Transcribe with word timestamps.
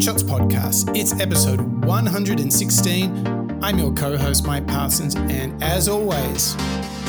Shots 0.00 0.22
podcast. 0.22 0.96
It's 0.96 1.12
episode 1.20 1.60
116. 1.84 3.62
I'm 3.62 3.78
your 3.78 3.92
co 3.92 4.16
host, 4.16 4.46
Mike 4.46 4.66
Parsons, 4.66 5.14
and 5.14 5.62
as 5.62 5.88
always, 5.88 6.56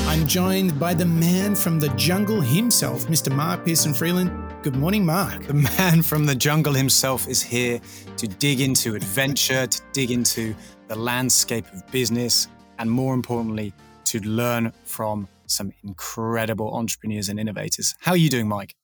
I'm 0.10 0.28
joined 0.28 0.78
by 0.78 0.94
the 0.94 1.06
man 1.06 1.56
from 1.56 1.80
the 1.80 1.88
jungle 1.90 2.42
himself, 2.42 3.06
Mr. 3.06 3.34
Mark 3.34 3.64
Pearson 3.64 3.94
Freeland. 3.94 4.30
Good 4.62 4.76
morning, 4.76 5.06
Mark. 5.06 5.48
The 5.48 5.54
man 5.80 6.02
from 6.02 6.26
the 6.26 6.36
jungle 6.36 6.74
himself 6.74 7.30
is 7.30 7.42
here 7.42 7.80
to 8.18 8.28
dig 8.28 8.60
into 8.60 8.96
adventure, 8.96 9.68
to 9.68 9.82
dig 9.94 10.12
into 10.12 10.54
the 10.90 10.96
landscape 10.98 11.66
of 11.74 11.90
business, 11.92 12.50
and 12.78 12.92
more 12.92 13.14
importantly, 13.14 13.74
to 14.04 14.20
learn 14.20 14.74
from 14.84 15.30
some 15.46 15.72
incredible 15.86 16.74
entrepreneurs 16.74 17.30
and 17.30 17.40
innovators. 17.40 17.96
How 18.02 18.12
are 18.12 18.18
you 18.18 18.30
doing, 18.30 18.50
Mike? 18.50 18.76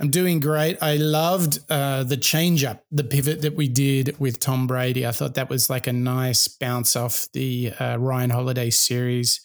I'm 0.00 0.08
doing 0.08 0.40
great. 0.40 0.78
I 0.82 0.96
loved 0.96 1.58
uh, 1.68 2.04
the 2.04 2.16
change 2.16 2.64
up, 2.64 2.82
the 2.90 3.04
pivot 3.04 3.42
that 3.42 3.54
we 3.54 3.68
did 3.68 4.18
with 4.18 4.40
Tom 4.40 4.66
Brady. 4.66 5.06
I 5.06 5.12
thought 5.12 5.34
that 5.34 5.50
was 5.50 5.68
like 5.68 5.86
a 5.86 5.92
nice 5.92 6.48
bounce 6.48 6.96
off 6.96 7.28
the 7.34 7.72
uh, 7.78 7.98
Ryan 7.98 8.30
Holiday 8.30 8.70
series. 8.70 9.42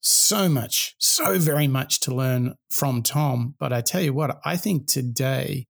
So 0.00 0.48
much, 0.48 0.94
so 0.98 1.40
very 1.40 1.66
much 1.66 1.98
to 2.00 2.14
learn 2.14 2.54
from 2.70 3.02
Tom. 3.02 3.56
But 3.58 3.72
I 3.72 3.80
tell 3.80 4.00
you 4.00 4.12
what, 4.12 4.38
I 4.44 4.56
think 4.56 4.86
today 4.86 5.66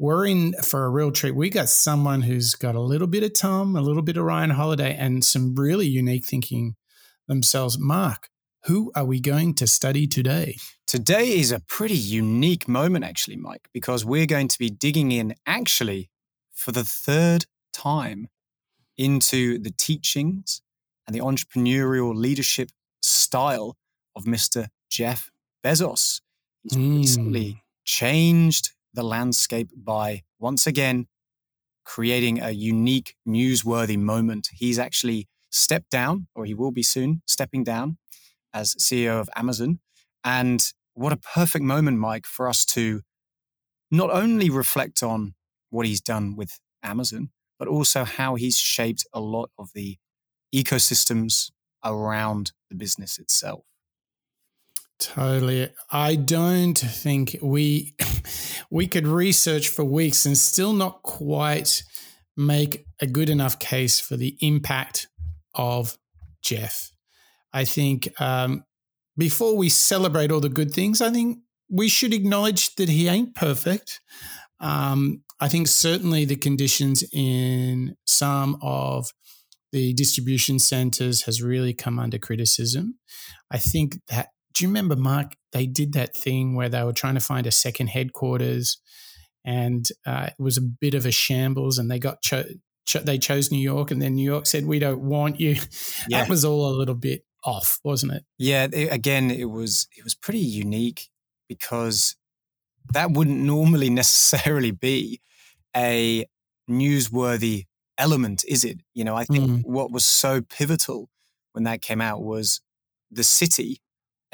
we're 0.00 0.26
in 0.26 0.54
for 0.54 0.84
a 0.84 0.90
real 0.90 1.12
treat. 1.12 1.36
We 1.36 1.48
got 1.48 1.68
someone 1.68 2.22
who's 2.22 2.56
got 2.56 2.74
a 2.74 2.80
little 2.80 3.06
bit 3.06 3.22
of 3.22 3.34
Tom, 3.34 3.76
a 3.76 3.80
little 3.80 4.02
bit 4.02 4.16
of 4.16 4.24
Ryan 4.24 4.50
Holiday, 4.50 4.96
and 4.96 5.24
some 5.24 5.54
really 5.54 5.86
unique 5.86 6.26
thinking 6.26 6.74
themselves. 7.28 7.78
Mark, 7.78 8.30
who 8.68 8.92
are 8.94 9.06
we 9.06 9.18
going 9.18 9.54
to 9.54 9.66
study 9.66 10.06
today? 10.06 10.54
Today 10.86 11.38
is 11.38 11.52
a 11.52 11.60
pretty 11.60 11.96
unique 11.96 12.68
moment, 12.68 13.02
actually, 13.02 13.36
Mike, 13.36 13.66
because 13.72 14.04
we're 14.04 14.26
going 14.26 14.46
to 14.48 14.58
be 14.58 14.68
digging 14.68 15.10
in 15.10 15.34
actually 15.46 16.10
for 16.52 16.70
the 16.70 16.84
third 16.84 17.46
time 17.72 18.28
into 18.98 19.58
the 19.58 19.70
teachings 19.70 20.60
and 21.06 21.16
the 21.16 21.20
entrepreneurial 21.20 22.14
leadership 22.14 22.68
style 23.00 23.78
of 24.14 24.24
Mr. 24.24 24.66
Jeff 24.90 25.30
Bezos. 25.64 26.20
He's 26.62 26.76
mm. 26.76 26.98
recently 26.98 27.62
changed 27.86 28.72
the 28.92 29.02
landscape 29.02 29.70
by 29.74 30.24
once 30.38 30.66
again 30.66 31.06
creating 31.86 32.42
a 32.42 32.50
unique, 32.50 33.14
newsworthy 33.26 33.96
moment. 33.96 34.50
He's 34.52 34.78
actually 34.78 35.26
stepped 35.50 35.88
down, 35.88 36.26
or 36.34 36.44
he 36.44 36.52
will 36.52 36.70
be 36.70 36.82
soon 36.82 37.22
stepping 37.26 37.64
down 37.64 37.96
as 38.52 38.74
CEO 38.76 39.20
of 39.20 39.28
Amazon. 39.36 39.80
And 40.24 40.72
what 40.94 41.12
a 41.12 41.16
perfect 41.16 41.64
moment, 41.64 41.98
Mike, 41.98 42.26
for 42.26 42.48
us 42.48 42.64
to 42.66 43.02
not 43.90 44.10
only 44.10 44.50
reflect 44.50 45.02
on 45.02 45.34
what 45.70 45.86
he's 45.86 46.00
done 46.00 46.36
with 46.36 46.58
Amazon, 46.82 47.30
but 47.58 47.68
also 47.68 48.04
how 48.04 48.34
he's 48.34 48.56
shaped 48.56 49.06
a 49.12 49.20
lot 49.20 49.50
of 49.58 49.70
the 49.74 49.98
ecosystems 50.54 51.50
around 51.84 52.52
the 52.68 52.76
business 52.76 53.18
itself. 53.18 53.64
Totally. 54.98 55.70
I 55.90 56.16
don't 56.16 56.76
think 56.76 57.38
we 57.40 57.94
we 58.70 58.86
could 58.86 59.06
research 59.06 59.68
for 59.68 59.84
weeks 59.84 60.26
and 60.26 60.36
still 60.36 60.72
not 60.72 61.02
quite 61.02 61.84
make 62.36 62.84
a 63.00 63.06
good 63.06 63.30
enough 63.30 63.58
case 63.58 64.00
for 64.00 64.16
the 64.16 64.36
impact 64.40 65.08
of 65.54 65.96
Jeff. 66.42 66.90
I 67.52 67.64
think 67.64 68.08
um, 68.20 68.64
before 69.16 69.56
we 69.56 69.68
celebrate 69.68 70.30
all 70.30 70.40
the 70.40 70.48
good 70.48 70.72
things, 70.72 71.00
I 71.00 71.10
think 71.10 71.38
we 71.70 71.88
should 71.88 72.14
acknowledge 72.14 72.74
that 72.76 72.88
he 72.88 73.08
ain't 73.08 73.34
perfect. 73.34 74.00
Um, 74.60 75.22
I 75.40 75.48
think 75.48 75.68
certainly 75.68 76.24
the 76.24 76.36
conditions 76.36 77.04
in 77.12 77.96
some 78.06 78.58
of 78.62 79.12
the 79.72 79.92
distribution 79.92 80.58
centers 80.58 81.22
has 81.22 81.42
really 81.42 81.74
come 81.74 81.98
under 81.98 82.18
criticism. 82.18 82.98
I 83.50 83.58
think 83.58 83.98
that, 84.08 84.28
do 84.54 84.64
you 84.64 84.68
remember, 84.68 84.96
Mark? 84.96 85.34
They 85.52 85.66
did 85.66 85.92
that 85.92 86.16
thing 86.16 86.54
where 86.54 86.68
they 86.68 86.82
were 86.82 86.92
trying 86.92 87.14
to 87.14 87.20
find 87.20 87.46
a 87.46 87.52
second 87.52 87.88
headquarters 87.88 88.78
and 89.44 89.88
uh, 90.06 90.30
it 90.30 90.42
was 90.42 90.56
a 90.56 90.62
bit 90.62 90.94
of 90.94 91.06
a 91.06 91.10
shambles 91.10 91.78
and 91.78 91.90
they 91.90 91.98
got 91.98 92.22
cho- 92.22 92.44
cho- 92.86 93.00
they 93.00 93.18
chose 93.18 93.52
New 93.52 93.60
York 93.60 93.90
and 93.90 94.02
then 94.02 94.14
New 94.14 94.24
York 94.24 94.46
said, 94.46 94.66
we 94.66 94.78
don't 94.78 95.00
want 95.00 95.40
you. 95.40 95.56
Yeah. 96.08 96.22
That 96.22 96.30
was 96.30 96.44
all 96.44 96.66
a 96.66 96.76
little 96.76 96.94
bit 96.94 97.24
off, 97.48 97.80
wasn't 97.82 98.12
it? 98.12 98.24
Yeah, 98.36 98.68
it, 98.72 98.92
again, 98.92 99.30
it 99.30 99.50
was 99.50 99.88
it 99.96 100.04
was 100.04 100.14
pretty 100.14 100.40
unique 100.40 101.08
because 101.48 102.16
that 102.92 103.10
wouldn't 103.12 103.40
normally 103.40 103.90
necessarily 104.02 104.70
be 104.70 105.20
a 105.76 106.26
newsworthy 106.68 107.64
element, 107.96 108.44
is 108.46 108.64
it? 108.64 108.80
You 108.94 109.04
know, 109.04 109.16
I 109.16 109.24
think 109.24 109.44
mm. 109.44 109.64
what 109.64 109.90
was 109.90 110.04
so 110.04 110.42
pivotal 110.42 111.08
when 111.52 111.64
that 111.64 111.80
came 111.80 112.00
out 112.00 112.22
was 112.22 112.60
the 113.10 113.24
city, 113.24 113.80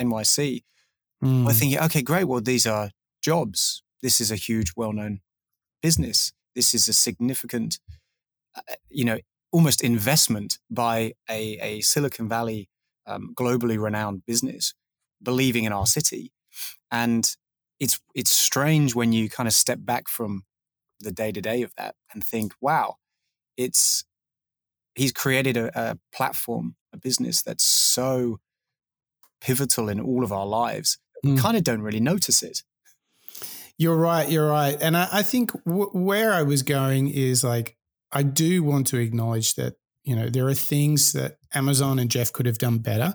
NYC. 0.00 0.64
Mm. 1.22 1.46
We're 1.46 1.52
thinking, 1.52 1.78
okay, 1.81 2.02
great. 2.02 2.25
Well, 2.25 2.41
these 2.41 2.66
are 2.66 2.91
jobs. 3.22 3.82
This 4.02 4.20
is 4.20 4.31
a 4.31 4.36
huge, 4.36 4.72
well-known 4.76 5.20
business. 5.81 6.32
This 6.54 6.75
is 6.75 6.88
a 6.88 6.92
significant, 6.92 7.78
uh, 8.56 8.75
you 8.91 9.04
know, 9.04 9.19
almost 9.52 9.82
investment 9.82 10.58
by 10.70 11.12
a, 11.31 11.58
a 11.62 11.81
Silicon 11.81 12.28
Valley 12.28 12.69
um, 13.06 13.34
globally 13.34 13.81
renowned 13.81 14.25
business 14.26 14.75
believing 15.22 15.65
in 15.65 15.72
our 15.72 15.87
city. 15.87 16.32
And 16.91 17.34
it's 17.81 18.00
it's 18.15 18.31
strange 18.31 18.94
when 18.94 19.12
you 19.12 19.28
kind 19.28 19.47
of 19.47 19.53
step 19.53 19.78
back 19.82 20.09
from 20.09 20.44
the 21.00 21.12
day 21.12 21.32
to 21.32 21.41
day 21.41 21.62
of 21.62 21.72
that 21.76 21.97
and 22.12 22.22
think, 22.22 22.53
wow, 22.60 22.97
it's 23.56 24.04
he's 24.94 25.12
created 25.12 25.56
a, 25.56 25.70
a, 25.75 25.98
platform, 26.14 26.76
a 26.93 26.97
business 26.97 27.43
that's 27.43 27.64
so 27.64 28.38
pivotal 29.41 29.88
in 29.88 30.00
all 30.00 30.22
of 30.22 30.32
our 30.32 30.47
lives. 30.47 30.98
Mm. 31.25 31.31
We 31.31 31.31
hmm. 31.32 31.38
kind 31.38 31.56
of 31.56 31.64
don't 31.64 31.82
really 31.82 32.00
notice 32.00 32.43
it. 32.43 32.62
You're 33.76 33.97
right. 33.97 34.31
You're 34.31 34.48
right. 34.48 34.81
And 34.81 34.97
I, 34.97 35.09
I 35.12 35.22
think 35.22 35.50
w- 35.64 35.91
where 35.91 36.32
I 36.32 36.43
was 36.43 36.62
going 36.62 37.09
is 37.09 37.43
like, 37.43 37.76
I 38.12 38.22
do 38.22 38.62
want 38.62 38.87
to 38.88 38.98
acknowledge 38.98 39.56
that 39.56 39.75
you 40.04 40.15
know, 40.15 40.28
there 40.28 40.47
are 40.47 40.54
things 40.54 41.12
that 41.12 41.38
Amazon 41.54 41.98
and 41.98 42.10
Jeff 42.10 42.32
could 42.32 42.47
have 42.47 42.59
done 42.59 42.78
better. 42.78 43.15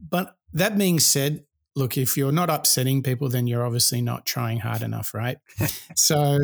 But 0.00 0.36
that 0.52 0.78
being 0.78 1.00
said, 1.00 1.44
look, 1.76 1.98
if 1.98 2.16
you're 2.16 2.32
not 2.32 2.50
upsetting 2.50 3.02
people, 3.02 3.28
then 3.28 3.46
you're 3.46 3.66
obviously 3.66 4.00
not 4.00 4.24
trying 4.24 4.60
hard 4.60 4.82
enough, 4.82 5.12
right? 5.12 5.38
so 5.96 6.38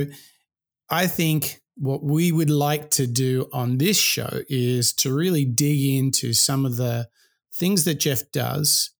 I 0.89 1.07
think 1.07 1.61
what 1.77 2.03
we 2.03 2.33
would 2.33 2.51
like 2.51 2.91
to 2.91 3.07
do 3.07 3.49
on 3.53 3.79
this 3.79 3.97
show 3.97 4.41
is 4.49 4.93
to 4.93 5.15
really 5.15 5.45
dig 5.45 5.81
into 5.81 6.33
some 6.33 6.67
of 6.67 6.77
the 6.77 7.09
things 7.55 7.85
that 7.85 8.01
Jeff 8.01 8.31
does 8.33 8.91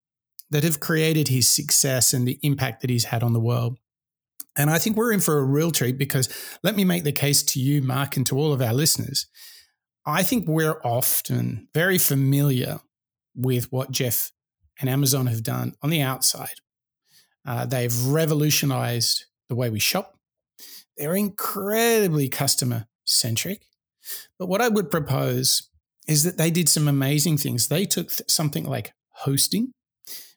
that 0.51 0.65
have 0.65 0.81
created 0.81 1.29
his 1.29 1.49
success 1.49 2.13
and 2.13 2.27
the 2.27 2.39
impact 2.43 2.81
that 2.81 2.91
he's 2.91 3.05
had 3.05 3.23
on 3.23 3.33
the 3.33 3.41
world. 3.41 3.79
And 4.57 4.71
I 4.71 4.79
think 4.79 4.97
we're 4.97 5.13
in 5.13 5.21
for 5.21 5.39
a 5.39 5.45
real 5.45 5.71
treat 5.71 5.99
because 5.99 6.29
let 6.63 6.75
me 6.75 6.85
make 6.85 7.05
the 7.05 7.13
case 7.13 7.43
to 7.45 7.61
you, 7.61 7.83
Mark, 7.83 8.17
and 8.17 8.27
to 8.27 8.39
all 8.39 8.53
of 8.53 8.61
our 8.61 8.75
listeners 8.75 9.27
I 10.11 10.23
think 10.23 10.49
we're 10.49 10.81
often 10.85 11.69
very 11.75 11.99
familiar 11.99 12.81
with 13.35 13.71
what 13.73 13.91
Jeff 13.91 14.33
and 14.81 14.89
Amazon 14.89 15.27
have 15.27 15.43
done 15.43 15.75
on 15.83 15.91
the 15.91 16.01
outside. 16.01 16.55
Uh, 17.47 17.67
they've 17.67 18.07
revolutionized 18.07 19.27
the 19.49 19.55
way 19.55 19.71
we 19.71 19.79
shop. 19.79 20.19
They're 20.97 21.17
incredibly 21.17 22.29
customer 22.29 22.87
centric. 23.05 23.63
But 24.39 24.49
what 24.49 24.61
I 24.61 24.69
would 24.69 24.91
propose 24.91 25.69
is 26.07 26.25
that 26.25 26.39
they 26.39 26.51
did 26.51 26.69
some 26.69 26.89
amazing 26.89 27.37
things. 27.39 27.69
They 27.69 27.85
took 27.85 28.11
something 28.29 28.65
like 28.65 28.93
hosting, 29.11 29.73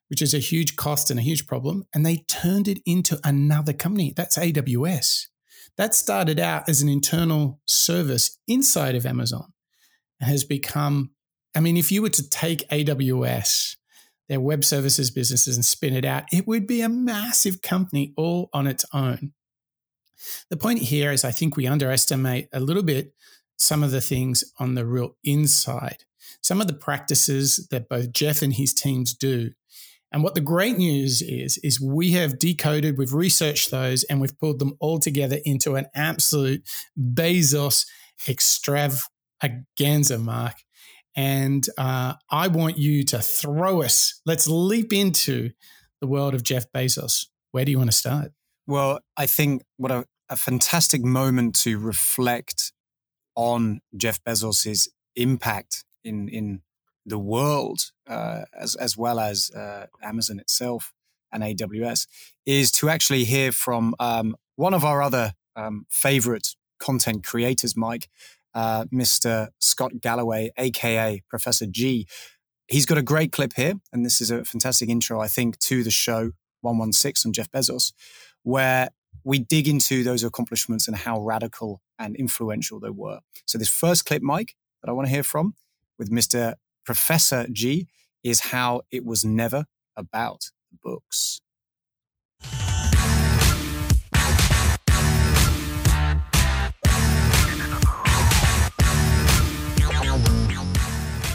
which 0.10 0.22
is 0.22 0.34
a 0.34 0.40
huge 0.40 0.76
cost 0.76 1.10
and 1.10 1.20
a 1.20 1.24
huge 1.24 1.48
problem, 1.48 1.86
and 1.94 2.06
they 2.06 2.18
turned 2.28 2.68
it 2.68 2.80
into 2.86 3.20
another 3.24 3.74
company. 3.74 4.14
That's 4.16 4.38
AWS. 4.38 5.28
That 5.78 5.96
started 5.96 6.40
out 6.40 6.70
as 6.70 6.82
an 6.82 6.90
internal 6.90 7.60
service 7.66 8.38
inside 8.48 8.96
of 8.96 9.06
Amazon 9.06 9.53
has 10.24 10.44
become, 10.44 11.12
I 11.56 11.60
mean, 11.60 11.78
if 11.78 11.92
you 11.92 12.02
were 12.02 12.10
to 12.10 12.30
take 12.30 12.68
AWS, 12.70 13.76
their 14.30 14.40
web 14.40 14.64
services 14.64 15.12
businesses, 15.12 15.56
and 15.56 15.66
spin 15.66 15.94
it 15.94 16.06
out, 16.06 16.24
it 16.32 16.48
would 16.48 16.66
be 16.66 16.82
a 16.82 16.90
massive 16.90 17.62
company 17.62 18.14
all 18.18 18.50
on 18.54 18.68
its 18.68 18.86
own. 18.94 19.34
The 20.50 20.58
point 20.58 20.80
here 20.80 21.12
is 21.12 21.24
I 21.24 21.32
think 21.32 21.58
we 21.58 21.68
underestimate 21.68 22.48
a 22.54 22.60
little 22.60 22.84
bit 22.84 23.14
some 23.58 23.84
of 23.84 23.92
the 23.92 24.02
things 24.02 24.44
on 24.60 24.76
the 24.76 24.86
real 24.86 25.16
inside, 25.24 26.06
some 26.42 26.62
of 26.62 26.68
the 26.68 26.74
practices 26.74 27.68
that 27.72 27.90
both 27.90 28.12
Jeff 28.12 28.42
and 28.42 28.54
his 28.54 28.74
teams 28.74 29.14
do. 29.14 29.52
And 30.12 30.24
what 30.24 30.36
the 30.36 30.42
great 30.42 30.78
news 30.78 31.22
is, 31.22 31.58
is 31.64 31.82
we 31.82 32.12
have 32.12 32.38
decoded, 32.38 32.98
we've 32.98 33.14
researched 33.14 33.72
those, 33.72 34.04
and 34.04 34.22
we've 34.22 34.38
pulled 34.38 34.60
them 34.60 34.76
all 34.80 35.00
together 35.00 35.40
into 35.44 35.76
an 35.76 35.88
absolute 35.96 36.68
Bezos 36.98 37.88
extrav 38.28 39.04
Aganza, 39.44 40.22
Mark. 40.22 40.56
And 41.16 41.68
uh, 41.78 42.14
I 42.32 42.48
want 42.48 42.78
you 42.78 43.04
to 43.06 43.20
throw 43.20 43.82
us. 43.82 44.20
Let's 44.26 44.48
leap 44.48 44.92
into 44.92 45.52
the 46.02 46.08
world 46.08 46.34
of 46.34 46.44
Jeff 46.44 46.72
Bezos. 46.72 47.28
Where 47.52 47.66
do 47.66 47.72
you 47.72 47.78
want 47.78 47.92
to 47.92 47.98
start? 47.98 48.32
Well, 48.66 49.00
I 49.16 49.26
think 49.26 49.64
what 49.78 49.92
a, 49.92 50.06
a 50.30 50.36
fantastic 50.36 51.04
moment 51.04 51.56
to 51.62 51.78
reflect 51.78 52.72
on 53.36 53.82
Jeff 53.96 54.24
Bezos's 54.24 54.90
impact 55.16 55.86
in 56.04 56.30
in 56.30 56.62
the 57.06 57.20
world, 57.20 57.92
uh, 58.08 58.44
as 58.58 58.76
as 58.76 58.98
well 58.98 59.20
as 59.20 59.52
uh, 59.52 59.88
Amazon 60.02 60.40
itself 60.40 60.94
and 61.32 61.44
AWS, 61.44 62.08
is 62.46 62.72
to 62.74 62.90
actually 62.90 63.26
hear 63.26 63.52
from 63.52 63.96
um, 64.00 64.36
one 64.56 64.74
of 64.74 64.86
our 64.86 65.02
other 65.02 65.34
um, 65.56 65.86
favorite 65.90 66.56
content 66.80 67.24
creators, 67.24 67.76
Mike, 67.76 68.08
uh, 68.54 68.86
Mr. 68.86 69.50
Scott 69.60 70.02
Galloway, 70.02 70.52
aka 70.58 71.22
Professor 71.30 71.66
G. 71.66 72.08
He's 72.68 72.86
got 72.86 72.98
a 72.98 73.04
great 73.04 73.32
clip 73.32 73.54
here, 73.56 73.74
and 73.92 74.06
this 74.06 74.22
is 74.22 74.32
a 74.32 74.46
fantastic 74.46 74.90
intro, 74.90 75.20
I 75.20 75.28
think, 75.28 75.60
to 75.60 75.84
the 75.84 75.92
show 75.92 76.32
116 76.62 77.30
on 77.30 77.34
Jeff 77.34 77.52
Bezos, 77.52 77.92
where 78.44 78.90
we 79.24 79.40
dig 79.40 79.68
into 79.68 80.04
those 80.04 80.24
accomplishments 80.24 80.88
and 80.88 80.98
how 80.98 81.22
radical 81.22 81.82
and 82.00 82.16
influential 82.16 82.80
they 82.80 82.90
were. 82.90 83.20
So, 83.46 83.58
this 83.58 83.70
first 83.70 84.06
clip, 84.06 84.22
Mike, 84.22 84.56
that 84.82 84.90
I 84.90 84.94
want 84.94 85.08
to 85.08 85.14
hear 85.14 85.24
from 85.24 85.56
with 85.98 86.10
Mr. 86.10 86.56
Professor 86.86 87.48
G 87.52 87.88
is 88.24 88.40
how 88.40 88.82
it 88.92 89.06
was 89.06 89.24
never 89.24 89.66
about 89.96 90.52
books. 90.82 91.42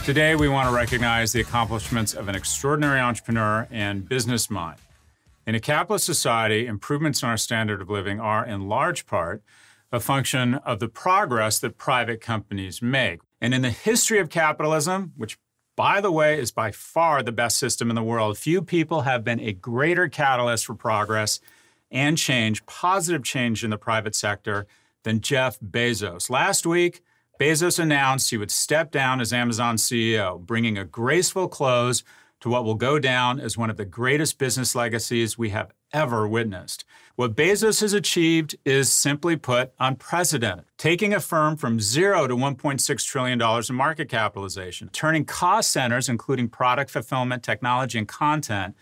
Today, 0.09 0.33
we 0.33 0.49
want 0.49 0.67
to 0.67 0.73
recognize 0.73 1.33
the 1.33 1.41
accomplishments 1.41 2.15
of 2.15 2.27
an 2.27 2.33
extraordinary 2.33 2.99
entrepreneur 2.99 3.67
and 3.69 4.09
business 4.09 4.49
mind. 4.49 4.79
In 5.45 5.53
a 5.53 5.59
capitalist 5.59 6.03
society, 6.03 6.65
improvements 6.65 7.21
in 7.21 7.29
our 7.29 7.37
standard 7.37 7.79
of 7.79 7.91
living 7.91 8.19
are, 8.19 8.43
in 8.43 8.67
large 8.67 9.05
part, 9.05 9.43
a 9.91 9.99
function 9.99 10.55
of 10.55 10.79
the 10.79 10.87
progress 10.87 11.59
that 11.59 11.77
private 11.77 12.21
companies 12.21 12.81
make. 12.81 13.19
And 13.39 13.53
in 13.53 13.61
the 13.61 13.69
history 13.69 14.17
of 14.17 14.31
capitalism, 14.31 15.13
which 15.15 15.37
by 15.75 16.01
the 16.01 16.11
way, 16.11 16.39
is 16.39 16.49
by 16.49 16.71
far 16.71 17.21
the 17.21 17.31
best 17.31 17.59
system 17.59 17.91
in 17.91 17.95
the 17.95 18.01
world. 18.01 18.35
Few 18.35 18.63
people 18.63 19.01
have 19.01 19.23
been 19.23 19.39
a 19.39 19.53
greater 19.53 20.09
catalyst 20.09 20.65
for 20.65 20.73
progress 20.73 21.39
and 21.91 22.17
change, 22.17 22.65
positive 22.65 23.23
change 23.23 23.63
in 23.63 23.69
the 23.69 23.77
private 23.77 24.15
sector, 24.15 24.65
than 25.03 25.21
Jeff 25.21 25.59
Bezos. 25.59 26.31
Last 26.31 26.65
week, 26.65 27.03
Bezos 27.39 27.79
announced 27.79 28.29
he 28.29 28.37
would 28.37 28.51
step 28.51 28.91
down 28.91 29.21
as 29.21 29.31
Amazon 29.31 29.77
CEO, 29.77 30.41
bringing 30.41 30.77
a 30.77 30.83
graceful 30.83 31.47
close 31.47 32.03
to 32.41 32.49
what 32.49 32.65
will 32.65 32.75
go 32.75 32.99
down 32.99 33.39
as 33.39 33.57
one 33.57 33.69
of 33.69 33.77
the 33.77 33.85
greatest 33.85 34.37
business 34.37 34.75
legacies 34.75 35.37
we 35.37 35.49
have 35.49 35.71
ever 35.93 36.27
witnessed. 36.27 36.83
What 37.15 37.35
Bezos 37.35 37.79
has 37.79 37.93
achieved 37.93 38.57
is 38.65 38.91
simply 38.91 39.37
put 39.37 39.71
unprecedented, 39.79 40.65
taking 40.77 41.13
a 41.13 41.21
firm 41.21 41.55
from 41.55 41.79
zero 41.79 42.27
to 42.27 42.35
$1.6 42.35 43.05
trillion 43.05 43.41
in 43.41 43.75
market 43.75 44.09
capitalization, 44.09 44.89
turning 44.89 45.23
cost 45.23 45.71
centers, 45.71 46.09
including 46.09 46.49
product 46.49 46.91
fulfillment, 46.91 47.41
technology, 47.41 47.97
and 47.97 48.07
content, 48.09 48.75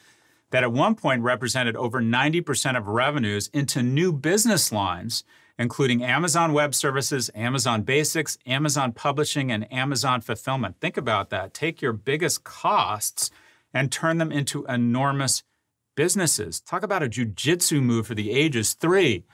that 0.50 0.64
at 0.64 0.72
one 0.72 0.96
point 0.96 1.22
represented 1.22 1.76
over 1.76 2.02
90% 2.02 2.76
of 2.76 2.88
revenues 2.88 3.50
into 3.54 3.84
new 3.84 4.12
business 4.12 4.72
lines 4.72 5.24
including 5.60 6.04
Amazon 6.04 6.54
Web 6.54 6.76
Services, 6.76 7.30
Amazon 7.34 7.82
Basics, 7.82 8.38
Amazon 8.46 8.92
Publishing, 8.92 9.52
and 9.52 9.72
Amazon 9.74 10.22
Fulfillment. 10.22 10.76
Think 10.80 10.98
about 10.98 11.30
that. 11.32 11.54
Take 11.54 11.82
your 11.82 11.94
biggest 11.94 12.44
costs 12.44 13.32
and 13.74 13.92
turn 13.92 14.18
them 14.18 14.32
into 14.32 14.66
enormous 14.66 15.44
businesses. 15.96 16.60
Talk 16.60 16.84
about 16.84 17.04
a 17.04 17.10
jujitsu 17.10 17.82
move 17.82 18.08
for 18.08 18.16
the 18.16 18.32
ages. 18.32 18.74
Three, 18.74 19.26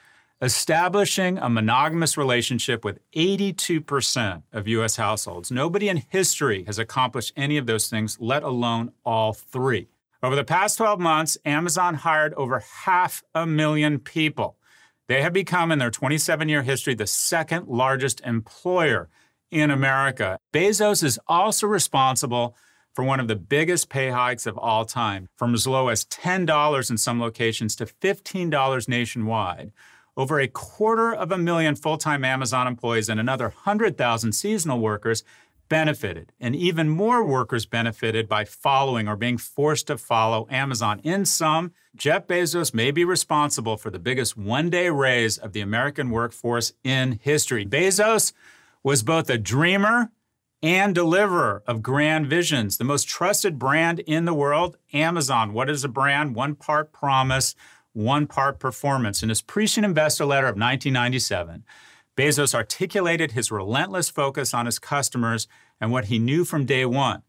establishing 0.41 1.37
a 1.37 1.49
monogamous 1.49 2.17
relationship 2.17 2.83
with 2.83 2.99
82% 3.13 4.43
of 4.51 4.67
US 4.67 4.95
households. 4.95 5.51
Nobody 5.51 5.89
in 5.89 5.97
history 5.97 6.63
has 6.65 6.79
accomplished 6.79 7.33
any 7.35 7.57
of 7.57 7.65
those 7.65 7.89
things, 7.89 8.17
let 8.19 8.43
alone 8.43 8.91
all 9.05 9.33
three. 9.33 9.87
Over 10.21 10.35
the 10.35 10.43
past 10.43 10.77
12 10.77 10.99
months, 10.99 11.37
Amazon 11.45 11.95
hired 11.95 12.33
over 12.35 12.59
half 12.59 13.23
a 13.35 13.45
million 13.45 13.99
people. 13.99 14.57
They 15.13 15.21
have 15.21 15.31
become, 15.31 15.71
in 15.71 15.77
their 15.77 15.91
27 15.91 16.49
year 16.49 16.63
history, 16.63 16.95
the 16.95 17.05
second 17.05 17.67
largest 17.67 18.19
employer 18.21 19.09
in 19.51 19.69
America. 19.69 20.39
Bezos 20.51 21.03
is 21.03 21.19
also 21.27 21.67
responsible 21.67 22.57
for 22.95 23.05
one 23.05 23.19
of 23.19 23.27
the 23.27 23.35
biggest 23.35 23.89
pay 23.89 24.09
hikes 24.09 24.47
of 24.47 24.57
all 24.57 24.85
time, 24.85 25.29
from 25.37 25.53
as 25.53 25.67
low 25.67 25.89
as 25.89 26.03
$10 26.05 26.89
in 26.89 26.97
some 26.97 27.21
locations 27.21 27.75
to 27.75 27.85
$15 27.85 28.87
nationwide. 28.87 29.71
Over 30.17 30.39
a 30.39 30.47
quarter 30.47 31.13
of 31.13 31.31
a 31.31 31.37
million 31.37 31.75
full 31.75 31.99
time 31.99 32.25
Amazon 32.25 32.65
employees 32.65 33.07
and 33.07 33.19
another 33.19 33.49
100,000 33.49 34.31
seasonal 34.31 34.79
workers 34.79 35.23
benefited, 35.73 36.31
and 36.39 36.55
even 36.55 36.87
more 36.87 37.25
workers 37.25 37.65
benefited 37.65 38.29
by 38.29 38.45
following 38.45 39.07
or 39.07 39.15
being 39.15 39.39
forced 39.39 39.87
to 39.87 39.97
follow 39.97 40.45
Amazon. 40.51 40.99
In 40.99 41.25
sum, 41.25 41.71
Jeff 41.95 42.27
Bezos 42.27 42.75
may 42.75 42.91
be 42.91 43.03
responsible 43.03 43.75
for 43.75 43.89
the 43.89 43.97
biggest 43.97 44.37
one 44.37 44.69
day 44.69 44.91
raise 44.91 45.39
of 45.39 45.51
the 45.51 45.61
American 45.61 46.11
workforce 46.11 46.73
in 46.83 47.19
history. 47.23 47.65
Bezos 47.65 48.33
was 48.83 49.01
both 49.01 49.27
a 49.31 49.37
dreamer 49.39 50.11
and 50.61 50.93
deliverer 50.93 51.63
of 51.65 51.81
grand 51.81 52.27
visions. 52.27 52.77
The 52.77 52.83
most 52.83 53.07
trusted 53.07 53.57
brand 53.57 53.97
in 54.01 54.25
the 54.25 54.33
world, 54.35 54.77
Amazon. 54.93 55.53
What 55.53 55.71
is 55.71 55.83
a 55.83 55.89
brand? 55.89 56.35
One 56.35 56.53
part 56.53 56.93
promise, 56.93 57.55
one 57.93 58.27
part 58.27 58.59
performance. 58.59 59.23
In 59.23 59.29
his 59.29 59.41
prescient 59.41 59.87
investor 59.87 60.25
letter 60.25 60.45
of 60.45 60.55
1997, 60.55 61.63
Bezos 62.15 62.53
articulated 62.53 63.31
his 63.31 63.51
relentless 63.51 64.09
focus 64.09 64.53
on 64.53 64.67
his 64.67 64.77
customers 64.77 65.47
and 65.79 65.91
what 65.91 66.05
he 66.05 66.19
knew 66.19 66.45
from 66.45 66.65
day 66.65 66.85
one. 66.85 67.23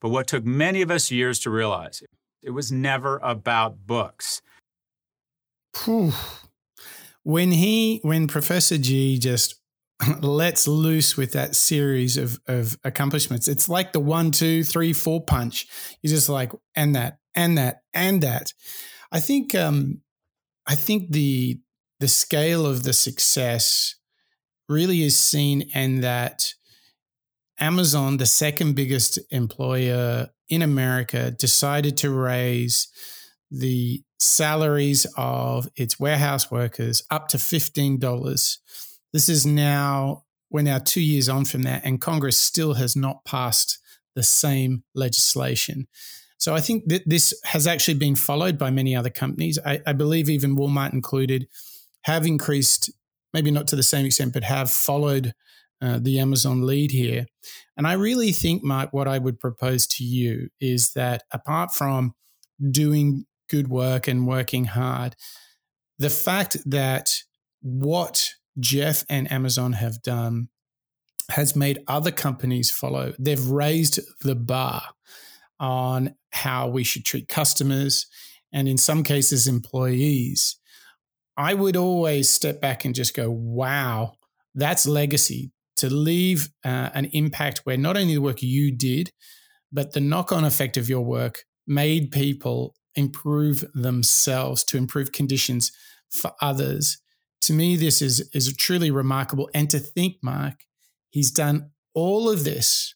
But 0.00 0.10
what 0.10 0.26
took 0.26 0.44
many 0.44 0.82
of 0.82 0.90
us 0.90 1.10
years 1.10 1.38
to 1.40 1.50
realize, 1.50 2.02
it 2.42 2.50
was 2.50 2.70
never 2.70 3.18
about 3.18 3.86
books. 3.86 4.42
When 7.22 7.50
he, 7.50 8.00
when 8.02 8.28
Professor 8.28 8.78
G 8.78 9.18
just 9.18 9.60
lets 10.20 10.68
loose 10.68 11.16
with 11.16 11.32
that 11.32 11.56
series 11.56 12.16
of, 12.16 12.38
of 12.46 12.78
accomplishments, 12.84 13.48
it's 13.48 13.68
like 13.68 13.92
the 13.92 14.00
one, 14.00 14.30
two, 14.30 14.62
three, 14.62 14.92
four 14.92 15.24
punch. 15.24 15.66
You're 16.02 16.10
just 16.10 16.28
like, 16.28 16.52
and 16.74 16.94
that, 16.94 17.18
and 17.34 17.58
that, 17.58 17.82
and 17.92 18.22
that. 18.22 18.52
I 19.10 19.20
think, 19.20 19.54
um, 19.54 20.02
I 20.66 20.74
think 20.74 21.10
the 21.10 21.60
the 21.98 22.08
scale 22.08 22.66
of 22.66 22.82
the 22.82 22.92
success 22.92 23.96
really 24.68 25.02
is 25.02 25.16
seen 25.16 25.62
in 25.74 26.00
that 26.02 26.52
Amazon, 27.58 28.16
the 28.16 28.26
second 28.26 28.74
biggest 28.74 29.18
employer 29.30 30.28
in 30.48 30.62
America, 30.62 31.30
decided 31.30 31.96
to 31.98 32.10
raise 32.10 32.88
the 33.50 34.02
salaries 34.18 35.06
of 35.16 35.68
its 35.76 35.98
warehouse 35.98 36.50
workers 36.50 37.02
up 37.10 37.28
to 37.28 37.36
$15. 37.36 38.58
This 39.12 39.28
is 39.28 39.46
now, 39.46 40.24
we're 40.50 40.62
now 40.62 40.78
two 40.78 41.00
years 41.00 41.28
on 41.28 41.44
from 41.44 41.62
that, 41.62 41.84
and 41.84 42.00
Congress 42.00 42.38
still 42.38 42.74
has 42.74 42.96
not 42.96 43.24
passed 43.24 43.78
the 44.14 44.22
same 44.22 44.82
legislation. 44.94 45.86
So 46.38 46.54
I 46.54 46.60
think 46.60 46.84
that 46.86 47.02
this 47.06 47.38
has 47.44 47.66
actually 47.66 47.94
been 47.94 48.14
followed 48.14 48.58
by 48.58 48.70
many 48.70 48.94
other 48.94 49.10
companies. 49.10 49.58
I, 49.64 49.80
I 49.86 49.92
believe 49.92 50.28
even 50.28 50.56
Walmart 50.56 50.92
included 50.92 51.48
have 52.02 52.26
increased 52.26 52.90
maybe 53.32 53.50
not 53.50 53.66
to 53.68 53.76
the 53.76 53.82
same 53.82 54.06
extent, 54.06 54.32
but 54.32 54.44
have 54.44 54.70
followed 54.70 55.34
uh, 55.80 55.98
the 56.00 56.18
Amazon 56.18 56.62
lead 56.62 56.90
here. 56.90 57.26
And 57.76 57.86
I 57.86 57.92
really 57.94 58.32
think, 58.32 58.62
Mark, 58.62 58.92
what 58.92 59.08
I 59.08 59.18
would 59.18 59.38
propose 59.38 59.86
to 59.88 60.04
you 60.04 60.48
is 60.60 60.92
that 60.94 61.24
apart 61.32 61.72
from 61.72 62.14
doing 62.70 63.26
good 63.48 63.68
work 63.68 64.08
and 64.08 64.26
working 64.26 64.64
hard, 64.64 65.16
the 65.98 66.10
fact 66.10 66.56
that 66.66 67.22
what 67.60 68.30
Jeff 68.58 69.04
and 69.08 69.30
Amazon 69.30 69.74
have 69.74 70.02
done 70.02 70.48
has 71.30 71.56
made 71.56 71.82
other 71.88 72.10
companies 72.10 72.70
follow. 72.70 73.12
They've 73.18 73.46
raised 73.48 74.00
the 74.22 74.36
bar 74.36 74.82
on 75.58 76.14
how 76.30 76.68
we 76.68 76.84
should 76.84 77.04
treat 77.04 77.28
customers 77.28 78.06
and, 78.52 78.68
in 78.68 78.78
some 78.78 79.02
cases, 79.02 79.48
employees. 79.48 80.56
I 81.36 81.54
would 81.54 81.76
always 81.76 82.30
step 82.30 82.60
back 82.60 82.84
and 82.84 82.94
just 82.94 83.14
go, 83.14 83.30
wow, 83.30 84.12
that's 84.54 84.86
legacy 84.86 85.52
to 85.76 85.92
leave 85.92 86.48
uh, 86.64 86.90
an 86.94 87.06
impact 87.12 87.60
where 87.64 87.76
not 87.76 87.96
only 87.96 88.14
the 88.14 88.20
work 88.20 88.42
you 88.42 88.74
did, 88.74 89.10
but 89.72 89.92
the 89.92 90.00
knock 90.00 90.32
on 90.32 90.44
effect 90.44 90.76
of 90.76 90.88
your 90.88 91.02
work 91.02 91.44
made 91.66 92.10
people 92.10 92.74
improve 92.94 93.64
themselves 93.74 94.64
to 94.64 94.78
improve 94.78 95.12
conditions 95.12 95.70
for 96.10 96.32
others. 96.40 96.98
To 97.42 97.52
me, 97.52 97.76
this 97.76 98.00
is, 98.00 98.28
is 98.32 98.54
truly 98.56 98.90
remarkable. 98.90 99.50
And 99.54 99.68
to 99.70 99.78
think, 99.78 100.16
Mark, 100.22 100.54
he's 101.10 101.30
done 101.30 101.70
all 101.94 102.30
of 102.30 102.44
this 102.44 102.94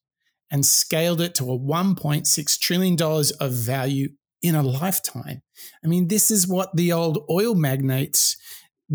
and 0.51 0.65
scaled 0.65 1.21
it 1.21 1.35
to 1.37 1.45
a 1.45 1.59
$1.6 1.59 2.59
trillion 2.59 2.97
of 3.01 3.53
value 3.53 4.09
in 4.43 4.55
a 4.55 4.63
lifetime. 4.63 5.43
I 5.85 5.87
mean, 5.87 6.09
this 6.09 6.31
is 6.31 6.49
what 6.49 6.75
the 6.75 6.93
old 6.93 7.25
oil 7.31 7.55
magnates 7.55 8.37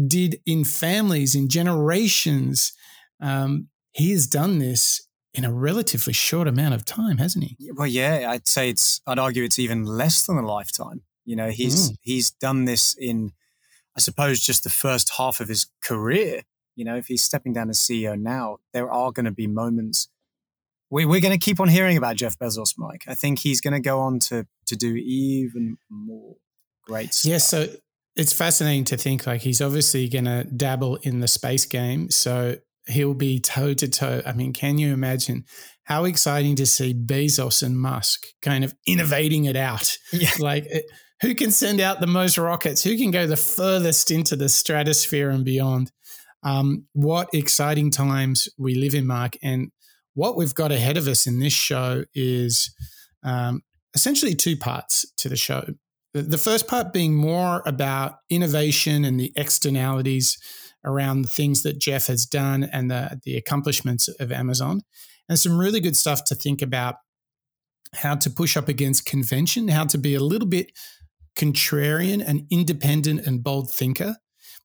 did 0.08 0.40
in 0.46 0.64
families, 0.64 1.36
in 1.36 1.48
generations. 1.50 2.74
Um, 3.22 3.70
he 3.96 4.12
has 4.12 4.28
done 4.28 4.60
this 4.60 5.08
in 5.34 5.46
a 5.46 5.52
relatively 5.52 6.14
short 6.14 6.48
amount 6.48 6.74
of 6.74 6.84
time, 6.86 7.18
hasn't 7.18 7.46
he? 7.46 7.72
Well, 7.74 7.88
yeah, 7.88 8.28
I'd 8.30 8.48
say 8.48 8.70
it's. 8.70 9.02
I'd 9.08 9.20
argue 9.20 9.44
it's 9.44 9.58
even 9.58 9.86
less 9.86 10.26
than 10.26 10.38
a 10.38 10.46
lifetime. 10.46 11.04
You 11.24 11.36
know, 11.38 11.50
he's 11.50 11.92
mm. 11.92 11.96
he's 12.02 12.32
done 12.32 12.66
this 12.66 12.94
in, 12.94 13.32
I 13.96 14.02
suppose, 14.02 14.42
just 14.42 14.64
the 14.64 14.70
first 14.70 15.14
half 15.18 15.40
of 15.40 15.48
his 15.48 15.68
career. 15.82 16.42
You 16.76 16.84
know, 16.84 16.98
if 16.98 17.08
he's 17.08 17.24
stepping 17.24 17.54
down 17.54 17.70
as 17.70 17.80
CEO 17.80 18.20
now, 18.20 18.58
there 18.74 18.92
are 18.92 19.12
going 19.12 19.26
to 19.26 19.32
be 19.32 19.48
moments. 19.48 20.10
We, 20.92 21.06
we're 21.06 21.22
going 21.22 21.38
to 21.38 21.44
keep 21.44 21.60
on 21.60 21.70
hearing 21.70 21.98
about 21.98 22.18
Jeff 22.18 22.38
Bezos, 22.38 22.74
Mike. 22.78 23.06
I 23.08 23.16
think 23.16 23.40
he's 23.40 23.62
going 23.62 23.74
to 23.74 23.80
go 23.80 24.02
on 24.02 24.20
to 24.20 24.46
to 24.68 24.76
do 24.76 24.96
even 24.96 25.78
more 25.90 26.36
great 26.84 27.14
stuff. 27.14 27.32
Yeah, 27.32 27.38
so 27.38 27.68
it's 28.18 28.34
fascinating 28.34 28.84
to 28.86 28.98
think 28.98 29.26
like 29.26 29.42
he's 29.42 29.62
obviously 29.62 30.10
going 30.10 30.26
to 30.26 30.44
dabble 30.44 30.98
in 30.98 31.22
the 31.22 31.28
space 31.30 31.66
game. 31.66 32.12
So 32.12 32.58
he'll 32.88 33.14
be 33.14 33.40
toe 33.40 33.74
to 33.74 33.88
toe. 33.88 34.22
I 34.26 34.34
mean, 34.34 34.54
can 34.54 34.78
you 34.78 34.94
imagine 34.94 35.46
how 35.84 36.06
exciting 36.06 36.56
to 36.58 36.66
see 36.66 36.94
Bezos 36.94 37.64
and 37.64 37.80
Musk 37.80 38.26
kind 38.42 38.64
of 38.64 38.74
innovating 38.88 39.46
it 39.46 39.56
out? 39.56 39.98
Yeah. 40.12 40.30
Like, 40.40 40.68
eh, 40.70 40.82
who 41.22 41.34
can 41.34 41.52
send 41.52 41.80
out 41.80 42.02
the 42.02 42.08
most 42.08 42.38
rockets? 42.38 42.84
Who 42.84 42.98
can 42.98 43.12
go 43.12 43.26
the 43.26 43.38
furthest 43.38 44.12
into 44.12 44.36
the 44.36 44.50
stratosphere 44.50 45.30
and 45.30 45.46
beyond? 45.46 45.92
Um, 46.44 46.86
what 46.94 47.30
exciting 47.34 47.90
times 47.90 48.48
we 48.58 48.76
live 48.76 48.94
in, 48.94 49.08
Mark. 49.08 49.38
And 49.42 49.72
what 50.14 50.38
we've 50.38 50.54
got 50.54 50.72
ahead 50.72 50.98
of 50.98 51.08
us 51.08 51.26
in 51.26 51.40
this 51.40 51.54
show 51.54 52.04
is 52.14 52.74
um, 53.24 53.62
essentially 53.94 54.36
two 54.36 54.56
parts 54.56 55.06
to 55.18 55.30
the 55.30 55.36
show. 55.36 55.66
The 56.14 56.38
first 56.38 56.68
part 56.68 56.94
being 56.94 57.14
more 57.14 57.62
about 57.66 58.20
innovation 58.30 59.04
and 59.04 59.20
the 59.20 59.34
externalities 59.36 60.38
around 60.86 61.24
the 61.24 61.30
things 61.30 61.64
that 61.64 61.80
Jeff 61.80 62.08
has 62.08 62.26
done 62.26 62.64
and 62.64 62.90
the, 62.90 63.20
the 63.24 63.36
accomplishments 63.36 64.08
of 64.08 64.32
Amazon, 64.32 64.82
and 65.28 65.40
some 65.40 65.58
really 65.58 65.80
good 65.80 65.98
stuff 65.98 66.24
to 66.26 66.36
think 66.36 66.62
about 66.62 66.96
how 67.96 68.16
to 68.16 68.30
push 68.30 68.56
up 68.56 68.70
against 68.70 69.06
convention, 69.06 69.68
how 69.68 69.86
to 69.86 69.98
be 69.98 70.16
a 70.16 70.20
little 70.20 70.48
bit 70.48 70.72
contrarian 71.38 72.24
and 72.26 72.44
independent 72.52 73.26
and 73.26 73.44
bold 73.44 73.72
thinker. 73.72 74.16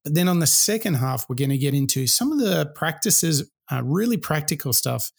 But 0.04 0.14
then 0.14 0.28
on 0.28 0.38
the 0.38 0.46
second 0.46 0.94
half, 0.94 1.26
we're 1.28 1.36
going 1.36 1.50
to 1.50 1.58
get 1.58 1.74
into 1.74 2.06
some 2.06 2.32
of 2.32 2.38
the 2.38 2.70
practices, 2.74 3.50
uh, 3.70 3.82
really 3.84 4.16
practical 4.16 4.72
stuff 4.72 5.10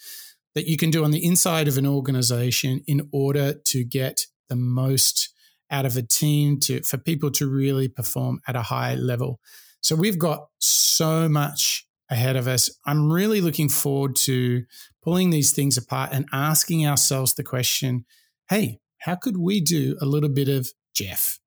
that 0.55 0.67
you 0.67 0.77
can 0.77 0.91
do 0.91 1.03
on 1.03 1.11
the 1.11 1.23
inside 1.25 1.67
of 1.67 1.77
an 1.77 1.85
organization 1.85 2.81
in 2.87 3.07
order 3.11 3.53
to 3.53 3.83
get 3.83 4.25
the 4.49 4.55
most 4.55 5.29
out 5.69 5.85
of 5.85 5.95
a 5.95 6.01
team 6.01 6.59
to 6.59 6.81
for 6.81 6.97
people 6.97 7.31
to 7.31 7.47
really 7.47 7.87
perform 7.87 8.41
at 8.47 8.55
a 8.55 8.63
high 8.63 8.95
level. 8.95 9.39
So 9.81 9.95
we've 9.95 10.19
got 10.19 10.47
so 10.59 11.27
much 11.27 11.87
ahead 12.09 12.35
of 12.35 12.47
us. 12.47 12.69
I'm 12.85 13.11
really 13.11 13.41
looking 13.41 13.69
forward 13.69 14.15
to 14.17 14.63
pulling 15.03 15.29
these 15.29 15.51
things 15.51 15.77
apart 15.77 16.11
and 16.13 16.25
asking 16.31 16.85
ourselves 16.85 17.33
the 17.33 17.43
question 17.43 18.05
hey, 18.49 18.79
how 18.99 19.15
could 19.15 19.37
we 19.37 19.61
do 19.61 19.97
a 20.01 20.05
little 20.05 20.29
bit 20.29 20.49
of 20.49 20.71
Jeff? 20.93 21.39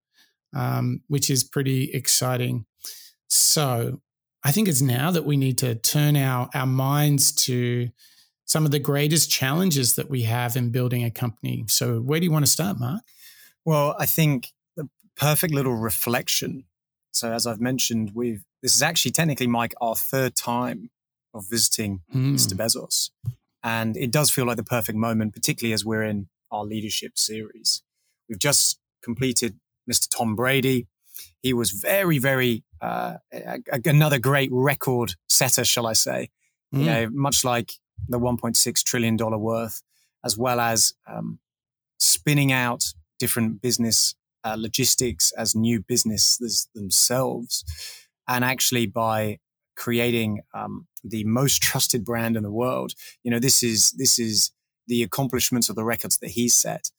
Um, 0.56 1.02
which 1.08 1.28
is 1.28 1.44
pretty 1.44 1.90
exciting. 1.92 2.64
So 3.28 4.00
I 4.42 4.52
think 4.52 4.68
it's 4.68 4.80
now 4.80 5.10
that 5.10 5.24
we 5.24 5.36
need 5.36 5.58
to 5.58 5.74
turn 5.74 6.16
our, 6.16 6.48
our 6.54 6.66
minds 6.66 7.32
to 7.44 7.88
some 8.46 8.64
of 8.64 8.70
the 8.70 8.78
greatest 8.78 9.30
challenges 9.30 9.94
that 9.96 10.08
we 10.08 10.22
have 10.22 10.56
in 10.56 10.70
building 10.70 11.04
a 11.04 11.10
company. 11.10 11.64
So, 11.68 11.98
where 11.98 12.20
do 12.20 12.26
you 12.26 12.32
want 12.32 12.44
to 12.44 12.50
start, 12.50 12.78
Mark? 12.78 13.02
Well, 13.64 13.96
I 13.98 14.06
think 14.06 14.52
the 14.76 14.88
perfect 15.16 15.54
little 15.54 15.74
reflection 15.74 16.64
so 17.14 17.32
as 17.32 17.46
I've 17.46 17.60
mentioned, 17.60 18.12
we've 18.14 18.44
this 18.62 18.74
is 18.74 18.82
actually 18.82 19.12
technically 19.12 19.46
Mike 19.46 19.74
our 19.80 19.94
third 19.94 20.34
time 20.34 20.90
of 21.32 21.48
visiting 21.48 22.02
mm. 22.14 22.34
Mr. 22.34 22.54
Bezos, 22.54 23.10
and 23.62 23.96
it 23.96 24.10
does 24.10 24.30
feel 24.30 24.46
like 24.46 24.56
the 24.56 24.64
perfect 24.64 24.98
moment, 24.98 25.32
particularly 25.32 25.72
as 25.72 25.84
we're 25.84 26.02
in 26.02 26.28
our 26.50 26.64
leadership 26.64 27.18
series. 27.18 27.82
We've 28.28 28.38
just 28.38 28.78
completed 29.02 29.58
Mr. 29.90 30.08
Tom 30.08 30.34
Brady. 30.34 30.86
He 31.42 31.52
was 31.52 31.70
very, 31.70 32.18
very 32.18 32.64
uh, 32.80 33.18
another 33.84 34.18
great 34.18 34.50
record 34.52 35.14
setter, 35.28 35.64
shall 35.64 35.86
I 35.86 35.92
say? 35.92 36.30
Mm. 36.74 36.78
You 36.78 36.84
know, 36.86 37.08
much 37.10 37.44
like 37.44 37.72
the 38.08 38.18
1.6 38.18 38.82
trillion 38.82 39.16
dollar 39.16 39.38
worth, 39.38 39.82
as 40.24 40.36
well 40.36 40.60
as 40.60 40.94
um, 41.06 41.38
spinning 41.98 42.52
out 42.52 42.92
different 43.18 43.62
business 43.62 44.14
uh, 44.44 44.56
logistics 44.58 45.32
as 45.32 45.54
new 45.54 45.80
businesses 45.80 46.68
themselves, 46.74 47.64
and 48.28 48.44
actually 48.44 48.86
by 48.86 49.38
creating 49.76 50.40
um, 50.54 50.86
the 51.02 51.24
most 51.24 51.62
trusted 51.62 52.04
brand 52.04 52.36
in 52.36 52.42
the 52.42 52.50
world. 52.50 52.92
You 53.22 53.30
know, 53.30 53.38
this 53.38 53.62
is 53.62 53.92
this 53.92 54.18
is 54.18 54.50
the 54.86 55.02
accomplishments 55.02 55.68
of 55.68 55.76
the 55.76 55.84
records 55.84 56.18
that 56.18 56.30
he 56.30 56.48
set. 56.48 56.90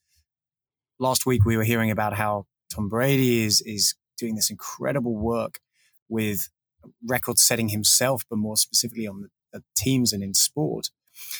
Last 1.00 1.26
week 1.26 1.46
we 1.46 1.58
were 1.58 1.64
hearing 1.64 1.92
about 1.92 2.14
how 2.14 2.46
Tom 2.74 2.90
Brady 2.90 3.44
is 3.44 3.62
is 3.62 3.96
doing 4.18 4.36
this 4.36 4.50
incredible 4.50 5.16
work 5.16 5.60
with 6.10 6.50
record 7.08 7.40
setting 7.40 7.70
himself, 7.70 8.24
but 8.30 8.38
more 8.38 8.58
specifically 8.58 9.08
on 9.08 9.22
the, 9.22 9.30
teams 9.78 10.12
and 10.12 10.22
in 10.22 10.34
sport. 10.34 10.90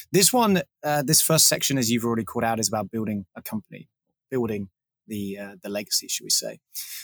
This 0.10 0.32
one, 0.32 0.62
uh, 0.86 1.04
this 1.04 1.22
first 1.22 1.50
section, 1.50 1.78
as 1.78 1.92
you've 1.92 2.06
already 2.06 2.24
called 2.24 2.46
out, 2.46 2.62
is 2.62 2.70
about 2.70 2.90
building 2.90 3.26
a 3.36 3.42
company, 3.42 3.90
building 4.32 4.70
the 5.08 5.38
uh, 5.38 5.56
the 5.62 5.70
legacy, 5.70 6.08
should 6.08 6.24
we 6.24 6.30
say? 6.30 6.60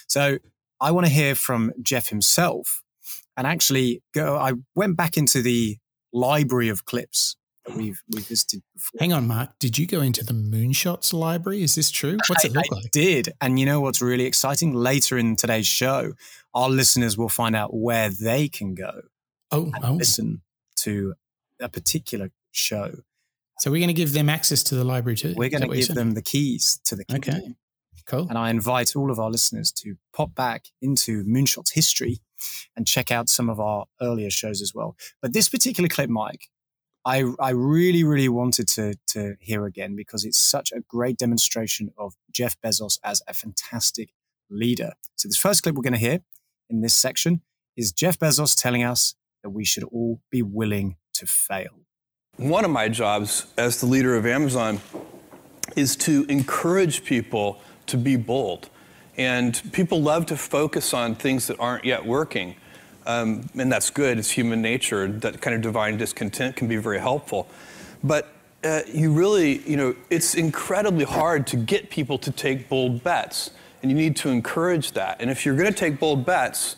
So 0.08 0.39
I 0.79 0.91
want 0.91 1.05
to 1.08 1.12
hear 1.12 1.36
from 1.36 1.72
Jeff 1.81 2.10
himself, 2.10 2.84
and 3.38 3.48
actually 3.48 4.01
go. 4.13 4.38
I 4.38 4.53
went 4.75 4.98
back 4.98 5.17
into 5.17 5.41
the 5.41 5.77
library 6.13 6.70
of 6.70 6.86
clips 6.86 7.36
that 7.65 7.75
we've 7.75 8.01
we 8.13 8.22
visited 8.22 8.63
before. 8.74 8.98
Hang 9.00 9.13
on, 9.13 9.27
Mark. 9.27 9.51
Did 9.60 9.77
you 9.77 9.88
go 9.88 10.01
into 10.01 10.24
the 10.24 10.34
Moonshots 10.34 11.13
library? 11.13 11.63
Is 11.63 11.75
this 11.75 11.91
true? 11.91 12.17
What's 12.27 12.46
it 12.46 12.53
look 12.53 12.65
I 12.72 12.75
like? 12.75 12.91
did, 12.91 13.34
and 13.41 13.60
you 13.60 13.65
know 13.65 13.81
what's 13.81 14.01
really 14.01 14.25
exciting? 14.25 14.74
Later 14.74 15.17
in 15.17 15.36
today's 15.36 15.67
show, 15.67 16.13
our 16.53 16.70
listeners 16.70 17.17
will 17.17 17.29
find 17.29 17.55
out 17.55 17.74
where 17.74 18.10
they 18.10 18.48
can 18.48 18.75
go. 18.75 19.01
Oh, 19.51 19.72
oh. 19.84 19.93
listen 19.93 20.41
to 20.77 21.13
a 21.60 21.70
particular 21.70 22.31
show. 22.51 23.03
So 23.60 23.70
we're 23.70 23.77
going 23.77 23.89
to 23.89 23.93
give 23.93 24.13
them 24.13 24.29
access 24.29 24.63
to 24.63 24.75
the 24.75 24.84
library 24.84 25.15
too. 25.15 25.36
We're 25.38 25.50
going 25.50 25.70
to 25.70 25.75
give 25.75 25.89
them 25.89 26.12
the 26.12 26.22
keys 26.22 26.79
to 26.86 26.96
the 26.96 27.05
kingdom. 27.05 27.36
Okay. 27.36 27.55
Cool. 28.05 28.27
And 28.29 28.38
I 28.38 28.50
invite 28.50 28.96
all 28.96 29.12
of 29.12 29.20
our 29.20 29.29
listeners 29.29 29.72
to 29.74 29.96
pop 30.13 30.36
back 30.36 30.65
into 30.81 31.24
Moonshot's 31.24 31.72
history 31.72 32.20
and 32.75 32.88
check 32.88 33.12
out 33.12 33.29
some 33.29 33.50
of 33.50 33.60
our 33.60 33.86
earlier 34.01 34.29
shows 34.29 34.62
as 34.62 34.74
well. 34.74 34.96
But 35.22 35.34
this 35.34 35.50
particular 35.50 35.89
clip, 35.89 36.10
Mike, 36.10 36.50
I, 37.05 37.24
I 37.39 37.50
really, 37.51 38.03
really 38.03 38.29
wanted 38.29 38.67
to, 38.70 38.96
to 39.08 39.36
hear 39.39 39.65
again 39.65 39.96
because 39.96 40.24
it's 40.24 40.38
such 40.38 40.72
a 40.72 40.81
great 40.81 41.17
demonstration 41.17 41.89
of 41.98 42.13
Jeff 42.31 42.55
Bezos 42.62 43.00
as 43.03 43.22
a 43.27 43.34
fantastic 43.34 44.10
leader. 44.50 44.93
So, 45.15 45.27
this 45.27 45.38
first 45.38 45.63
clip 45.63 45.75
we're 45.75 45.81
going 45.81 45.93
to 45.93 46.00
hear 46.00 46.20
in 46.70 46.81
this 46.81 46.93
section 46.93 47.41
is 47.75 47.91
Jeff 47.91 48.20
Bezos 48.20 48.60
telling 48.60 48.84
us 48.84 49.15
that 49.41 49.50
we 49.50 49.65
should 49.65 49.84
all 49.86 50.22
be 50.29 50.43
willing 50.43 50.98
to 51.13 51.25
fail. 51.25 51.72
One 52.38 52.65
of 52.65 52.72
my 52.72 52.88
jobs 52.88 53.48
as 53.58 53.79
the 53.79 53.88
leader 53.88 54.15
of 54.15 54.25
Amazon 54.25 54.79
is 55.75 55.96
to 55.96 56.25
encourage 56.29 57.03
people 57.03 57.60
to 57.91 57.98
be 57.98 58.15
bold. 58.15 58.69
And 59.17 59.62
people 59.71 60.01
love 60.01 60.25
to 60.27 60.38
focus 60.38 60.93
on 60.93 61.15
things 61.15 61.48
that 61.48 61.60
aren't 61.60 61.86
yet 61.86 62.05
working. 62.05 62.55
Um, 63.05 63.50
and 63.57 63.71
that's 63.71 63.89
good, 63.89 64.17
it's 64.17 64.31
human 64.31 64.62
nature. 64.62 65.07
That 65.07 65.41
kind 65.41 65.55
of 65.55 65.62
divine 65.62 65.98
discontent 65.98 66.55
can 66.55 66.67
be 66.67 66.77
very 66.77 67.00
helpful. 67.00 67.48
But 68.03 68.27
uh, 68.63 68.81
you 68.88 69.12
really, 69.12 69.60
you 69.69 69.75
know, 69.75 69.95
it's 70.10 70.36
incredibly 70.36 71.05
hard 71.05 71.48
to 71.48 71.57
get 71.57 71.89
people 71.89 72.17
to 72.19 72.31
take 72.31 72.69
bold 72.69 73.03
bets. 73.03 73.51
And 73.81 73.89
you 73.89 73.98
need 73.98 74.15
to 74.17 74.29
encourage 74.29 74.91
that. 74.91 75.19
And 75.19 75.31
if 75.31 75.45
you're 75.45 75.55
going 75.55 75.71
to 75.71 75.77
take 75.77 76.00
bold 76.00 76.25
bets, 76.25 76.75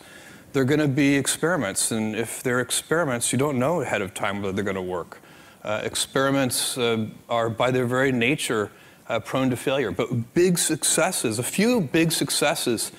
they're 0.54 0.64
going 0.64 0.80
to 0.80 0.88
be 0.88 1.16
experiments. 1.16 1.92
And 1.92 2.16
if 2.16 2.42
they're 2.42 2.60
experiments, 2.60 3.32
you 3.32 3.38
don't 3.38 3.58
know 3.58 3.82
ahead 3.82 4.00
of 4.00 4.14
time 4.14 4.40
whether 4.40 4.52
they're 4.52 4.64
going 4.64 4.76
to 4.76 4.82
work. 4.82 5.20
Uh, 5.62 5.80
experiments 5.84 6.78
uh, 6.78 7.06
are, 7.28 7.50
by 7.50 7.70
their 7.70 7.86
very 7.86 8.12
nature, 8.12 8.70
uh, 9.08 9.20
prone 9.20 9.50
to 9.50 9.56
failure. 9.56 9.90
But 9.90 10.34
big 10.34 10.58
successes, 10.58 11.38
a 11.38 11.42
few 11.42 11.80
big 11.80 12.12
successes, 12.12 12.92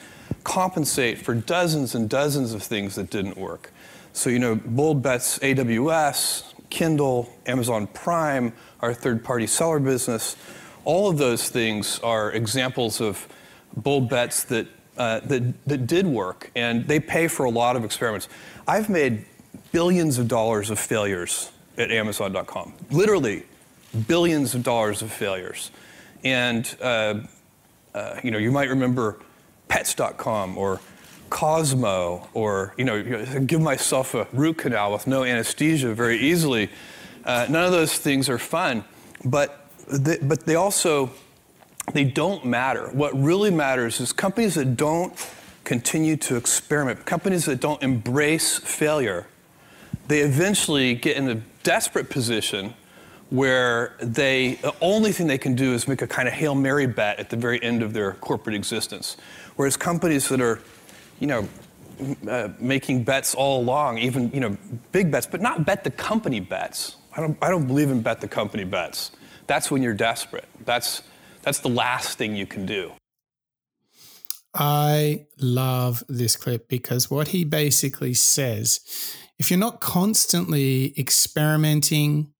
compensate 0.43 1.17
for 1.19 1.33
dozens 1.33 1.95
and 1.95 2.09
dozens 2.09 2.53
of 2.53 2.63
things 2.63 2.95
that 2.95 3.09
didn't 3.09 3.38
work. 3.38 3.71
So, 4.13 4.29
you 4.29 4.39
know, 4.39 4.55
bold 4.55 5.01
bets 5.01 5.39
AWS, 5.39 6.53
Kindle, 6.69 7.29
Amazon 7.45 7.88
Prime, 7.88 8.53
our 8.81 8.93
third 8.93 9.24
party 9.24 9.47
seller 9.47 9.79
business, 9.79 10.35
all 10.85 11.09
of 11.09 11.17
those 11.17 11.50
things 11.50 12.00
are 12.00 12.31
examples 12.31 13.01
of 13.01 13.27
bold 13.75 14.09
bets 14.09 14.43
that, 14.45 14.67
uh, 14.97 15.19
that, 15.21 15.53
that 15.67 15.88
did 15.88 16.05
work, 16.05 16.51
and 16.55 16.88
they 16.88 17.00
pay 17.00 17.27
for 17.27 17.45
a 17.45 17.50
lot 17.50 17.75
of 17.75 17.83
experiments. 17.83 18.29
I've 18.67 18.89
made 18.89 19.25
billions 19.71 20.17
of 20.17 20.27
dollars 20.27 20.69
of 20.69 20.79
failures 20.79 21.51
at 21.77 21.91
Amazon.com, 21.91 22.74
literally 22.91 23.45
billions 24.07 24.55
of 24.55 24.63
dollars 24.63 25.01
of 25.01 25.12
failures. 25.12 25.71
And 26.25 26.75
uh, 26.82 27.20
uh, 27.96 28.20
you 28.22 28.29
know, 28.29 28.38
you 28.38 28.51
might 28.51 28.70
remember 28.70 29.20
Pets.com 29.70 30.58
or 30.58 30.82
Kozmo 31.29 32.27
or, 32.34 32.74
you 32.77 32.84
know, 32.84 33.25
give 33.46 33.62
myself 33.62 34.13
a 34.13 34.27
root 34.34 34.58
canal 34.58 34.91
with 34.91 35.08
no 35.08 35.24
anesthesia 35.24 35.94
very 35.94 36.17
easily. 36.17 36.70
Uh, 37.24 37.48
none 37.50 37.63
of 37.63 37.72
those 37.72 37.98
things 37.98 38.27
are 38.27 38.38
fun, 38.38 38.84
but 39.24 39.70
they, 39.88 40.17
but 40.17 40.46
they 40.46 40.55
also 40.55 41.10
they 41.94 42.03
don't 42.03 42.46
matter. 42.46 42.89
What 42.89 43.17
really 43.20 43.51
matters 43.51 44.01
is 44.01 44.12
companies 44.12 44.55
that 44.55 44.75
don't 44.75 45.13
continue 45.63 46.17
to 46.17 46.36
experiment, 46.36 47.05
companies 47.05 47.46
that 47.46 47.60
don't 47.62 47.82
embrace 47.82 48.58
failure, 48.58 49.27
they 50.08 50.20
eventually 50.20 50.96
get 50.96 51.15
in 51.17 51.29
a 51.29 51.36
desperate 51.63 52.10
position 52.10 52.74
where 53.29 53.96
they 54.00 54.55
the 54.55 54.74
only 54.82 55.12
thing 55.12 55.27
they 55.27 55.38
can 55.38 55.55
do 55.55 55.74
is 55.74 55.88
make 55.88 56.01
a 56.01 56.08
kind 56.08 56.27
of 56.27 56.34
hail 56.34 56.55
mary 56.55 56.86
bet 56.86 57.20
at 57.20 57.29
the 57.29 57.36
very 57.36 57.62
end 57.63 57.82
of 57.82 57.94
their 57.94 58.13
corporate 58.13 58.55
existence. 58.55 59.17
Whereas 59.55 59.77
companies 59.77 60.29
that 60.29 60.41
are, 60.41 60.60
you 61.20 61.27
know, 61.27 61.48
uh, 62.29 62.50
making 62.60 63.03
bets 63.03 63.34
all 63.34 63.62
along, 63.62 63.98
even 64.00 64.29
you 64.32 64.39
know, 64.39 64.58
big 64.91 65.12
bets, 65.12 65.25
but 65.25 65.41
not 65.41 65.65
bet 65.65 65.84
the 65.84 65.91
company 65.91 66.39
bets. 66.39 66.98
I 67.15 67.22
don't, 67.22 67.38
I 67.41 67.50
don't 67.50 67.65
believe 67.65 67.89
in 67.89 68.01
bet 68.01 68.20
the 68.22 68.27
company 68.27 68.65
bets. 68.65 69.12
That's 69.48 69.72
when 69.72 69.82
you're 69.82 69.94
desperate. 69.94 70.48
That's 70.65 71.03
that's 71.41 71.60
the 71.60 71.70
last 71.70 72.17
thing 72.17 72.36
you 72.36 72.46
can 72.46 72.65
do. 72.65 72.91
I 74.53 75.27
love 75.39 76.03
this 76.08 76.36
clip 76.36 76.70
because 76.70 77.12
what 77.12 77.29
he 77.29 77.44
basically 77.44 78.13
says 78.13 78.79
if 79.38 79.51
you're 79.51 79.60
not 79.60 79.82
constantly 79.82 80.98
experimenting, 80.98 82.32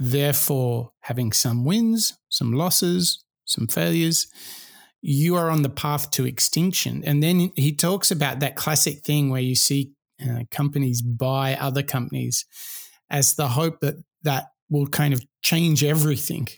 therefore 0.00 0.90
having 1.00 1.30
some 1.30 1.64
wins, 1.64 2.18
some 2.30 2.52
losses, 2.52 3.22
some 3.44 3.66
failures, 3.66 4.26
you 5.02 5.36
are 5.36 5.50
on 5.50 5.62
the 5.62 5.68
path 5.68 6.10
to 6.12 6.26
extinction. 6.26 7.02
And 7.04 7.22
then 7.22 7.52
he 7.54 7.74
talks 7.74 8.10
about 8.10 8.40
that 8.40 8.56
classic 8.56 9.00
thing 9.00 9.30
where 9.30 9.40
you 9.42 9.54
see 9.54 9.92
uh, 10.22 10.44
companies 10.50 11.02
buy 11.02 11.54
other 11.54 11.82
companies 11.82 12.46
as 13.10 13.34
the 13.34 13.48
hope 13.48 13.80
that 13.80 13.94
that 14.22 14.48
will 14.68 14.86
kind 14.86 15.12
of 15.14 15.22
change 15.42 15.84
everything. 15.84 16.48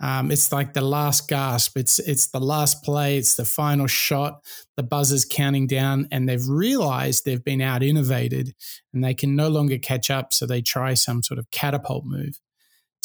Um, 0.00 0.30
it's 0.30 0.52
like 0.52 0.74
the 0.74 0.80
last 0.80 1.28
gasp. 1.28 1.76
It's 1.76 1.98
it's 1.98 2.28
the 2.28 2.40
last 2.40 2.84
play. 2.84 3.18
It's 3.18 3.34
the 3.34 3.44
final 3.44 3.86
shot. 3.86 4.44
The 4.76 4.82
buzzer's 4.82 5.24
counting 5.24 5.66
down, 5.66 6.06
and 6.12 6.28
they've 6.28 6.46
realized 6.46 7.24
they've 7.24 7.44
been 7.44 7.60
out 7.60 7.82
innovated, 7.82 8.54
and 8.92 9.02
they 9.02 9.14
can 9.14 9.34
no 9.34 9.48
longer 9.48 9.78
catch 9.78 10.10
up. 10.10 10.32
So 10.32 10.46
they 10.46 10.62
try 10.62 10.94
some 10.94 11.22
sort 11.22 11.38
of 11.38 11.50
catapult 11.50 12.04
move. 12.04 12.38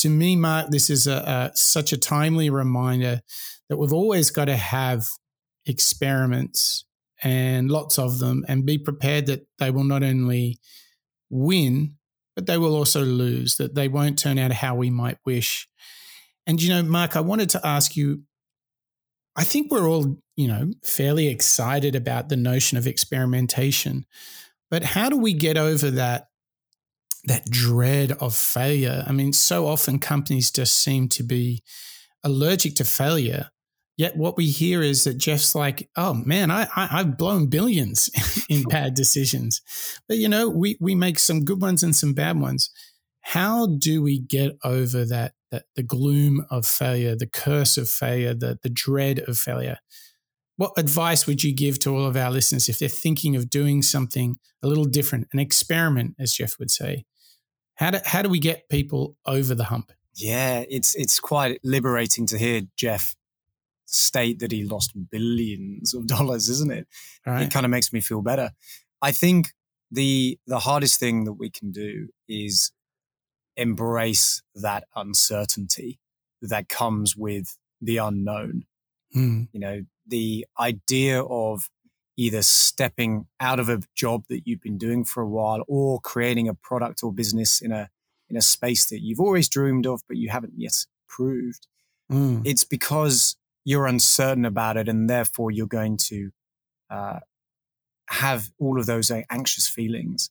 To 0.01 0.09
me, 0.09 0.35
Mark, 0.35 0.69
this 0.69 0.89
is 0.89 1.07
a, 1.07 1.13
a 1.13 1.51
such 1.55 1.93
a 1.93 1.97
timely 1.97 2.49
reminder 2.49 3.21
that 3.69 3.77
we've 3.77 3.93
always 3.93 4.29
got 4.29 4.45
to 4.45 4.57
have 4.57 5.05
experiments 5.65 6.85
and 7.23 7.69
lots 7.69 7.99
of 7.99 8.19
them, 8.19 8.43
and 8.47 8.65
be 8.65 8.77
prepared 8.79 9.27
that 9.27 9.45
they 9.59 9.69
will 9.69 9.83
not 9.83 10.01
only 10.01 10.59
win, 11.29 11.97
but 12.35 12.47
they 12.47 12.57
will 12.57 12.75
also 12.75 13.03
lose. 13.03 13.57
That 13.57 13.75
they 13.75 13.87
won't 13.87 14.17
turn 14.17 14.39
out 14.39 14.51
how 14.51 14.75
we 14.75 14.89
might 14.89 15.19
wish 15.25 15.67
and, 16.47 16.61
you 16.61 16.69
know, 16.69 16.83
Mark, 16.83 17.15
I 17.15 17.21
wanted 17.21 17.49
to 17.51 17.65
ask 17.65 17.95
you 17.95 18.23
I 19.33 19.45
think 19.45 19.71
we're 19.71 19.87
all, 19.87 20.17
you 20.35 20.49
know, 20.49 20.71
fairly 20.83 21.29
excited 21.29 21.95
about 21.95 22.27
the 22.27 22.35
notion 22.35 22.77
of 22.77 22.85
experimentation. 22.85 24.05
But 24.69 24.83
how 24.83 25.07
do 25.07 25.17
we 25.17 25.31
get 25.31 25.57
over 25.57 25.89
that 25.91 26.27
that 27.25 27.49
dread 27.49 28.13
of 28.13 28.35
failure? 28.35 29.03
I 29.07 29.11
mean, 29.11 29.33
so 29.33 29.67
often 29.67 29.99
companies 29.99 30.51
just 30.51 30.75
seem 30.75 31.07
to 31.09 31.23
be 31.23 31.63
allergic 32.23 32.75
to 32.75 32.85
failure. 32.85 33.49
Yet 33.97 34.17
what 34.17 34.37
we 34.37 34.47
hear 34.47 34.81
is 34.81 35.03
that 35.03 35.17
Jeff's 35.17 35.53
like, 35.53 35.89
oh 35.95 36.13
man, 36.13 36.49
I, 36.49 36.67
I 36.75 36.87
have 36.87 37.17
blown 37.17 37.47
billions 37.47 38.09
in 38.49 38.63
bad 38.63 38.93
decisions. 38.93 39.61
But 40.07 40.17
you 40.17 40.29
know, 40.29 40.49
we 40.49 40.77
we 40.79 40.95
make 40.95 41.19
some 41.19 41.45
good 41.45 41.61
ones 41.61 41.83
and 41.83 41.95
some 41.95 42.13
bad 42.13 42.39
ones. 42.39 42.69
How 43.21 43.67
do 43.67 44.01
we 44.01 44.19
get 44.19 44.57
over 44.63 45.05
that 45.05 45.33
that 45.51 45.65
the 45.75 45.83
gloom 45.83 46.45
of 46.49 46.65
failure, 46.65 47.15
the 47.15 47.27
curse 47.27 47.77
of 47.77 47.89
failure, 47.89 48.33
the, 48.33 48.57
the 48.63 48.69
dread 48.69 49.19
of 49.27 49.37
failure. 49.37 49.77
What 50.55 50.71
advice 50.77 51.27
would 51.27 51.43
you 51.43 51.53
give 51.53 51.79
to 51.79 51.95
all 51.95 52.05
of 52.05 52.15
our 52.15 52.31
listeners 52.31 52.69
if 52.69 52.79
they're 52.79 52.89
thinking 52.89 53.35
of 53.35 53.49
doing 53.49 53.81
something 53.81 54.37
a 54.63 54.67
little 54.67 54.85
different, 54.85 55.27
an 55.33 55.39
experiment, 55.39 56.15
as 56.19 56.33
Jeff 56.33 56.57
would 56.59 56.71
say? 56.71 57.05
How 57.81 57.89
do, 57.89 57.99
how 58.05 58.21
do 58.21 58.29
we 58.29 58.37
get 58.37 58.69
people 58.69 59.17
over 59.25 59.55
the 59.55 59.63
hump? 59.63 59.91
Yeah, 60.13 60.63
it's 60.69 60.93
it's 60.93 61.19
quite 61.19 61.59
liberating 61.63 62.27
to 62.27 62.37
hear 62.37 62.61
Jeff 62.77 63.15
state 63.85 64.37
that 64.39 64.51
he 64.51 64.63
lost 64.63 64.91
billions 65.09 65.95
of 65.95 66.05
dollars, 66.15 66.47
isn't 66.47 66.71
it? 66.71 66.87
Right. 67.25 67.41
It 67.41 67.51
kind 67.51 67.65
of 67.65 67.71
makes 67.71 67.91
me 67.91 67.99
feel 67.99 68.21
better. 68.21 68.51
I 69.01 69.11
think 69.11 69.53
the 69.89 70.37
the 70.45 70.59
hardest 70.59 70.99
thing 70.99 71.23
that 71.23 71.33
we 71.33 71.49
can 71.49 71.71
do 71.71 72.09
is 72.27 72.71
embrace 73.57 74.43
that 74.53 74.83
uncertainty 74.95 75.99
that 76.43 76.69
comes 76.69 77.17
with 77.17 77.57
the 77.81 77.97
unknown. 77.97 78.65
Mm. 79.15 79.47
You 79.53 79.59
know, 79.59 79.81
the 80.05 80.45
idea 80.59 81.23
of 81.23 81.67
either 82.17 82.41
stepping 82.41 83.25
out 83.39 83.59
of 83.59 83.69
a 83.69 83.81
job 83.95 84.23
that 84.29 84.45
you've 84.45 84.61
been 84.61 84.77
doing 84.77 85.03
for 85.03 85.21
a 85.21 85.27
while 85.27 85.63
or 85.67 85.99
creating 85.99 86.47
a 86.47 86.53
product 86.53 87.03
or 87.03 87.11
business 87.13 87.61
in 87.61 87.71
a 87.71 87.89
in 88.29 88.37
a 88.37 88.41
space 88.41 88.85
that 88.85 89.01
you've 89.01 89.19
always 89.19 89.49
dreamed 89.49 89.85
of 89.85 90.01
but 90.07 90.17
you 90.17 90.29
haven't 90.29 90.53
yet 90.55 90.85
proved. 91.07 91.67
Mm. 92.11 92.41
It's 92.45 92.63
because 92.63 93.35
you're 93.63 93.87
uncertain 93.87 94.45
about 94.45 94.77
it 94.77 94.87
and 94.87 95.09
therefore 95.09 95.51
you're 95.51 95.67
going 95.67 95.97
to 95.97 96.31
uh, 96.89 97.19
have 98.07 98.49
all 98.59 98.79
of 98.79 98.85
those 98.85 99.11
anxious 99.29 99.67
feelings. 99.67 100.29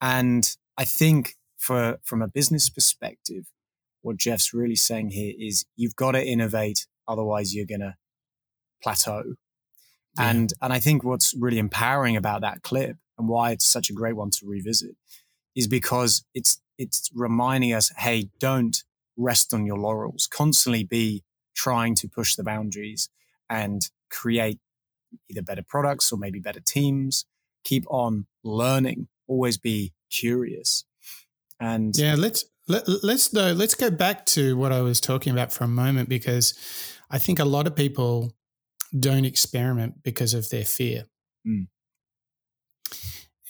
And 0.00 0.56
I 0.76 0.84
think 0.84 1.36
for 1.58 1.98
from 2.02 2.22
a 2.22 2.28
business 2.28 2.68
perspective, 2.68 3.46
what 4.02 4.16
Jeff's 4.16 4.54
really 4.54 4.76
saying 4.76 5.10
here 5.10 5.34
is 5.38 5.64
you've 5.74 5.96
got 5.96 6.12
to 6.12 6.24
innovate, 6.24 6.86
otherwise 7.08 7.54
you're 7.54 7.66
going 7.66 7.80
to 7.80 7.96
plateau. 8.82 9.34
Yeah. 10.18 10.30
And 10.30 10.52
and 10.60 10.72
I 10.72 10.80
think 10.80 11.04
what's 11.04 11.34
really 11.34 11.58
empowering 11.58 12.16
about 12.16 12.40
that 12.42 12.62
clip 12.62 12.96
and 13.18 13.28
why 13.28 13.52
it's 13.52 13.66
such 13.66 13.90
a 13.90 13.92
great 13.92 14.16
one 14.16 14.30
to 14.30 14.46
revisit 14.46 14.96
is 15.54 15.66
because 15.66 16.24
it's 16.34 16.60
it's 16.78 17.10
reminding 17.14 17.72
us, 17.72 17.90
hey, 17.96 18.28
don't 18.38 18.82
rest 19.16 19.54
on 19.54 19.66
your 19.66 19.78
laurels. 19.78 20.28
Constantly 20.30 20.84
be 20.84 21.24
trying 21.54 21.94
to 21.96 22.08
push 22.08 22.34
the 22.34 22.44
boundaries 22.44 23.08
and 23.48 23.88
create 24.10 24.58
either 25.30 25.42
better 25.42 25.62
products 25.66 26.12
or 26.12 26.18
maybe 26.18 26.38
better 26.38 26.60
teams. 26.60 27.24
Keep 27.64 27.84
on 27.88 28.26
learning. 28.44 29.08
Always 29.26 29.56
be 29.56 29.92
curious. 30.10 30.84
And 31.58 31.96
yeah, 31.96 32.14
let's 32.16 32.44
let, 32.68 32.84
let's 33.02 33.28
though 33.28 33.52
let's 33.52 33.74
go 33.74 33.90
back 33.90 34.26
to 34.26 34.56
what 34.56 34.72
I 34.72 34.82
was 34.82 35.00
talking 35.00 35.32
about 35.32 35.52
for 35.52 35.64
a 35.64 35.68
moment 35.68 36.08
because 36.08 36.54
I 37.10 37.18
think 37.18 37.38
a 37.38 37.44
lot 37.44 37.66
of 37.66 37.74
people 37.74 38.32
don't 38.98 39.24
experiment 39.24 40.02
because 40.02 40.34
of 40.34 40.48
their 40.50 40.64
fear. 40.64 41.04
Mm. 41.46 41.68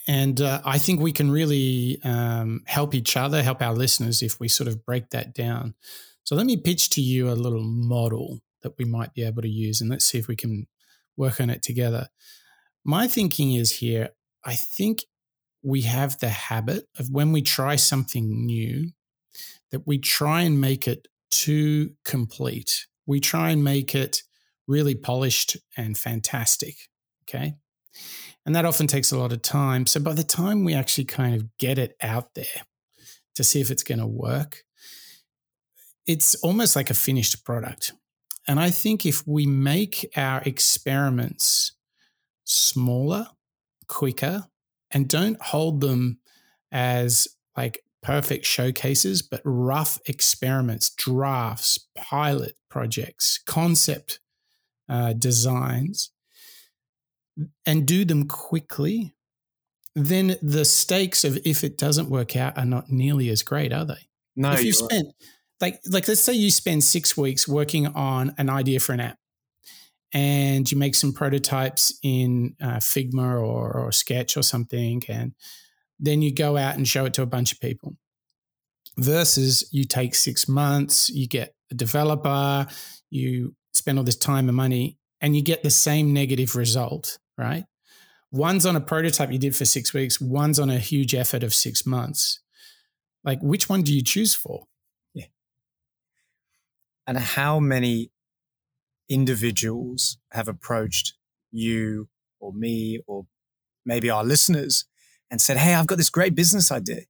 And 0.09 0.41
uh, 0.41 0.61
I 0.65 0.79
think 0.79 1.01
we 1.01 1.13
can 1.13 1.31
really 1.31 1.99
um, 2.05 2.63
help 2.67 2.95
each 2.95 3.17
other, 3.17 3.43
help 3.43 3.61
our 3.61 3.75
listeners 3.75 4.23
if 4.23 4.39
we 4.39 4.49
sort 4.49 4.69
of 4.69 4.85
break 4.85 5.11
that 5.11 5.35
down. 5.35 5.75
So 6.25 6.37
let 6.37 6.47
me 6.47 6.57
pitch 6.57 6.91
to 6.91 7.01
you 7.01 7.29
a 7.29 7.35
little 7.35 7.65
model 7.65 8.41
that 8.63 8.75
we 8.79 8.85
might 8.85 9.15
be 9.15 9.25
able 9.25 9.43
to 9.43 9.49
use, 9.49 9.81
and 9.81 9.91
let's 9.91 10.05
see 10.05 10.19
if 10.19 10.29
we 10.29 10.37
can 10.37 10.67
work 11.17 11.41
on 11.41 11.51
it 11.51 11.63
together. 11.63 12.09
My 12.85 13.09
thinking 13.09 13.55
is 13.55 13.79
here 13.79 14.11
I 14.47 14.55
think 14.55 15.05
we 15.63 15.83
have 15.83 16.19
the 16.21 16.29
habit 16.29 16.85
of 16.97 17.11
when 17.11 17.33
we 17.33 17.43
try 17.43 17.75
something 17.75 18.47
new, 18.47 18.93
that 19.73 19.85
we 19.85 19.99
try 19.99 20.43
and 20.43 20.61
make 20.61 20.87
it 20.87 21.09
too 21.33 21.95
complete. 22.05 22.87
We 23.05 23.19
try 23.19 23.51
and 23.51 23.65
make 23.65 23.95
it 23.95 24.23
really 24.67 24.95
polished 24.95 25.57
and 25.77 25.97
fantastic. 25.97 26.77
Okay. 27.25 27.55
And 28.45 28.55
that 28.55 28.65
often 28.65 28.87
takes 28.87 29.11
a 29.11 29.19
lot 29.19 29.33
of 29.33 29.43
time. 29.43 29.87
So 29.87 30.01
by 30.01 30.13
the 30.13 30.23
time 30.23 30.65
we 30.65 30.75
actually 30.75 31.05
kind 31.05 31.35
of 31.35 31.57
get 31.59 31.79
it 31.79 31.97
out 32.01 32.35
there 32.35 32.63
to 33.35 33.43
see 33.43 33.61
if 33.61 33.71
it's 33.71 33.83
going 33.83 33.99
to 33.99 34.07
work, 34.07 34.63
it's 36.07 36.37
almost 36.37 36.77
like 36.77 36.91
a 36.91 36.95
finished 36.95 37.45
product. 37.45 37.93
And 38.47 38.61
I 38.61 38.71
think 38.71 39.05
if 39.05 39.27
we 39.27 39.47
make 39.47 40.09
our 40.17 40.41
experiments 40.45 41.73
smaller, 42.45 43.27
quicker, 43.89 44.47
and 44.93 45.09
don't 45.09 45.43
hold 45.43 45.81
them 45.81 46.21
as 46.71 47.27
like 47.57 47.83
perfect 48.03 48.45
showcases, 48.45 49.21
but 49.23 49.41
rough 49.45 49.99
experiments, 50.07 50.91
drafts, 50.91 51.81
pilot 51.97 52.55
projects, 52.71 53.41
concept 53.45 54.21
uh, 54.89 55.13
designs, 55.13 56.11
and 57.65 57.87
do 57.87 58.05
them 58.05 58.27
quickly, 58.27 59.15
then 59.95 60.37
the 60.43 60.65
stakes 60.65 61.25
of 61.25 61.39
if 61.45 61.65
it 61.65 61.79
doesn't 61.79 62.11
work 62.11 62.37
out 62.37 62.57
are 62.59 62.65
not 62.65 62.91
nearly 62.91 63.29
as 63.31 63.43
great, 63.43 63.73
are 63.73 63.85
they? 63.85 64.09
No, 64.37 64.53
if 64.53 64.65
you 64.65 64.73
spend 64.73 65.13
like 65.61 65.81
like 65.91 66.07
let's 66.09 66.23
say 66.23 66.35
you 66.35 66.51
spend 66.51 66.85
six 66.85 67.17
weeks 67.17 67.49
working 67.49 67.87
on 67.87 68.35
an 68.39 68.51
idea 68.51 68.81
for 68.81 68.93
an 68.93 69.01
app, 69.01 69.19
and 70.13 70.71
you 70.71 70.79
make 70.79 70.95
some 70.95 71.13
prototypes 71.13 71.99
in 72.03 72.57
uh, 72.63 72.77
Figma 72.77 73.41
or, 73.41 73.73
or 73.73 73.93
Sketch 73.93 74.37
or 74.37 74.43
something, 74.43 75.03
and 75.09 75.35
then 75.99 76.23
you 76.23 76.33
go 76.33 76.57
out 76.57 76.77
and 76.77 76.87
show 76.87 77.07
it 77.07 77.15
to 77.15 77.23
a 77.23 77.27
bunch 77.27 77.53
of 77.53 77.61
people. 77.61 77.97
Versus 78.99 79.69
you 79.73 79.85
take 79.85 80.15
six 80.15 80.49
months, 80.49 81.11
you 81.11 81.27
get 81.27 81.55
a 81.71 81.75
developer, 81.75 82.67
you 83.11 83.55
spend 83.87 83.99
all 83.99 84.05
this 84.05 84.17
time 84.17 84.49
and 84.49 84.57
money, 84.57 84.99
and 85.21 85.37
you 85.37 85.43
get 85.43 85.63
the 85.63 85.71
same 85.71 86.13
negative 86.13 86.57
result, 86.57 87.21
right? 87.39 87.67
One's 88.33 88.67
on 88.67 88.75
a 88.75 88.81
prototype 88.81 89.31
you 89.31 89.39
did 89.39 89.55
for 89.55 89.65
six 89.65 89.95
weeks, 89.95 90.21
one's 90.21 90.59
on 90.59 90.69
a 90.69 90.79
huge 90.81 91.15
effort 91.15 91.45
of 91.45 91.55
six 91.55 91.87
months. 91.87 92.41
Like, 93.23 93.39
which 93.41 93.69
one 93.69 93.83
do 93.83 93.95
you 93.95 94.03
choose 94.03 94.35
for? 94.35 94.65
Yeah. 95.15 95.27
And 97.07 97.17
how 97.17 97.61
many 97.61 98.11
individuals 99.09 100.19
have 100.33 100.49
approached 100.49 101.15
you 101.53 102.09
or 102.41 102.53
me 102.53 102.99
or 103.07 103.27
maybe 103.85 104.11
our 104.11 104.25
listeners 104.25 104.85
and 105.31 105.41
said, 105.41 105.59
Hey, 105.59 105.75
I've 105.75 105.87
got 105.87 105.99
this 105.99 106.11
great 106.11 106.35
business 106.35 106.73
idea. 106.73 107.03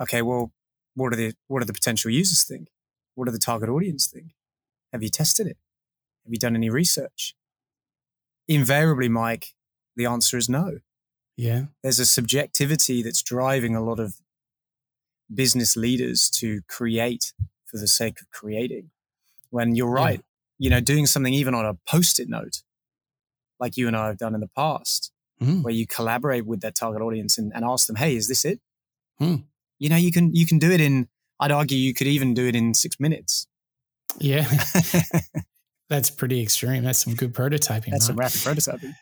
Okay, 0.00 0.22
well, 0.22 0.52
what 0.94 1.12
are 1.12 1.16
the 1.16 1.34
what 1.48 1.62
are 1.62 1.66
the 1.66 1.74
potential 1.74 2.10
users 2.10 2.44
think? 2.44 2.68
What 3.14 3.28
are 3.28 3.32
the 3.32 3.38
target 3.38 3.68
audience 3.68 4.06
think? 4.06 4.32
Have 4.92 5.02
you 5.02 5.08
tested 5.08 5.46
it? 5.46 5.56
Have 6.24 6.32
you 6.32 6.38
done 6.38 6.56
any 6.56 6.70
research? 6.70 7.34
Invariably, 8.48 9.08
Mike, 9.08 9.54
the 9.96 10.06
answer 10.06 10.36
is 10.36 10.48
no. 10.48 10.80
Yeah. 11.36 11.66
There's 11.82 11.98
a 11.98 12.06
subjectivity 12.06 13.02
that's 13.02 13.22
driving 13.22 13.74
a 13.74 13.82
lot 13.82 14.00
of 14.00 14.16
business 15.32 15.76
leaders 15.76 16.28
to 16.30 16.60
create 16.68 17.32
for 17.66 17.78
the 17.78 17.86
sake 17.86 18.20
of 18.20 18.30
creating. 18.30 18.90
When 19.50 19.74
you're 19.74 19.90
right, 19.90 20.18
yeah 20.18 20.24
you 20.60 20.68
know, 20.68 20.78
doing 20.78 21.06
something 21.06 21.32
even 21.32 21.54
on 21.54 21.64
a 21.64 21.74
post-it 21.88 22.28
note, 22.28 22.62
like 23.58 23.78
you 23.78 23.88
and 23.88 23.96
I 23.96 24.08
have 24.08 24.18
done 24.18 24.34
in 24.34 24.40
the 24.42 24.50
past, 24.54 25.10
mm. 25.42 25.62
where 25.62 25.72
you 25.72 25.86
collaborate 25.86 26.44
with 26.44 26.60
that 26.60 26.74
target 26.74 27.00
audience 27.00 27.38
and, 27.38 27.50
and 27.54 27.64
ask 27.64 27.86
them, 27.86 27.96
"Hey, 27.96 28.14
is 28.14 28.28
this 28.28 28.44
it?" 28.44 28.60
Mm. 29.18 29.44
You 29.78 29.88
know, 29.88 29.96
you 29.96 30.12
can 30.12 30.34
you 30.34 30.46
can 30.46 30.58
do 30.58 30.70
it 30.70 30.80
in. 30.80 31.08
I'd 31.40 31.50
argue 31.50 31.78
you 31.78 31.94
could 31.94 32.06
even 32.06 32.34
do 32.34 32.46
it 32.46 32.54
in 32.54 32.74
six 32.74 33.00
minutes. 33.00 33.46
Yeah, 34.18 34.50
that's 35.88 36.10
pretty 36.10 36.42
extreme. 36.42 36.84
That's 36.84 36.98
some 36.98 37.14
good 37.14 37.34
prototyping. 37.34 37.90
That's 37.90 38.06
some 38.06 38.16
rapid 38.16 38.40
prototyping. 38.40 38.94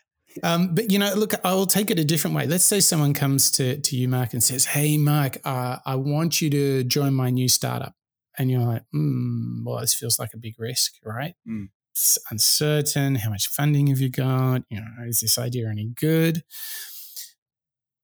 Um, 0.43 0.75
but 0.75 0.91
you 0.91 0.99
know, 0.99 1.13
look, 1.15 1.33
I 1.43 1.53
will 1.53 1.65
take 1.65 1.89
it 1.91 1.99
a 1.99 2.05
different 2.05 2.35
way. 2.35 2.45
Let's 2.45 2.65
say 2.65 2.79
someone 2.79 3.13
comes 3.13 3.51
to 3.51 3.79
to 3.79 3.95
you, 3.95 4.07
Mark, 4.07 4.33
and 4.33 4.43
says, 4.43 4.65
"Hey, 4.65 4.97
Mark, 4.97 5.37
uh, 5.43 5.77
I 5.85 5.95
want 5.95 6.41
you 6.41 6.49
to 6.51 6.83
join 6.83 7.13
my 7.13 7.29
new 7.29 7.47
startup." 7.47 7.93
and 8.39 8.49
you're 8.49 8.61
like, 8.61 8.83
mm, 8.95 9.63
well, 9.65 9.81
this 9.81 9.93
feels 9.93 10.17
like 10.17 10.33
a 10.33 10.37
big 10.37 10.55
risk, 10.57 10.93
right? 11.03 11.35
Mm. 11.47 11.69
It's 11.91 12.17
uncertain. 12.31 13.15
How 13.15 13.29
much 13.29 13.49
funding 13.49 13.87
have 13.87 13.99
you 13.99 14.09
got? 14.09 14.63
You 14.69 14.79
know, 14.79 15.05
is 15.05 15.19
this 15.19 15.37
idea 15.37 15.67
any 15.67 15.87
good? 15.87 16.43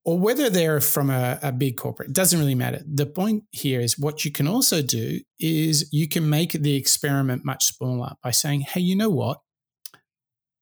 Or 0.06 0.20
whether 0.20 0.52
they're 0.52 0.82
from 0.82 1.10
a, 1.10 1.39
a 1.41 1.52
big 1.52 1.78
corporate, 1.78 2.10
it 2.10 2.13
doesn't 2.13 2.39
really 2.39 2.54
matter. 2.54 2.82
The 2.86 3.08
point 3.08 3.46
here 3.52 3.82
is 3.82 3.98
what 3.98 4.24
you 4.24 4.32
can 4.32 4.48
also 4.48 4.84
do 4.84 5.20
is 5.39 5.89
you 5.91 6.08
can 6.08 6.30
make 6.30 6.52
the 6.52 6.76
experiment 6.76 7.44
much 7.44 7.65
smaller 7.65 8.13
by 8.22 8.30
saying, 8.30 8.62
hey, 8.62 8.82
you 8.82 8.96
know 8.96 9.10
what? 9.10 9.39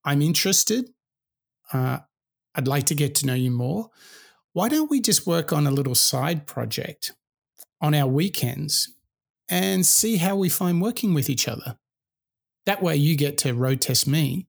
I'm 0.05 0.21
interested. 0.21 0.89
Uh, 1.73 1.99
I'd 2.55 2.67
like 2.67 2.85
to 2.85 2.95
get 2.95 3.15
to 3.15 3.25
know 3.25 3.33
you 3.33 3.51
more. 3.51 3.89
Why 4.53 4.69
don't 4.69 4.89
we 4.89 5.01
just 5.01 5.27
work 5.27 5.51
on 5.51 5.67
a 5.67 5.71
little 5.71 5.95
side 5.95 6.47
project 6.47 7.11
on 7.81 7.93
our 7.93 8.07
weekends 8.07 8.95
and 9.49 9.85
see 9.85 10.17
how 10.17 10.35
we 10.35 10.49
find 10.49 10.81
working 10.81 11.13
with 11.13 11.29
each 11.29 11.47
other. 11.47 11.77
That 12.65 12.81
way, 12.81 12.95
you 12.95 13.17
get 13.17 13.37
to 13.39 13.53
road 13.53 13.81
test 13.81 14.07
me, 14.07 14.47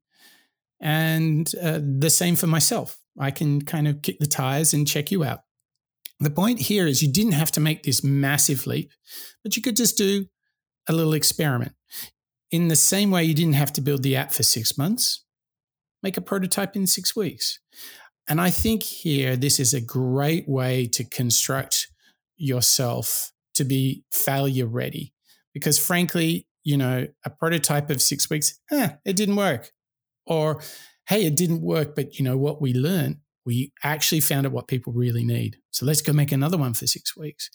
and 0.80 1.50
uh, 1.60 1.80
the 1.82 2.10
same 2.10 2.36
for 2.36 2.46
myself. 2.46 2.98
I 3.18 3.30
can 3.30 3.62
kind 3.62 3.88
of 3.88 4.02
kick 4.02 4.18
the 4.18 4.26
tires 4.26 4.74
and 4.74 4.86
check 4.86 5.10
you 5.10 5.24
out. 5.24 5.40
The 6.20 6.30
point 6.30 6.60
here 6.60 6.86
is 6.86 7.02
you 7.02 7.12
didn't 7.12 7.32
have 7.32 7.50
to 7.52 7.60
make 7.60 7.82
this 7.82 8.04
massive 8.04 8.66
leap, 8.66 8.90
but 9.42 9.56
you 9.56 9.62
could 9.62 9.76
just 9.76 9.96
do 9.96 10.26
a 10.88 10.92
little 10.92 11.12
experiment. 11.12 11.72
In 12.50 12.68
the 12.68 12.76
same 12.76 13.10
way, 13.10 13.24
you 13.24 13.34
didn't 13.34 13.54
have 13.54 13.72
to 13.74 13.80
build 13.80 14.02
the 14.02 14.16
app 14.16 14.32
for 14.32 14.42
six 14.42 14.78
months, 14.78 15.24
make 16.02 16.16
a 16.16 16.20
prototype 16.20 16.76
in 16.76 16.86
six 16.86 17.16
weeks. 17.16 17.58
And 18.28 18.40
I 18.40 18.50
think 18.50 18.82
here, 18.82 19.36
this 19.36 19.58
is 19.60 19.74
a 19.74 19.80
great 19.80 20.48
way 20.48 20.86
to 20.88 21.04
construct 21.04 21.88
yourself 22.36 23.32
to 23.54 23.64
be 23.64 24.04
failure 24.12 24.66
ready. 24.66 25.12
Because 25.52 25.78
frankly, 25.78 26.46
you 26.62 26.76
know, 26.76 27.06
a 27.24 27.30
prototype 27.30 27.90
of 27.90 28.00
six 28.00 28.30
weeks, 28.30 28.58
eh, 28.70 28.90
it 29.04 29.16
didn't 29.16 29.36
work. 29.36 29.70
Or, 30.26 30.62
hey, 31.06 31.24
it 31.24 31.36
didn't 31.36 31.60
work, 31.60 31.94
but 31.94 32.18
you 32.18 32.24
know 32.24 32.36
what 32.36 32.60
we 32.60 32.72
learned? 32.72 33.18
We 33.44 33.72
actually 33.82 34.20
found 34.20 34.46
out 34.46 34.52
what 34.52 34.68
people 34.68 34.92
really 34.92 35.24
need. 35.24 35.58
So 35.70 35.84
let's 35.84 36.00
go 36.00 36.12
make 36.12 36.32
another 36.32 36.56
one 36.56 36.74
for 36.74 36.86
six 36.86 37.16
weeks. 37.16 37.50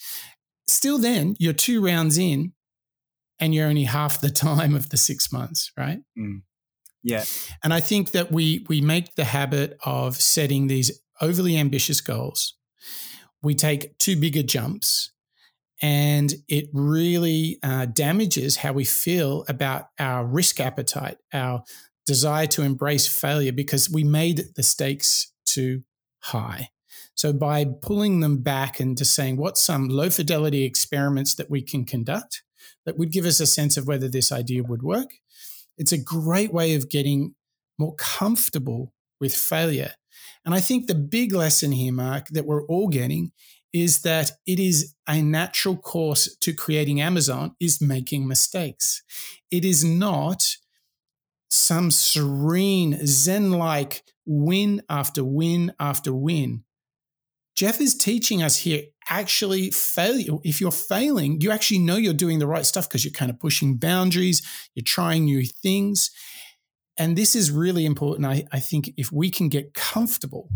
Still, 0.68 1.00
then 1.00 1.36
you're 1.40 1.54
two 1.54 1.84
rounds 1.84 2.18
in 2.18 2.54
and 3.40 3.56
you're 3.56 3.68
only 3.68 3.86
half 3.86 4.22
the 4.22 4.30
time 4.30 4.76
of 4.76 4.90
the 4.90 4.98
six 4.98 5.32
months, 5.32 5.72
right? 5.78 6.00
Mm. 6.18 6.44
Yeah. 7.04 7.24
And 7.64 7.74
I 7.74 7.80
think 7.80 8.12
that 8.12 8.32
we 8.32 8.66
we 8.68 8.82
make 8.82 9.16
the 9.16 9.24
habit 9.24 9.78
of 9.86 10.18
setting 10.18 10.68
these 10.68 11.02
overly 11.22 11.58
ambitious 11.58 12.02
goals. 12.02 12.56
We 13.42 13.56
take 13.56 13.98
too 14.00 14.18
big 14.18 14.36
a 14.36 14.44
jumps 14.44 15.12
and 15.82 16.34
it 16.50 16.68
really 16.74 17.58
uh, 17.64 17.86
damages 17.86 18.58
how 18.58 18.74
we 18.74 18.84
feel 18.84 19.46
about 19.48 19.86
our 19.98 20.26
risk 20.26 20.60
appetite, 20.60 21.18
our 21.34 21.64
desire 22.10 22.48
to 22.48 22.64
embrace 22.64 23.08
failure, 23.08 23.52
because 23.52 23.90
we 23.90 24.04
made 24.04 24.38
the 24.56 24.64
stakes 24.64 25.32
too 25.46 25.84
high. 26.22 26.70
So, 27.14 27.32
by 27.34 27.66
pulling 27.66 28.20
them 28.22 28.38
back 28.42 28.80
and 28.80 28.98
just 28.98 29.14
saying, 29.14 29.38
what's 29.38 29.62
some 29.62 29.90
low 29.90 30.10
fidelity 30.10 30.64
experiments 30.64 31.36
that 31.36 31.50
we 31.50 31.62
can 31.62 31.86
conduct 31.86 32.42
that 32.86 32.98
would 32.98 33.12
give 33.12 33.26
us 33.26 33.40
a 33.40 33.46
sense 33.46 33.78
of 33.78 33.88
whether 33.88 34.10
this 34.10 34.32
idea 34.32 34.64
would 34.64 34.82
work? 34.82 35.12
It's 35.78 35.92
a 35.92 36.04
great 36.04 36.52
way 36.52 36.76
of 36.76 36.90
getting 36.90 37.36
more 37.78 37.96
comfortable 37.96 38.94
with 39.22 39.36
failure. 39.36 39.94
And 40.46 40.56
I 40.56 40.62
think 40.62 40.88
the 40.88 40.96
big 40.96 41.32
lesson 41.34 41.72
here, 41.72 41.94
Mark, 41.94 42.28
that 42.30 42.46
we're 42.46 42.66
all 42.66 42.88
getting 42.88 43.32
is 43.72 44.02
that 44.02 44.32
it 44.48 44.60
is 44.60 44.96
a 45.08 45.22
natural 45.22 45.78
course 45.78 46.36
to 46.42 46.54
creating 46.54 47.00
Amazon 47.02 47.56
is 47.60 47.80
making 47.82 48.28
mistakes. 48.28 49.04
It 49.52 49.64
is 49.64 49.84
not 49.84 50.58
some 51.50 51.92
serene 51.92 53.06
Zen 53.06 53.52
like 53.52 54.04
win 54.26 54.82
after 54.90 55.24
win 55.24 55.74
after 55.80 56.14
win. 56.14 56.64
Jeff 57.56 57.82
is 57.82 57.98
teaching 57.98 58.42
us 58.42 58.58
here 58.58 58.84
actually 59.10 59.72
fail. 59.72 60.40
If 60.44 60.62
you're 60.62 60.72
failing, 60.72 61.42
you 61.42 61.52
actually 61.52 61.80
know 61.80 61.98
you're 61.98 62.14
doing 62.14 62.40
the 62.40 62.48
right 62.48 62.66
stuff 62.66 62.88
because 62.88 63.04
you're 63.04 63.12
kind 63.12 63.32
of 63.32 63.40
pushing 63.40 63.76
boundaries, 63.76 64.42
you're 64.76 64.84
trying 64.84 65.26
new 65.26 65.44
things. 65.44 66.12
And 66.98 67.18
this 67.18 67.36
is 67.36 67.52
really 67.52 67.86
important. 67.86 68.28
I, 68.28 68.46
I 68.52 68.60
think 68.60 68.92
if 68.98 69.12
we 69.12 69.30
can 69.30 69.50
get 69.50 69.74
comfortable 69.74 70.50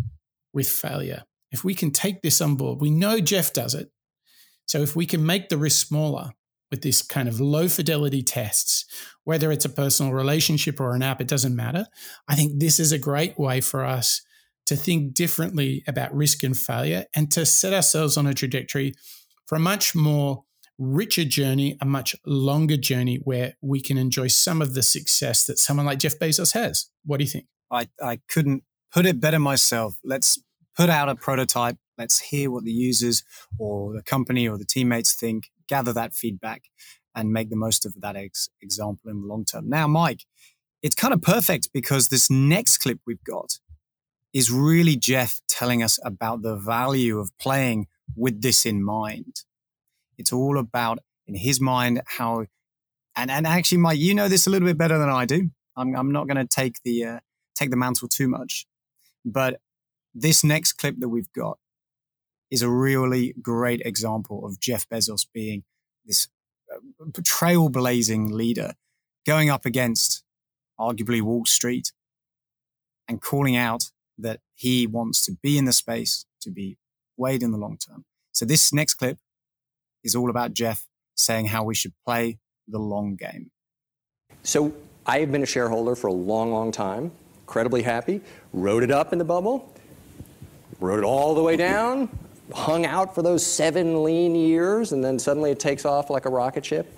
with 0.53 0.69
failure, 0.69 1.23
if 1.51 1.63
we 1.63 1.73
can 1.73 1.91
take 1.91 2.21
this 2.21 2.41
on 2.41 2.55
board, 2.55 2.79
we 2.79 2.91
know 2.91 3.19
Jeff 3.19 3.53
does 3.53 3.73
it. 3.73 3.89
So 4.65 4.81
if 4.81 4.95
we 4.95 5.05
can 5.05 5.25
make 5.25 5.49
the 5.49 5.57
risk 5.57 5.87
smaller 5.87 6.31
with 6.73 6.81
this 6.81 7.03
kind 7.03 7.29
of 7.29 7.39
low 7.39 7.67
fidelity 7.67 8.23
tests, 8.23 8.85
whether 9.25 9.51
it's 9.51 9.63
a 9.63 9.69
personal 9.69 10.11
relationship 10.11 10.81
or 10.81 10.95
an 10.95 11.03
app, 11.03 11.21
it 11.21 11.27
doesn't 11.27 11.55
matter. 11.55 11.85
I 12.27 12.33
think 12.33 12.59
this 12.59 12.79
is 12.79 12.91
a 12.91 12.97
great 12.97 13.37
way 13.37 13.61
for 13.61 13.85
us 13.85 14.23
to 14.65 14.75
think 14.75 15.13
differently 15.13 15.83
about 15.87 16.15
risk 16.15 16.41
and 16.41 16.57
failure 16.57 17.05
and 17.15 17.29
to 17.29 17.45
set 17.45 17.75
ourselves 17.75 18.17
on 18.17 18.25
a 18.25 18.33
trajectory 18.33 18.95
for 19.45 19.55
a 19.55 19.59
much 19.59 19.93
more 19.93 20.45
richer 20.79 21.25
journey, 21.25 21.77
a 21.79 21.85
much 21.85 22.15
longer 22.25 22.75
journey 22.75 23.19
where 23.23 23.53
we 23.61 23.79
can 23.79 23.99
enjoy 23.99 24.25
some 24.25 24.59
of 24.59 24.73
the 24.73 24.81
success 24.81 25.45
that 25.45 25.59
someone 25.59 25.85
like 25.85 25.99
Jeff 25.99 26.17
Bezos 26.17 26.53
has. 26.53 26.89
What 27.05 27.17
do 27.17 27.23
you 27.23 27.29
think? 27.29 27.45
I, 27.69 27.87
I 28.01 28.19
couldn't 28.27 28.63
put 28.91 29.05
it 29.05 29.21
better 29.21 29.37
myself. 29.37 29.93
Let's 30.03 30.41
put 30.75 30.89
out 30.89 31.07
a 31.07 31.13
prototype. 31.13 31.77
Let's 31.99 32.19
hear 32.19 32.49
what 32.49 32.63
the 32.63 32.71
users 32.71 33.21
or 33.59 33.93
the 33.93 34.01
company 34.01 34.47
or 34.47 34.57
the 34.57 34.65
teammates 34.65 35.13
think, 35.13 35.51
gather 35.67 35.93
that 35.93 36.13
feedback 36.13 36.63
and 37.15 37.31
make 37.31 37.49
the 37.49 37.55
most 37.55 37.85
of 37.85 37.93
that 38.01 38.15
ex- 38.15 38.49
example 38.61 39.09
in 39.11 39.21
the 39.21 39.27
long 39.27 39.45
term. 39.45 39.69
Now, 39.69 39.87
Mike, 39.87 40.25
it's 40.81 40.95
kind 40.95 41.13
of 41.13 41.21
perfect 41.21 41.69
because 41.73 42.07
this 42.07 42.29
next 42.29 42.77
clip 42.79 42.99
we've 43.05 43.23
got 43.23 43.59
is 44.33 44.51
really 44.51 44.95
Jeff 44.95 45.41
telling 45.47 45.83
us 45.83 45.99
about 46.03 46.41
the 46.41 46.55
value 46.55 47.19
of 47.19 47.31
playing 47.37 47.87
with 48.15 48.41
this 48.41 48.65
in 48.65 48.83
mind. 48.83 49.41
It's 50.17 50.33
all 50.33 50.57
about, 50.57 50.99
in 51.27 51.35
his 51.35 51.61
mind, 51.61 52.01
how, 52.05 52.47
and, 53.15 53.29
and 53.31 53.45
actually, 53.45 53.77
Mike, 53.77 53.99
you 53.99 54.15
know 54.15 54.27
this 54.27 54.47
a 54.47 54.49
little 54.49 54.67
bit 54.67 54.77
better 54.77 54.97
than 54.97 55.09
I 55.09 55.25
do. 55.25 55.51
I'm, 55.77 55.95
I'm 55.95 56.11
not 56.11 56.27
going 56.27 56.37
to 56.37 56.47
take 56.47 56.77
the, 56.83 57.05
uh, 57.05 57.19
take 57.55 57.69
the 57.69 57.77
mantle 57.77 58.07
too 58.07 58.27
much, 58.27 58.65
but 59.23 59.59
this 60.13 60.43
next 60.43 60.73
clip 60.73 60.95
that 60.99 61.09
we've 61.09 61.31
got 61.33 61.57
is 62.53 62.61
a 62.61 62.69
really 62.69 63.33
great 63.41 63.81
example 63.81 64.45
of 64.45 64.59
Jeff 64.59 64.87
Bezos 64.87 65.25
being 65.33 65.63
this 66.05 66.27
uh, 66.71 66.77
trailblazing 67.21 68.31
leader 68.31 68.73
going 69.25 69.49
up 69.49 69.65
against 69.65 70.23
arguably 70.79 71.21
Wall 71.21 71.45
Street, 71.45 71.91
and 73.07 73.21
calling 73.21 73.55
out 73.55 73.85
that 74.17 74.39
he 74.55 74.87
wants 74.87 75.25
to 75.25 75.37
be 75.41 75.57
in 75.57 75.65
the 75.65 75.73
space 75.73 76.25
to 76.41 76.51
be 76.51 76.77
weighed 77.17 77.43
in 77.43 77.51
the 77.51 77.57
long 77.57 77.77
term. 77.77 78.05
So 78.33 78.45
this 78.45 78.73
next 78.73 78.95
clip 78.95 79.17
is 80.03 80.15
all 80.15 80.29
about 80.29 80.53
Jeff 80.53 80.87
saying 81.15 81.47
how 81.47 81.63
we 81.63 81.75
should 81.75 81.93
play 82.05 82.39
the 82.67 82.79
long 82.79 83.15
game. 83.15 83.51
So 84.43 84.73
I 85.05 85.19
have 85.19 85.31
been 85.31 85.43
a 85.43 85.47
shareholder 85.47 85.95
for 85.95 86.07
a 86.07 86.13
long, 86.13 86.51
long 86.51 86.71
time, 86.71 87.11
incredibly 87.41 87.81
happy, 87.81 88.21
rode 88.51 88.83
it 88.83 88.91
up 88.91 89.13
in 89.13 89.19
the 89.19 89.25
bubble, 89.25 89.73
rode 90.79 90.99
it 90.99 91.05
all 91.05 91.35
the 91.35 91.43
way 91.43 91.55
down, 91.55 92.09
hung 92.51 92.85
out 92.85 93.15
for 93.15 93.21
those 93.21 93.45
seven 93.45 94.03
lean 94.03 94.35
years, 94.35 94.91
and 94.91 95.03
then 95.03 95.17
suddenly 95.17 95.51
it 95.51 95.59
takes 95.59 95.85
off 95.85 96.09
like 96.09 96.25
a 96.25 96.29
rocket 96.29 96.65
ship. 96.65 96.97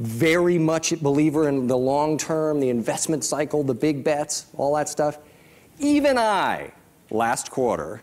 Very 0.00 0.58
much 0.58 0.92
a 0.92 0.96
believer 0.96 1.48
in 1.48 1.66
the 1.66 1.76
long 1.76 2.16
term, 2.16 2.60
the 2.60 2.68
investment 2.68 3.24
cycle, 3.24 3.64
the 3.64 3.74
big 3.74 4.04
bets, 4.04 4.46
all 4.56 4.76
that 4.76 4.88
stuff. 4.88 5.18
Even 5.80 6.16
I, 6.16 6.72
last 7.10 7.50
quarter, 7.50 8.02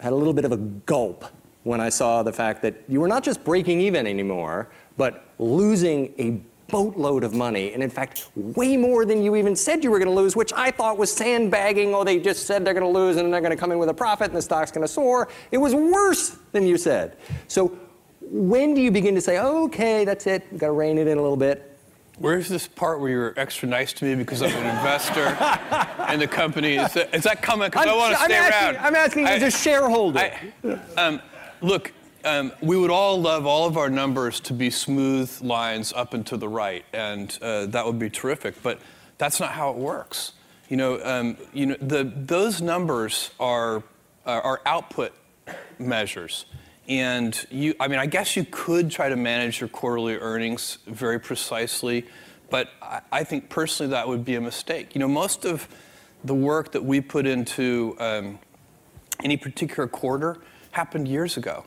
had 0.00 0.12
a 0.12 0.16
little 0.16 0.34
bit 0.34 0.44
of 0.44 0.52
a 0.52 0.58
gulp 0.58 1.24
when 1.62 1.80
I 1.80 1.88
saw 1.88 2.22
the 2.22 2.32
fact 2.32 2.62
that 2.62 2.82
you 2.86 3.00
were 3.00 3.08
not 3.08 3.24
just 3.24 3.42
breaking 3.44 3.80
even 3.80 4.06
anymore, 4.06 4.68
but 4.96 5.24
losing 5.38 6.12
a 6.18 6.40
boatload 6.68 7.24
of 7.24 7.34
money, 7.34 7.72
and 7.72 7.82
in 7.82 7.90
fact, 7.90 8.28
way 8.34 8.76
more 8.76 9.04
than 9.04 9.22
you 9.22 9.36
even 9.36 9.54
said 9.54 9.84
you 9.84 9.90
were 9.90 9.98
going 9.98 10.08
to 10.08 10.14
lose, 10.14 10.34
which 10.34 10.52
I 10.54 10.70
thought 10.70 10.98
was 10.98 11.12
sandbagging. 11.12 11.94
Oh, 11.94 12.04
they 12.04 12.18
just 12.18 12.46
said 12.46 12.64
they're 12.64 12.74
going 12.74 12.92
to 12.92 12.98
lose 12.98 13.16
and 13.16 13.32
they're 13.32 13.40
going 13.40 13.52
to 13.52 13.56
come 13.56 13.72
in 13.72 13.78
with 13.78 13.88
a 13.88 13.94
profit 13.94 14.28
and 14.28 14.36
the 14.36 14.42
stock's 14.42 14.70
going 14.70 14.86
to 14.86 14.92
soar. 14.92 15.28
It 15.50 15.58
was 15.58 15.74
worse 15.74 16.36
than 16.52 16.66
you 16.66 16.76
said. 16.76 17.16
So, 17.48 17.78
when 18.20 18.74
do 18.74 18.80
you 18.80 18.90
begin 18.90 19.14
to 19.14 19.20
say, 19.20 19.38
okay, 19.38 20.04
that's 20.04 20.26
it, 20.26 20.46
we've 20.50 20.60
got 20.60 20.66
to 20.66 20.72
rein 20.72 20.98
it 20.98 21.06
in 21.06 21.18
a 21.18 21.22
little 21.22 21.36
bit? 21.36 21.76
Where's 22.18 22.48
this 22.48 22.66
part 22.66 23.00
where 23.00 23.10
you're 23.10 23.34
extra 23.36 23.68
nice 23.68 23.92
to 23.94 24.04
me 24.06 24.14
because 24.14 24.40
I'm 24.42 24.50
an 24.50 24.76
investor 24.76 25.26
in 26.12 26.18
the 26.18 26.26
company? 26.26 26.76
Is 26.76 26.94
that, 26.94 27.14
is 27.14 27.24
that 27.24 27.42
coming? 27.42 27.68
Because 27.68 27.86
I 27.86 27.94
want 27.94 28.16
to 28.16 28.24
stay 28.24 28.36
I'm 28.36 28.52
asking, 28.52 28.76
around. 28.76 28.86
I'm 28.86 28.94
asking 28.94 29.26
I, 29.26 29.32
as 29.32 29.42
a 29.42 29.50
shareholder. 29.50 30.18
I, 30.18 30.80
um, 30.96 31.20
look, 31.60 31.92
um, 32.26 32.52
we 32.60 32.76
would 32.76 32.90
all 32.90 33.20
love 33.20 33.46
all 33.46 33.66
of 33.66 33.76
our 33.76 33.88
numbers 33.88 34.40
to 34.40 34.52
be 34.52 34.68
smooth 34.68 35.30
lines 35.40 35.92
up 35.94 36.12
and 36.12 36.26
to 36.26 36.36
the 36.36 36.48
right, 36.48 36.84
and 36.92 37.38
uh, 37.40 37.66
that 37.66 37.86
would 37.86 37.98
be 37.98 38.10
terrific. 38.10 38.62
But 38.62 38.80
that's 39.16 39.40
not 39.40 39.52
how 39.52 39.70
it 39.70 39.76
works. 39.76 40.32
You 40.68 40.76
know, 40.76 41.00
um, 41.04 41.36
you 41.52 41.66
know, 41.66 41.76
the, 41.80 42.12
those 42.14 42.60
numbers 42.60 43.30
are 43.38 43.82
are 44.26 44.60
output 44.66 45.12
measures. 45.78 46.46
And 46.88 47.46
you, 47.50 47.74
I 47.80 47.88
mean, 47.88 47.98
I 47.98 48.06
guess 48.06 48.36
you 48.36 48.44
could 48.50 48.90
try 48.90 49.08
to 49.08 49.16
manage 49.16 49.60
your 49.60 49.68
quarterly 49.68 50.16
earnings 50.16 50.78
very 50.86 51.18
precisely, 51.18 52.06
but 52.50 52.70
I, 52.82 53.00
I 53.12 53.24
think 53.24 53.48
personally 53.48 53.90
that 53.90 54.06
would 54.06 54.24
be 54.24 54.34
a 54.36 54.40
mistake. 54.40 54.94
You 54.94 55.00
know, 55.00 55.08
most 55.08 55.44
of 55.44 55.68
the 56.24 56.34
work 56.34 56.72
that 56.72 56.84
we 56.84 57.00
put 57.00 57.26
into 57.26 57.96
um, 57.98 58.38
any 59.22 59.36
particular 59.36 59.88
quarter 59.88 60.38
happened 60.72 61.08
years 61.08 61.36
ago. 61.36 61.64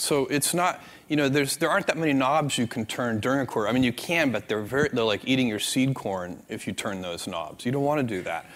So 0.00 0.26
it's 0.26 0.54
not, 0.54 0.82
you 1.08 1.16
know, 1.16 1.28
there's, 1.28 1.56
there 1.56 1.70
aren't 1.70 1.86
that 1.86 1.98
many 1.98 2.12
knobs 2.12 2.58
you 2.58 2.66
can 2.66 2.86
turn 2.86 3.20
during 3.20 3.40
a 3.40 3.46
quarter. 3.46 3.68
I 3.68 3.72
mean, 3.72 3.82
you 3.82 3.92
can, 3.92 4.32
but 4.32 4.48
they're 4.48 4.62
very, 4.62 4.88
they're 4.92 5.04
like 5.04 5.26
eating 5.26 5.48
your 5.48 5.58
seed 5.58 5.94
corn 5.94 6.42
if 6.48 6.66
you 6.66 6.72
turn 6.72 7.02
those 7.02 7.26
knobs. 7.26 7.64
You 7.64 7.72
don't 7.72 7.84
want 7.84 8.00
to 8.00 8.14
do 8.16 8.22
that. 8.22 8.46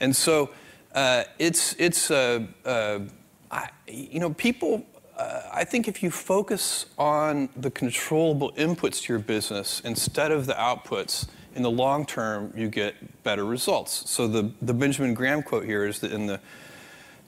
And 0.00 0.14
so 0.14 0.50
uh, 0.94 1.24
it's, 1.38 1.74
it's, 1.78 2.10
uh, 2.10 2.46
uh, 2.64 3.00
I, 3.50 3.68
you 3.86 4.20
know, 4.20 4.30
people 4.30 4.84
uh, 5.16 5.42
I 5.52 5.64
think 5.64 5.88
if 5.88 6.00
you 6.00 6.12
focus 6.12 6.86
on 6.96 7.48
the 7.56 7.72
controllable 7.72 8.52
inputs 8.52 9.02
to 9.02 9.12
your 9.12 9.18
business 9.18 9.80
instead 9.80 10.30
of 10.30 10.46
the 10.46 10.54
outputs, 10.54 11.26
in 11.58 11.62
the 11.62 11.70
long 11.70 12.06
term, 12.06 12.52
you 12.56 12.68
get 12.68 12.94
better 13.24 13.44
results. 13.44 14.08
So 14.08 14.28
the, 14.28 14.52
the 14.62 14.72
Benjamin 14.72 15.12
Graham 15.12 15.42
quote 15.42 15.64
here 15.64 15.84
is 15.86 15.98
that 16.00 16.12
in 16.12 16.26
the 16.26 16.40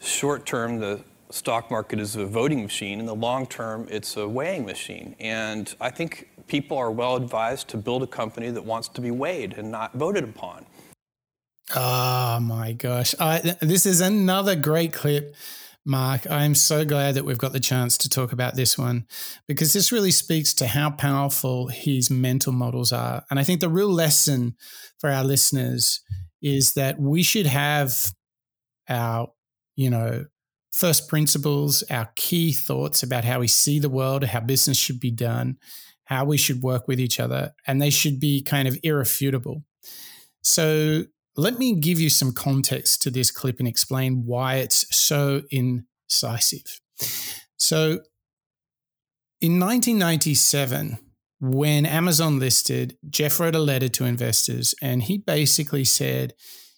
short 0.01 0.47
term, 0.47 0.79
the 0.79 1.01
stock 1.31 1.71
market 1.71 1.99
is 1.99 2.17
a 2.17 2.27
voting 2.27 2.63
machine. 2.63 3.01
In 3.01 3.07
the 3.07 3.15
long 3.15 3.47
term, 3.47 3.87
it's 3.91 4.17
a 4.17 4.29
weighing 4.29 4.67
machine. 4.67 5.17
And 5.21 5.75
I 5.81 5.91
think 5.91 6.29
people 6.47 6.77
are 6.77 6.91
well 6.91 7.17
advised 7.17 7.69
to 7.69 7.77
build 7.77 8.03
a 8.03 8.07
company 8.07 8.51
that 8.51 8.65
wants 8.65 8.89
to 8.89 9.01
be 9.01 9.11
weighed 9.11 9.55
and 9.57 9.71
not 9.71 9.95
voted 9.95 10.25
upon. 10.25 10.67
Oh 11.75 12.41
my 12.41 12.73
gosh. 12.73 13.15
I, 13.21 13.57
this 13.61 13.87
is 13.87 14.01
another 14.01 14.57
great 14.57 14.93
clip 14.93 15.35
Mark. 15.85 16.31
I'm 16.31 16.55
so 16.55 16.85
glad 16.85 17.15
that 17.15 17.25
we've 17.25 17.39
got 17.39 17.53
the 17.53 17.61
chance 17.61 17.97
to 17.99 18.09
talk 18.09 18.33
about 18.33 18.55
this 18.55 18.77
one 18.77 19.07
because 19.49 19.73
this 19.73 19.91
really 19.91 20.11
speaks 20.11 20.53
to 20.55 20.67
how 20.67 20.91
powerful 20.91 21.69
his 21.69 22.11
mental 22.11 22.53
models 22.53 22.93
are. 22.93 23.25
And 23.31 23.41
I 23.41 23.45
think 23.45 23.61
the 23.61 23.69
real 23.69 23.89
lesson 23.89 24.57
for 24.99 25.11
our 25.11 25.25
listeners 25.25 26.01
is 26.43 26.75
that 26.75 27.01
we 27.01 27.23
should 27.23 27.47
have 27.47 28.13
our, 28.89 29.33
you 29.75 29.91
know, 29.91 30.27
first 30.73 31.09
principles, 31.09 31.83
our 31.91 32.11
key 32.17 32.53
thoughts 32.53 33.03
about 33.03 33.25
how 33.25 33.41
we 33.41 33.49
see 33.49 33.79
the 33.79 33.89
world, 33.89 34.25
how 34.25 34.41
business 34.41 34.79
should 34.79 35.01
be 35.01 35.11
done, 35.11 35.59
how 36.05 36.25
we 36.25 36.37
should 36.37 36.63
work 36.63 36.89
with 36.89 37.01
each 37.01 37.21
other, 37.21 37.53
and 37.67 37.81
they 37.81 37.91
should 37.91 38.21
be 38.21 38.43
kind 38.43 38.67
of 38.67 38.79
irrefutable. 38.83 39.65
So 40.43 41.05
let 41.37 41.59
me 41.59 41.75
give 41.75 42.01
you 42.01 42.11
some 42.11 42.33
context 42.33 43.03
to 43.03 43.11
this 43.11 43.31
clip 43.31 43.59
and 43.59 43.69
explain 43.69 44.25
why 44.27 44.57
it's 44.57 44.85
so 44.95 45.43
incisive. 45.51 46.81
So, 47.57 48.01
in 49.41 49.59
1997, 49.59 50.99
when 51.41 51.87
Amazon 51.87 52.39
listed, 52.39 52.99
Jeff 53.09 53.41
wrote 53.41 53.55
a 53.55 53.61
letter 53.61 53.89
to 53.89 54.05
investors 54.05 54.75
and 54.83 55.03
he 55.03 55.17
basically 55.17 55.85
said 55.85 56.35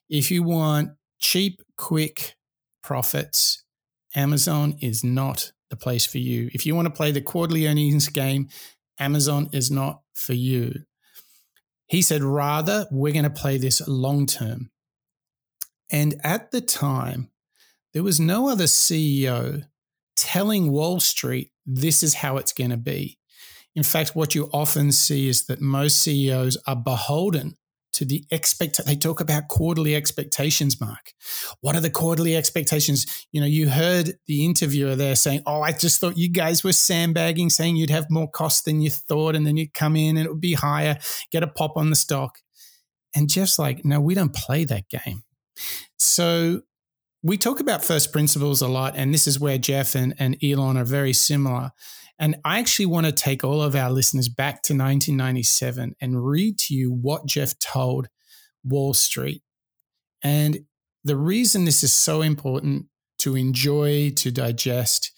if 0.08 0.30
you 0.30 0.42
want 0.44 0.90
cheap, 1.18 1.60
quick 1.76 2.36
profits, 2.82 3.61
Amazon 4.14 4.76
is 4.80 5.02
not 5.02 5.52
the 5.70 5.76
place 5.76 6.06
for 6.06 6.18
you. 6.18 6.50
If 6.52 6.66
you 6.66 6.74
want 6.74 6.86
to 6.86 6.94
play 6.94 7.12
the 7.12 7.20
quarterly 7.20 7.66
earnings 7.66 8.08
game, 8.08 8.48
Amazon 8.98 9.48
is 9.52 9.70
not 9.70 10.02
for 10.12 10.34
you. 10.34 10.84
He 11.86 12.02
said, 12.02 12.22
rather, 12.22 12.86
we're 12.90 13.12
going 13.12 13.24
to 13.24 13.30
play 13.30 13.58
this 13.58 13.86
long 13.86 14.26
term. 14.26 14.70
And 15.90 16.14
at 16.24 16.50
the 16.50 16.60
time, 16.60 17.30
there 17.92 18.02
was 18.02 18.18
no 18.18 18.48
other 18.48 18.64
CEO 18.64 19.64
telling 20.16 20.70
Wall 20.70 21.00
Street 21.00 21.50
this 21.66 22.02
is 22.02 22.14
how 22.14 22.36
it's 22.36 22.52
going 22.52 22.70
to 22.70 22.76
be. 22.76 23.18
In 23.74 23.82
fact, 23.82 24.14
what 24.14 24.34
you 24.34 24.50
often 24.52 24.92
see 24.92 25.28
is 25.28 25.46
that 25.46 25.60
most 25.60 26.00
CEOs 26.00 26.58
are 26.66 26.76
beholden 26.76 27.56
to 27.92 28.04
the 28.04 28.24
expect 28.30 28.84
they 28.84 28.96
talk 28.96 29.20
about 29.20 29.48
quarterly 29.48 29.94
expectations 29.94 30.80
mark. 30.80 31.12
What 31.60 31.76
are 31.76 31.80
the 31.80 31.90
quarterly 31.90 32.36
expectations? 32.36 33.26
You 33.32 33.40
know 33.40 33.46
you 33.46 33.68
heard 33.68 34.14
the 34.26 34.44
interviewer 34.44 34.96
there 34.96 35.16
saying 35.16 35.42
oh 35.46 35.62
i 35.62 35.72
just 35.72 36.00
thought 36.00 36.18
you 36.18 36.28
guys 36.28 36.64
were 36.64 36.72
sandbagging 36.72 37.50
saying 37.50 37.76
you'd 37.76 37.90
have 37.90 38.10
more 38.10 38.30
cost 38.30 38.64
than 38.64 38.80
you 38.80 38.90
thought 38.90 39.34
and 39.34 39.46
then 39.46 39.56
you'd 39.56 39.74
come 39.74 39.96
in 39.96 40.16
and 40.16 40.26
it 40.26 40.30
would 40.30 40.40
be 40.40 40.54
higher 40.54 40.98
get 41.30 41.42
a 41.42 41.46
pop 41.46 41.76
on 41.76 41.90
the 41.90 41.96
stock. 41.96 42.38
And 43.14 43.28
jeff's 43.28 43.58
like 43.58 43.84
no 43.84 44.00
we 44.00 44.14
don't 44.14 44.34
play 44.34 44.64
that 44.64 44.88
game. 44.88 45.22
So 45.98 46.62
we 47.22 47.36
talk 47.36 47.60
about 47.60 47.84
first 47.84 48.12
principles 48.12 48.62
a 48.62 48.68
lot 48.68 48.94
and 48.96 49.12
this 49.12 49.26
is 49.26 49.38
where 49.38 49.58
jeff 49.58 49.94
and, 49.94 50.14
and 50.18 50.36
elon 50.42 50.76
are 50.76 50.84
very 50.84 51.12
similar 51.12 51.72
and 52.22 52.36
I 52.44 52.60
actually 52.60 52.86
want 52.86 53.06
to 53.06 53.12
take 53.12 53.42
all 53.42 53.60
of 53.60 53.74
our 53.74 53.90
listeners 53.90 54.28
back 54.28 54.62
to 54.62 54.74
1997 54.74 55.96
and 56.00 56.24
read 56.24 56.56
to 56.60 56.74
you 56.74 56.92
what 56.92 57.26
Jeff 57.26 57.58
told 57.58 58.06
Wall 58.62 58.94
Street. 58.94 59.42
And 60.22 60.60
the 61.02 61.16
reason 61.16 61.64
this 61.64 61.82
is 61.82 61.92
so 61.92 62.22
important 62.22 62.86
to 63.18 63.34
enjoy, 63.34 64.10
to 64.10 64.30
digest, 64.30 65.10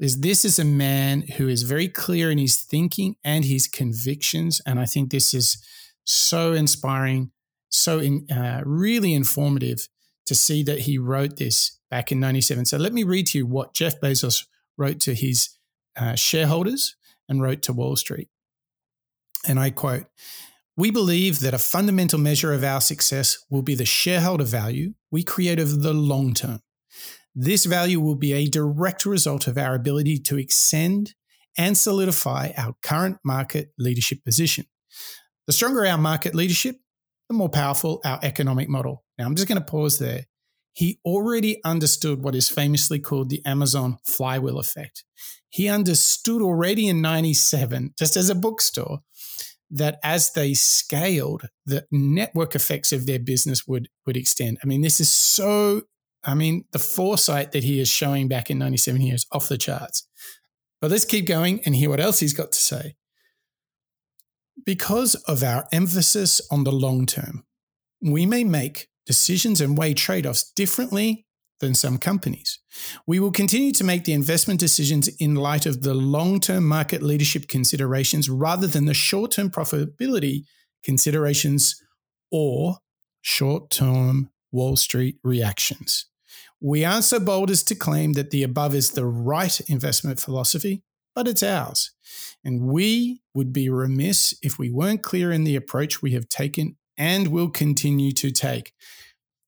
is 0.00 0.22
this 0.22 0.44
is 0.44 0.58
a 0.58 0.64
man 0.64 1.22
who 1.36 1.46
is 1.46 1.62
very 1.62 1.86
clear 1.86 2.32
in 2.32 2.38
his 2.38 2.60
thinking 2.60 3.14
and 3.22 3.44
his 3.44 3.68
convictions. 3.68 4.60
And 4.66 4.80
I 4.80 4.86
think 4.86 5.12
this 5.12 5.32
is 5.32 5.64
so 6.02 6.52
inspiring, 6.52 7.30
so 7.68 8.00
in, 8.00 8.26
uh, 8.28 8.62
really 8.66 9.14
informative 9.14 9.86
to 10.26 10.34
see 10.34 10.64
that 10.64 10.80
he 10.80 10.98
wrote 10.98 11.36
this 11.36 11.78
back 11.92 12.10
in 12.10 12.18
97. 12.18 12.64
So 12.64 12.76
let 12.76 12.92
me 12.92 13.04
read 13.04 13.28
to 13.28 13.38
you 13.38 13.46
what 13.46 13.72
Jeff 13.72 14.00
Bezos 14.00 14.46
wrote 14.76 14.98
to 15.00 15.14
his 15.14 15.50
uh, 15.96 16.14
shareholders 16.14 16.96
and 17.28 17.42
wrote 17.42 17.62
to 17.62 17.72
Wall 17.72 17.96
Street. 17.96 18.28
And 19.46 19.58
I 19.58 19.70
quote 19.70 20.06
We 20.76 20.90
believe 20.90 21.40
that 21.40 21.54
a 21.54 21.58
fundamental 21.58 22.18
measure 22.18 22.52
of 22.52 22.64
our 22.64 22.80
success 22.80 23.38
will 23.48 23.62
be 23.62 23.74
the 23.74 23.84
shareholder 23.84 24.44
value 24.44 24.94
we 25.10 25.22
create 25.22 25.58
over 25.58 25.76
the 25.76 25.94
long 25.94 26.34
term. 26.34 26.60
This 27.34 27.64
value 27.64 28.00
will 28.00 28.16
be 28.16 28.32
a 28.32 28.48
direct 28.48 29.06
result 29.06 29.46
of 29.46 29.56
our 29.56 29.74
ability 29.74 30.18
to 30.18 30.36
extend 30.36 31.14
and 31.56 31.76
solidify 31.76 32.52
our 32.56 32.74
current 32.82 33.18
market 33.24 33.70
leadership 33.78 34.24
position. 34.24 34.66
The 35.46 35.52
stronger 35.52 35.86
our 35.86 35.98
market 35.98 36.34
leadership, 36.34 36.76
the 37.28 37.34
more 37.34 37.48
powerful 37.48 38.00
our 38.04 38.18
economic 38.22 38.68
model. 38.68 39.04
Now, 39.18 39.26
I'm 39.26 39.34
just 39.34 39.48
going 39.48 39.58
to 39.58 39.64
pause 39.64 39.98
there. 39.98 40.26
He 40.72 41.00
already 41.04 41.62
understood 41.64 42.22
what 42.22 42.34
is 42.34 42.48
famously 42.48 42.98
called 42.98 43.28
the 43.28 43.44
Amazon 43.44 43.98
flywheel 44.04 44.58
effect 44.58 45.04
he 45.50 45.68
understood 45.68 46.40
already 46.40 46.88
in 46.88 47.02
97, 47.02 47.94
just 47.98 48.16
as 48.16 48.30
a 48.30 48.34
bookstore, 48.36 49.00
that 49.70 49.98
as 50.02 50.32
they 50.32 50.54
scaled, 50.54 51.48
the 51.66 51.86
network 51.90 52.54
effects 52.54 52.92
of 52.92 53.06
their 53.06 53.18
business 53.18 53.66
would 53.66 53.88
would 54.06 54.16
extend. 54.16 54.58
I 54.62 54.66
mean, 54.66 54.80
this 54.80 55.00
is 55.00 55.10
so. 55.10 55.82
I 56.22 56.34
mean, 56.34 56.64
the 56.72 56.78
foresight 56.78 57.52
that 57.52 57.64
he 57.64 57.80
is 57.80 57.88
showing 57.88 58.28
back 58.28 58.50
in 58.50 58.58
'97 58.58 59.00
here 59.00 59.14
is 59.14 59.26
off 59.32 59.48
the 59.48 59.58
charts. 59.58 60.06
But 60.80 60.90
let's 60.90 61.04
keep 61.04 61.26
going 61.26 61.60
and 61.64 61.74
hear 61.74 61.90
what 61.90 62.00
else 62.00 62.20
he's 62.20 62.32
got 62.32 62.52
to 62.52 62.58
say. 62.58 62.94
Because 64.64 65.14
of 65.14 65.42
our 65.42 65.66
emphasis 65.72 66.40
on 66.50 66.64
the 66.64 66.72
long 66.72 67.06
term, 67.06 67.44
we 68.00 68.24
may 68.24 68.44
make 68.44 68.88
decisions 69.06 69.60
and 69.60 69.76
weigh 69.76 69.94
trade 69.94 70.26
offs 70.26 70.50
differently 70.52 71.26
than 71.60 71.74
some 71.74 71.98
companies. 71.98 72.58
We 73.06 73.20
will 73.20 73.30
continue 73.30 73.72
to 73.72 73.84
make 73.84 74.04
the 74.04 74.12
investment 74.12 74.60
decisions 74.60 75.08
in 75.18 75.34
light 75.34 75.66
of 75.66 75.82
the 75.82 75.94
long 75.94 76.40
term 76.40 76.66
market 76.66 77.02
leadership 77.02 77.48
considerations 77.48 78.28
rather 78.28 78.66
than 78.66 78.86
the 78.86 78.94
short 78.94 79.32
term 79.32 79.50
profitability 79.50 80.44
considerations 80.82 81.80
or 82.30 82.78
short 83.20 83.70
term 83.70 84.30
Wall 84.52 84.76
Street 84.76 85.16
reactions. 85.22 86.06
We 86.60 86.84
aren't 86.84 87.04
so 87.04 87.20
bold 87.20 87.50
as 87.50 87.62
to 87.64 87.74
claim 87.74 88.14
that 88.14 88.30
the 88.30 88.42
above 88.42 88.74
is 88.74 88.90
the 88.90 89.06
right 89.06 89.60
investment 89.62 90.18
philosophy, 90.18 90.82
but 91.14 91.28
it's 91.28 91.42
ours. 91.42 91.92
And 92.44 92.62
we 92.62 93.22
would 93.34 93.52
be 93.52 93.68
remiss 93.68 94.34
if 94.42 94.58
we 94.58 94.70
weren't 94.70 95.02
clear 95.02 95.30
in 95.32 95.44
the 95.44 95.56
approach 95.56 96.02
we 96.02 96.12
have 96.12 96.28
taken 96.28 96.76
and 97.00 97.28
will 97.28 97.48
continue 97.48 98.12
to 98.12 98.30
take. 98.30 98.74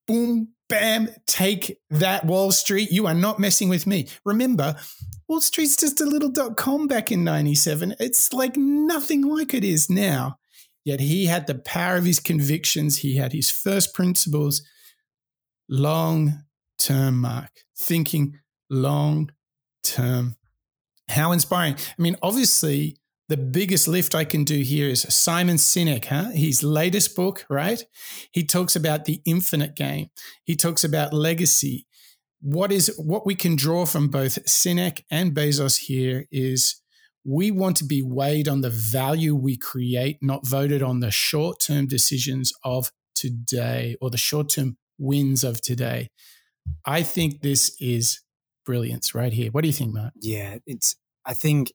Boom, 0.06 0.48
bam, 0.70 1.10
take 1.26 1.78
that 1.90 2.24
Wall 2.24 2.50
Street. 2.50 2.90
You 2.90 3.06
are 3.06 3.14
not 3.14 3.38
messing 3.38 3.68
with 3.68 3.86
me. 3.86 4.08
Remember, 4.24 4.74
Wall 5.28 5.42
Street's 5.42 5.76
just 5.76 6.00
a 6.00 6.06
little 6.06 6.30
dot 6.30 6.56
com 6.56 6.88
back 6.88 7.12
in 7.12 7.22
97. 7.22 7.94
It's 8.00 8.32
like 8.32 8.56
nothing 8.56 9.22
like 9.28 9.52
it 9.52 9.64
is 9.64 9.90
now. 9.90 10.38
Yet 10.84 11.00
he 11.00 11.26
had 11.26 11.46
the 11.46 11.54
power 11.54 11.96
of 11.96 12.06
his 12.06 12.18
convictions. 12.18 12.96
He 12.96 13.16
had 13.16 13.32
his 13.32 13.50
first 13.50 13.94
principles, 13.94 14.62
long 15.68 16.44
term, 16.78 17.20
Mark, 17.20 17.50
thinking 17.78 18.38
long 18.70 19.30
term. 19.84 20.36
How 21.08 21.32
inspiring. 21.32 21.74
I 21.74 22.02
mean, 22.02 22.16
obviously, 22.22 22.96
the 23.28 23.36
biggest 23.36 23.88
lift 23.88 24.14
I 24.14 24.24
can 24.24 24.44
do 24.44 24.60
here 24.62 24.88
is 24.88 25.02
Simon 25.02 25.56
Sinek, 25.56 26.06
huh? 26.06 26.30
His 26.30 26.62
latest 26.62 27.16
book, 27.16 27.46
right? 27.48 27.82
He 28.32 28.44
talks 28.44 28.76
about 28.76 29.04
the 29.04 29.20
infinite 29.24 29.74
game. 29.74 30.08
He 30.44 30.56
talks 30.56 30.84
about 30.84 31.12
legacy. 31.12 31.86
What 32.40 32.72
is 32.72 32.94
what 32.98 33.24
we 33.24 33.34
can 33.34 33.56
draw 33.56 33.86
from 33.86 34.08
both 34.08 34.44
Sinek 34.46 35.04
and 35.10 35.32
Bezos 35.32 35.78
here 35.86 36.26
is 36.32 36.82
we 37.24 37.50
want 37.52 37.76
to 37.76 37.84
be 37.84 38.02
weighed 38.02 38.48
on 38.48 38.62
the 38.62 38.70
value 38.70 39.34
we 39.34 39.56
create, 39.56 40.18
not 40.20 40.46
voted 40.46 40.82
on 40.82 41.00
the 41.00 41.12
short-term 41.12 41.86
decisions 41.86 42.52
of 42.64 42.90
today 43.14 43.96
or 44.00 44.10
the 44.10 44.18
short-term 44.18 44.76
wins 44.98 45.44
of 45.44 45.60
today. 45.62 46.10
I 46.84 47.02
think 47.02 47.42
this 47.42 47.76
is 47.80 48.20
brilliance 48.66 49.14
right 49.14 49.32
here. 49.32 49.50
What 49.50 49.62
do 49.62 49.68
you 49.68 49.72
think, 49.72 49.94
Mark? 49.94 50.12
Yeah, 50.20 50.58
it's 50.66 50.96
I 51.24 51.34
think 51.34 51.72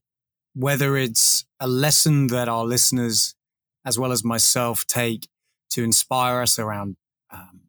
whether 0.57 0.97
it's 0.97 1.45
a 1.59 1.67
lesson 1.67 2.27
that 2.27 2.49
our 2.49 2.65
listeners, 2.65 3.35
as 3.85 3.99
well 3.99 4.11
as 4.11 4.23
myself, 4.23 4.85
take 4.87 5.27
to 5.69 5.83
inspire 5.83 6.41
us 6.41 6.57
around 6.57 6.97
um, 7.31 7.61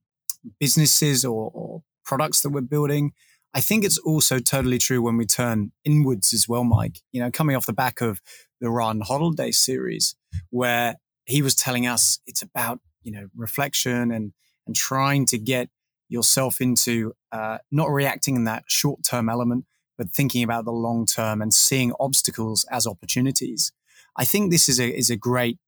businesses 0.59 1.23
or, 1.23 1.51
or 1.53 1.83
products 2.05 2.41
that 2.41 2.51
we're 2.51 2.63
building. 2.63 3.13
I 3.53 3.61
think 3.61 3.85
it's 3.85 3.99
also 3.99 4.39
totally 4.39 4.79
true 4.79 5.03
when 5.03 5.19
we 5.19 5.27
turn 5.27 5.73
inwards 5.85 6.33
as 6.33 6.49
well, 6.49 6.65
Mike. 6.65 7.01
You 7.13 7.21
know, 7.21 7.31
coming 7.31 7.57
off 7.57 7.67
the 7.67 7.75
back 7.75 8.01
of 8.01 8.23
the 8.61 8.71
Ryan 8.71 9.03
Holiday 9.03 9.51
series, 9.51 10.17
where 10.49 10.97
he 11.27 11.43
was 11.43 11.55
telling 11.55 11.87
us 11.87 12.21
it's 12.27 12.43
about 12.43 12.81
you 13.03 13.13
know 13.13 13.29
reflection 13.37 14.11
and 14.11 14.33
and 14.67 14.75
trying 14.75 15.27
to 15.27 15.39
get 15.39 15.69
yourself 16.09 16.61
into 16.61 17.13
uh, 17.33 17.59
not 17.71 17.91
reacting 17.91 18.37
in 18.37 18.45
that 18.45 18.65
short 18.67 19.03
term 19.03 19.29
element, 19.29 19.67
but 19.99 20.11
thinking 20.11 20.45
about 20.45 20.65
the 20.65 20.73
long 20.73 21.05
term 21.05 21.43
and 21.43 21.53
seeing 21.53 21.93
obstacles 21.99 22.65
as 22.71 22.87
opportunities. 22.87 23.73
I 24.17 24.25
think 24.25 24.51
this 24.51 24.69
is 24.69 24.81
a, 24.81 24.97
is 24.97 25.11
a 25.11 25.17
great 25.17 25.59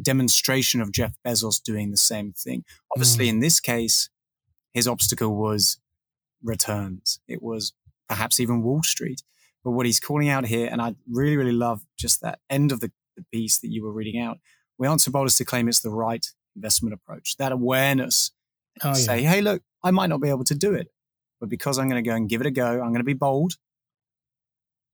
demonstration 0.00 0.80
of 0.80 0.92
Jeff 0.92 1.12
Bezos 1.26 1.62
doing 1.62 1.90
the 1.90 1.96
same 1.96 2.32
thing. 2.32 2.64
Obviously, 2.94 3.26
mm. 3.26 3.30
in 3.30 3.40
this 3.40 3.60
case, 3.60 4.08
his 4.72 4.88
obstacle 4.88 5.36
was 5.36 5.78
returns. 6.42 7.20
It 7.28 7.42
was 7.42 7.72
perhaps 8.08 8.40
even 8.40 8.62
Wall 8.62 8.82
Street. 8.82 9.22
But 9.64 9.72
what 9.72 9.86
he's 9.86 10.00
calling 10.00 10.28
out 10.28 10.46
here, 10.46 10.68
and 10.70 10.80
I 10.80 10.94
really, 11.10 11.36
really 11.36 11.52
love 11.52 11.82
just 11.98 12.20
that 12.20 12.38
end 12.50 12.70
of 12.70 12.80
the, 12.80 12.92
the 13.16 13.24
piece 13.32 13.58
that 13.58 13.68
you 13.68 13.82
were 13.82 13.92
reading 13.92 14.20
out. 14.20 14.38
We 14.78 14.86
aren't 14.86 15.00
so 15.00 15.10
bold 15.10 15.26
as 15.26 15.36
to 15.36 15.44
claim 15.44 15.68
it's 15.68 15.80
the 15.80 15.90
right 15.90 16.26
investment 16.54 16.94
approach. 16.94 17.36
That 17.38 17.52
awareness, 17.52 18.32
oh, 18.82 18.92
say, 18.94 19.22
yeah. 19.22 19.30
hey, 19.30 19.40
look, 19.40 19.62
I 19.82 19.90
might 19.90 20.08
not 20.08 20.20
be 20.20 20.28
able 20.28 20.44
to 20.44 20.54
do 20.54 20.74
it, 20.74 20.88
but 21.44 21.50
because 21.50 21.78
I'm 21.78 21.90
going 21.90 22.02
to 22.02 22.08
go 22.08 22.16
and 22.16 22.26
give 22.26 22.40
it 22.40 22.46
a 22.46 22.50
go, 22.50 22.64
I'm 22.64 22.88
going 22.88 22.94
to 22.94 23.04
be 23.04 23.12
bold. 23.12 23.52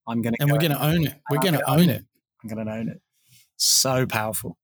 I'm 0.09 0.21
going 0.21 0.35
to, 0.35 0.43
and 0.43 0.51
we're 0.51 0.59
going 0.59 0.73
to 0.73 0.85
own 0.85 1.07
it. 1.07 1.15
We're 1.31 1.39
going 1.39 1.55
to 1.55 1.71
own 1.71 1.89
it. 1.89 2.01
it. 2.01 2.05
I'm 2.43 2.51
going 2.53 2.67
to 2.67 2.73
own 2.73 2.89
it. 2.89 3.01
So 3.57 4.05
powerful. 4.05 4.59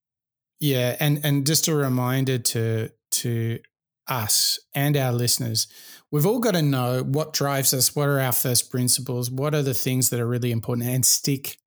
Yeah, 0.59 0.97
and 0.99 1.21
and 1.23 1.47
just 1.47 1.69
a 1.69 1.75
reminder 1.77 2.39
to 2.39 2.91
to 3.13 3.61
us 4.09 4.59
and 4.75 4.97
our 4.97 5.13
listeners, 5.13 5.69
we've 6.11 6.27
all 6.27 6.41
got 6.41 6.55
to 6.55 6.63
know 6.63 7.05
what 7.05 7.33
drives 7.33 7.73
us. 7.73 7.95
What 7.95 8.09
are 8.09 8.19
our 8.19 8.33
first 8.33 8.69
principles? 8.69 9.31
What 9.31 9.55
are 9.55 9.63
the 9.63 9.75
things 9.75 10.11
that 10.11 10.19
are 10.19 10.27
really 10.27 10.51
important, 10.51 10.89
and 10.89 11.07
stick 11.07 11.59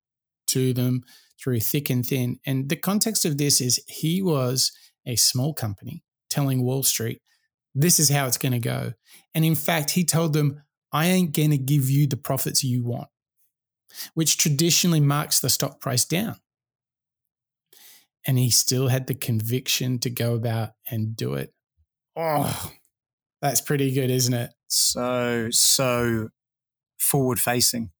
to 0.48 0.74
them 0.74 1.02
through 1.42 1.60
thick 1.60 1.88
and 1.88 2.04
thin. 2.04 2.40
And 2.44 2.68
the 2.68 2.76
context 2.76 3.24
of 3.24 3.38
this 3.38 3.62
is 3.62 3.82
he 3.88 4.20
was 4.20 4.72
a 5.06 5.16
small 5.16 5.54
company 5.54 6.02
telling 6.28 6.62
Wall 6.62 6.82
Street, 6.82 7.22
"This 7.74 7.98
is 7.98 8.08
how 8.08 8.26
it's 8.26 8.38
going 8.38 8.52
to 8.52 8.58
go." 8.58 8.94
And 9.34 9.44
in 9.44 9.54
fact, 9.54 9.90
he 9.90 10.04
told 10.04 10.32
them, 10.32 10.62
"I 10.92 11.06
ain't 11.06 11.34
going 11.34 11.50
to 11.50 11.58
give 11.58 11.88
you 11.88 12.06
the 12.06 12.16
profits 12.16 12.64
you 12.64 12.82
want." 12.84 13.08
which 14.14 14.38
traditionally 14.38 15.00
marks 15.00 15.40
the 15.40 15.50
stock 15.50 15.80
price 15.80 16.04
down. 16.04 16.36
And 18.26 18.38
he 18.38 18.50
still 18.50 18.88
had 18.88 19.06
the 19.06 19.14
conviction 19.14 19.98
to 20.00 20.10
go 20.10 20.34
about 20.34 20.70
and 20.90 21.16
do 21.16 21.34
it. 21.34 21.52
Oh, 22.16 22.70
that's 23.40 23.60
pretty 23.60 23.92
good, 23.92 24.10
isn't 24.10 24.34
it? 24.34 24.50
So, 24.68 25.48
so 25.50 26.28
forward 26.98 27.40
facing. 27.40 27.90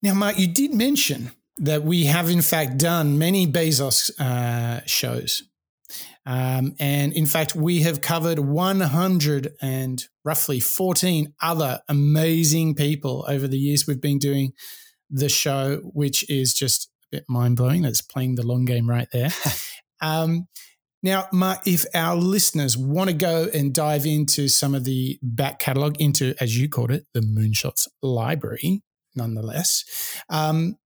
Now, 0.00 0.14
Mark, 0.14 0.38
you 0.38 0.46
did 0.46 0.74
mention 0.74 1.32
that 1.58 1.82
we 1.82 2.04
have, 2.04 2.30
in 2.30 2.42
fact, 2.42 2.78
done 2.78 3.18
many 3.18 3.46
Bezos 3.46 4.10
uh, 4.20 4.84
shows. 4.86 5.42
Um, 6.24 6.74
and 6.78 7.12
in 7.12 7.26
fact, 7.26 7.56
we 7.56 7.80
have 7.80 8.00
covered 8.00 8.38
100 8.38 9.54
and 9.60 10.04
roughly 10.24 10.60
14 10.60 11.34
other 11.42 11.80
amazing 11.88 12.74
people 12.74 13.24
over 13.28 13.48
the 13.48 13.58
years 13.58 13.86
we've 13.86 14.00
been 14.00 14.18
doing 14.18 14.52
the 15.10 15.28
show, 15.28 15.78
which 15.82 16.28
is 16.30 16.54
just 16.54 16.90
a 17.12 17.16
bit 17.16 17.24
mind 17.28 17.56
blowing. 17.56 17.82
That's 17.82 18.02
playing 18.02 18.36
the 18.36 18.46
long 18.46 18.64
game 18.64 18.88
right 18.88 19.08
there. 19.12 19.30
um, 20.00 20.48
now, 21.02 21.26
Mark, 21.32 21.66
if 21.66 21.84
our 21.94 22.14
listeners 22.14 22.76
want 22.76 23.10
to 23.10 23.14
go 23.14 23.48
and 23.52 23.74
dive 23.74 24.06
into 24.06 24.46
some 24.46 24.74
of 24.74 24.84
the 24.84 25.18
back 25.20 25.58
catalogue, 25.58 26.00
into, 26.00 26.34
as 26.40 26.56
you 26.56 26.68
called 26.68 26.92
it, 26.92 27.06
the 27.12 27.20
Moonshots 27.20 27.88
library, 28.02 28.82
nonetheless, 29.16 29.84
um, 30.28 30.76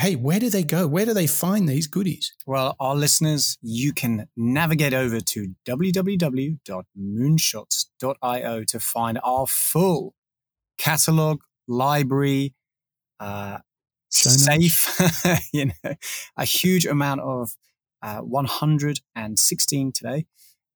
hey, 0.00 0.16
where 0.16 0.40
do 0.40 0.48
they 0.48 0.62
go? 0.62 0.86
Where 0.86 1.04
do 1.04 1.12
they 1.12 1.26
find 1.26 1.68
these 1.68 1.86
goodies? 1.86 2.32
Well, 2.46 2.74
our 2.80 2.96
listeners, 2.96 3.58
you 3.60 3.92
can 3.92 4.28
navigate 4.34 4.94
over 4.94 5.20
to 5.20 5.54
www.moonshots.io 5.68 8.64
to 8.64 8.80
find 8.80 9.20
our 9.22 9.46
full 9.46 10.14
catalog, 10.78 11.42
library, 11.68 12.54
uh, 13.20 13.58
safe, 14.08 14.98
you 15.52 15.66
know, 15.66 15.74
a 16.36 16.46
huge 16.46 16.86
amount 16.86 17.20
of 17.20 17.54
uh, 18.02 18.20
116 18.20 19.92
today 19.92 20.24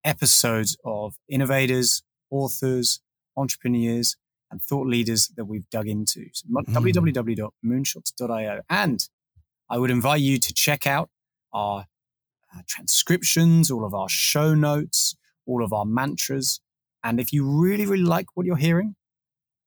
episodes 0.05 0.77
of 0.85 1.17
innovators, 1.31 2.03
authors, 2.31 3.01
entrepreneurs, 3.39 4.19
and 4.51 4.61
thought 4.63 4.87
leaders 4.87 5.29
that 5.37 5.47
we've 5.47 5.69
dug 5.71 5.89
into. 5.89 6.27
So, 6.33 6.47
mm. 6.49 6.67
www.moonshots.io. 6.67 8.61
And 8.69 9.09
I 9.75 9.79
would 9.79 9.91
invite 9.91 10.21
you 10.21 10.39
to 10.39 10.55
check 10.55 10.87
out 10.87 11.11
our 11.53 11.87
uh, 12.55 12.61
transcriptions, 12.65 13.73
all 13.73 13.85
of 13.85 13.93
our 13.93 14.09
show 14.09 14.55
notes, 14.55 15.17
all 15.47 15.65
of 15.65 15.73
our 15.73 15.85
mantras. 15.85 16.61
And 17.03 17.19
if 17.19 17.33
you 17.33 17.45
really, 17.45 17.85
really 17.85 18.05
like 18.05 18.27
what 18.35 18.47
you're 18.47 18.55
hearing, 18.55 18.95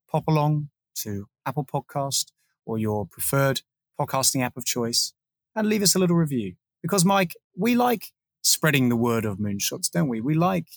pop 0.10 0.30
along 0.30 0.70
to 1.00 1.28
Apple 1.46 1.66
Podcast 1.66 2.28
or 2.66 2.78
your 2.78 3.06
preferred 3.06 3.64
podcasting 4.00 4.42
app 4.42 4.56
of 4.56 4.64
choice 4.64 5.12
and 5.58 5.68
leave 5.68 5.82
us 5.84 5.94
a 5.94 6.00
little 6.00 6.16
review. 6.16 6.56
Because, 6.82 7.04
Mike, 7.04 7.34
we 7.58 7.76
like 7.76 8.14
spreading 8.42 8.88
the 8.88 8.96
word 8.96 9.26
of 9.26 9.40
moonshots, 9.40 9.92
don't 9.92 10.08
we? 10.08 10.22
We 10.22 10.36
like 10.36 10.68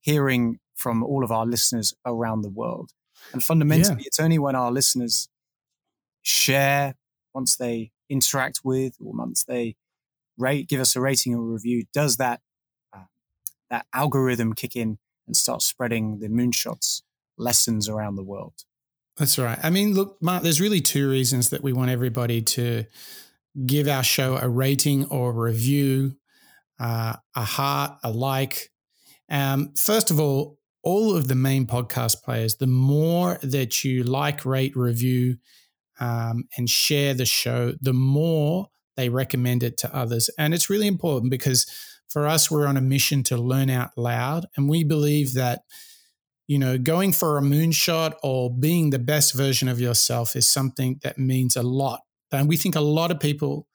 hearing 0.00 0.60
from 0.76 1.02
all 1.02 1.24
of 1.24 1.32
our 1.32 1.44
listeners 1.44 1.92
around 2.06 2.42
the 2.42 2.50
world. 2.50 2.92
And 3.32 3.42
fundamentally, 3.42 4.02
yeah. 4.02 4.06
it's 4.06 4.20
only 4.20 4.38
when 4.38 4.54
our 4.54 4.70
listeners 4.70 5.28
share, 6.22 6.94
once 7.34 7.56
they 7.56 7.90
interact 8.08 8.60
with, 8.64 8.94
or 9.00 9.12
once 9.12 9.44
they 9.44 9.76
rate, 10.38 10.68
give 10.68 10.80
us 10.80 10.96
a 10.96 11.00
rating 11.00 11.34
or 11.34 11.42
review, 11.42 11.84
does 11.92 12.16
that 12.16 12.40
uh, 12.94 13.04
that 13.70 13.86
algorithm 13.92 14.52
kick 14.52 14.76
in 14.76 14.98
and 15.26 15.36
start 15.36 15.62
spreading 15.62 16.18
the 16.20 16.28
moonshots 16.28 17.02
lessons 17.36 17.88
around 17.88 18.16
the 18.16 18.24
world? 18.24 18.64
That's 19.16 19.38
right. 19.38 19.58
I 19.62 19.70
mean, 19.70 19.94
look, 19.94 20.18
Mark, 20.20 20.42
there's 20.42 20.60
really 20.60 20.80
two 20.80 21.08
reasons 21.10 21.50
that 21.50 21.62
we 21.62 21.72
want 21.72 21.90
everybody 21.90 22.42
to 22.42 22.84
give 23.64 23.88
our 23.88 24.02
show 24.02 24.36
a 24.36 24.48
rating 24.48 25.06
or 25.06 25.30
a 25.30 25.32
review, 25.32 26.16
uh, 26.78 27.14
a 27.34 27.44
heart, 27.44 27.98
a 28.04 28.10
like. 28.10 28.70
Um, 29.30 29.72
first 29.74 30.10
of 30.10 30.20
all, 30.20 30.58
all 30.82 31.16
of 31.16 31.28
the 31.28 31.34
main 31.34 31.66
podcast 31.66 32.22
players, 32.22 32.56
the 32.56 32.66
more 32.66 33.38
that 33.42 33.82
you 33.82 34.04
like, 34.04 34.44
rate, 34.44 34.76
review, 34.76 35.38
um, 36.00 36.44
and 36.56 36.68
share 36.68 37.14
the 37.14 37.26
show, 37.26 37.74
the 37.80 37.92
more 37.92 38.68
they 38.96 39.08
recommend 39.08 39.62
it 39.62 39.76
to 39.78 39.94
others. 39.94 40.30
And 40.38 40.54
it's 40.54 40.70
really 40.70 40.86
important 40.86 41.30
because 41.30 41.66
for 42.08 42.26
us, 42.26 42.50
we're 42.50 42.66
on 42.66 42.76
a 42.76 42.82
mission 42.82 43.22
to 43.24 43.36
learn 43.36 43.68
out 43.70 43.90
loud. 43.96 44.46
And 44.56 44.68
we 44.68 44.84
believe 44.84 45.34
that, 45.34 45.62
you 46.46 46.58
know, 46.58 46.78
going 46.78 47.12
for 47.12 47.36
a 47.36 47.42
moonshot 47.42 48.14
or 48.22 48.50
being 48.50 48.90
the 48.90 48.98
best 48.98 49.34
version 49.34 49.68
of 49.68 49.80
yourself 49.80 50.36
is 50.36 50.46
something 50.46 51.00
that 51.02 51.18
means 51.18 51.56
a 51.56 51.62
lot. 51.62 52.00
And 52.32 52.48
we 52.48 52.56
think 52.56 52.74
a 52.74 52.80
lot 52.80 53.10
of 53.10 53.20
people 53.20 53.66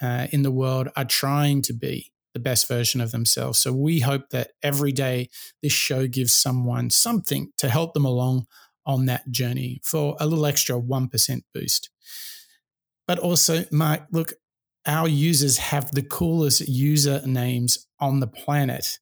uh, 0.00 0.26
in 0.30 0.42
the 0.42 0.50
world 0.50 0.88
are 0.96 1.04
trying 1.04 1.62
to 1.62 1.72
be 1.72 2.12
the 2.34 2.40
best 2.40 2.66
version 2.66 3.00
of 3.00 3.10
themselves. 3.10 3.58
So 3.58 3.72
we 3.72 4.00
hope 4.00 4.30
that 4.30 4.52
every 4.62 4.92
day 4.92 5.28
this 5.62 5.72
show 5.72 6.06
gives 6.06 6.32
someone 6.32 6.90
something 6.90 7.52
to 7.58 7.68
help 7.68 7.92
them 7.92 8.04
along 8.04 8.46
on 8.86 9.06
that 9.06 9.30
journey 9.30 9.80
for 9.82 10.16
a 10.20 10.26
little 10.26 10.46
extra 10.46 10.80
1% 10.80 11.42
boost. 11.54 11.90
But 13.06 13.18
also, 13.18 13.64
Mark, 13.70 14.02
look, 14.10 14.32
our 14.86 15.08
users 15.08 15.58
have 15.58 15.90
the 15.92 16.02
coolest 16.02 16.68
user 16.68 17.20
names 17.26 17.86
on 18.00 18.20
the 18.20 18.26
planet. 18.26 18.98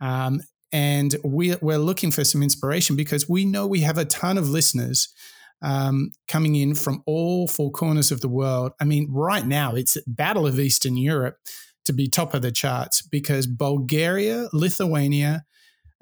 Um, 0.00 0.42
and 0.72 1.14
we, 1.24 1.54
we're 1.60 1.78
looking 1.78 2.10
for 2.10 2.24
some 2.24 2.42
inspiration 2.42 2.96
because 2.96 3.28
we 3.28 3.44
know 3.44 3.66
we 3.66 3.80
have 3.80 3.98
a 3.98 4.04
ton 4.04 4.38
of 4.38 4.50
listeners 4.50 5.08
um, 5.62 6.10
coming 6.28 6.56
in 6.56 6.74
from 6.74 7.02
all 7.06 7.48
four 7.48 7.70
corners 7.70 8.12
of 8.12 8.20
the 8.20 8.28
world. 8.28 8.72
I 8.80 8.84
mean, 8.84 9.08
right 9.10 9.46
now 9.46 9.74
it's 9.74 9.96
Battle 10.06 10.46
of 10.46 10.60
Eastern 10.60 10.96
Europe 10.96 11.38
to 11.84 11.92
be 11.92 12.08
top 12.08 12.34
of 12.34 12.42
the 12.42 12.52
charts 12.52 13.02
because 13.02 13.46
Bulgaria, 13.46 14.48
Lithuania, 14.52 15.44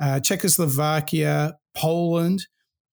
uh, 0.00 0.20
Czechoslovakia, 0.20 1.58
Poland, 1.76 2.46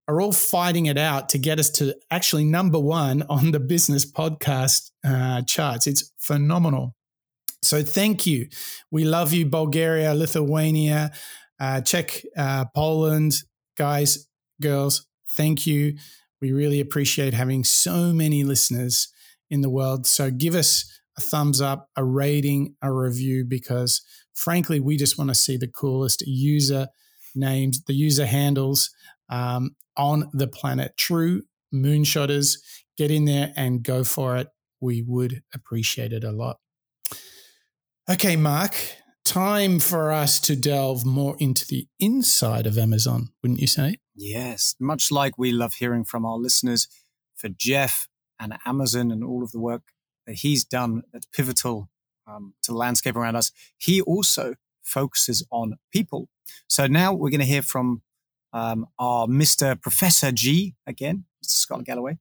are 0.09 0.19
all 0.19 0.31
fighting 0.31 0.87
it 0.87 0.97
out 0.97 1.29
to 1.29 1.37
get 1.37 1.59
us 1.59 1.69
to 1.69 1.95
actually 2.09 2.43
number 2.43 2.79
one 2.79 3.23
on 3.29 3.51
the 3.51 3.59
business 3.59 4.11
podcast 4.11 4.89
uh, 5.05 5.43
charts. 5.43 5.85
It's 5.85 6.11
phenomenal. 6.17 6.95
So 7.61 7.83
thank 7.83 8.25
you. 8.25 8.47
We 8.89 9.03
love 9.03 9.33
you, 9.33 9.45
Bulgaria, 9.45 10.15
Lithuania, 10.15 11.11
uh, 11.59 11.81
Czech, 11.81 12.23
uh, 12.35 12.65
Poland, 12.73 13.33
guys, 13.77 14.27
girls. 14.59 15.05
Thank 15.29 15.67
you. 15.67 15.95
We 16.41 16.53
really 16.53 16.79
appreciate 16.79 17.35
having 17.35 17.63
so 17.63 18.11
many 18.11 18.43
listeners 18.43 19.09
in 19.51 19.61
the 19.61 19.69
world. 19.69 20.07
So 20.07 20.31
give 20.31 20.55
us 20.55 20.85
a 21.19 21.21
thumbs 21.21 21.61
up, 21.61 21.87
a 21.95 22.03
rating, 22.03 22.73
a 22.81 22.91
review, 22.91 23.45
because 23.45 24.01
frankly, 24.33 24.79
we 24.79 24.97
just 24.97 25.19
want 25.19 25.29
to 25.29 25.35
see 25.35 25.55
the 25.55 25.67
coolest 25.67 26.23
user 26.25 26.87
names, 27.35 27.83
the 27.83 27.93
user 27.93 28.25
handles 28.25 28.89
um, 29.29 29.75
on 29.99 30.29
the 30.33 30.47
planet. 30.47 30.97
True 30.97 31.43
moonshotters, 31.71 32.57
get 32.97 33.11
in 33.11 33.25
there 33.25 33.53
and 33.55 33.83
go 33.83 34.03
for 34.03 34.37
it. 34.37 34.47
We 34.81 35.03
would 35.03 35.43
appreciate 35.53 36.13
it 36.13 36.23
a 36.23 36.31
lot. 36.31 36.57
Okay, 38.09 38.35
Mark, 38.35 38.75
time 39.23 39.79
for 39.79 40.11
us 40.11 40.39
to 40.39 40.55
delve 40.55 41.05
more 41.05 41.35
into 41.37 41.67
the 41.67 41.87
inside 41.99 42.65
of 42.65 42.77
Amazon, 42.77 43.29
wouldn't 43.43 43.59
you 43.59 43.67
say? 43.67 43.97
Yes, 44.15 44.75
much 44.79 45.11
like 45.11 45.37
we 45.37 45.51
love 45.51 45.73
hearing 45.73 46.05
from 46.05 46.25
our 46.25 46.37
listeners, 46.37 46.87
for 47.35 47.49
Jeff 47.49 48.07
and 48.39 48.57
Amazon 48.65 49.11
and 49.11 49.23
all 49.23 49.43
of 49.43 49.51
the 49.51 49.59
work 49.59 49.83
that 50.25 50.37
he's 50.37 50.63
done 50.63 51.03
that's 51.13 51.27
pivotal 51.27 51.89
um, 52.27 52.53
to 52.63 52.71
the 52.71 52.77
landscape 52.77 53.15
around 53.15 53.35
us, 53.35 53.51
he 53.77 54.01
also 54.01 54.55
focuses 54.81 55.45
on 55.51 55.75
people. 55.91 56.29
So 56.67 56.87
now 56.87 57.13
we're 57.13 57.29
going 57.29 57.39
to 57.39 57.45
hear 57.45 57.61
from 57.61 58.01
um, 58.53 58.87
our 58.97 59.27
Mr. 59.27 59.79
Professor 59.79 60.31
G 60.31 60.75
again, 60.87 61.25
Mr. 61.43 61.51
Scott 61.51 61.83
Galloway, 61.83 62.17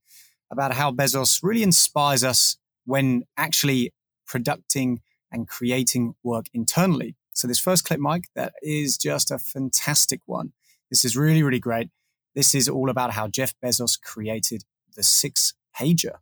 about 0.51 0.75
how 0.75 0.93
Bezos 0.93 1.41
really 1.43 1.63
inspires 1.63 2.25
us 2.25 2.57
when 2.85 3.25
actually 3.37 3.93
producing 4.27 5.01
and 5.31 5.49
creating 5.49 6.15
work 6.23 6.47
internally. 6.53 7.17
So 7.35 7.47
this 7.47 7.59
first 7.59 7.85
clip, 7.85 8.01
Mike, 8.01 8.25
that 8.35 8.55
is 8.63 8.99
just 8.99 9.31
a 9.31 9.39
fantastic 9.39 10.21
one. 10.27 10.53
This 10.91 11.05
is 11.05 11.17
really, 11.17 11.43
really 11.43 11.61
great. 11.61 11.89
This 12.35 12.55
is 12.55 12.69
all 12.69 12.91
about 12.91 13.13
how 13.13 13.29
Jeff 13.29 13.55
Bezos 13.63 14.01
created 14.01 14.65
the 14.97 15.03
six 15.03 15.55
pager. 15.77 16.19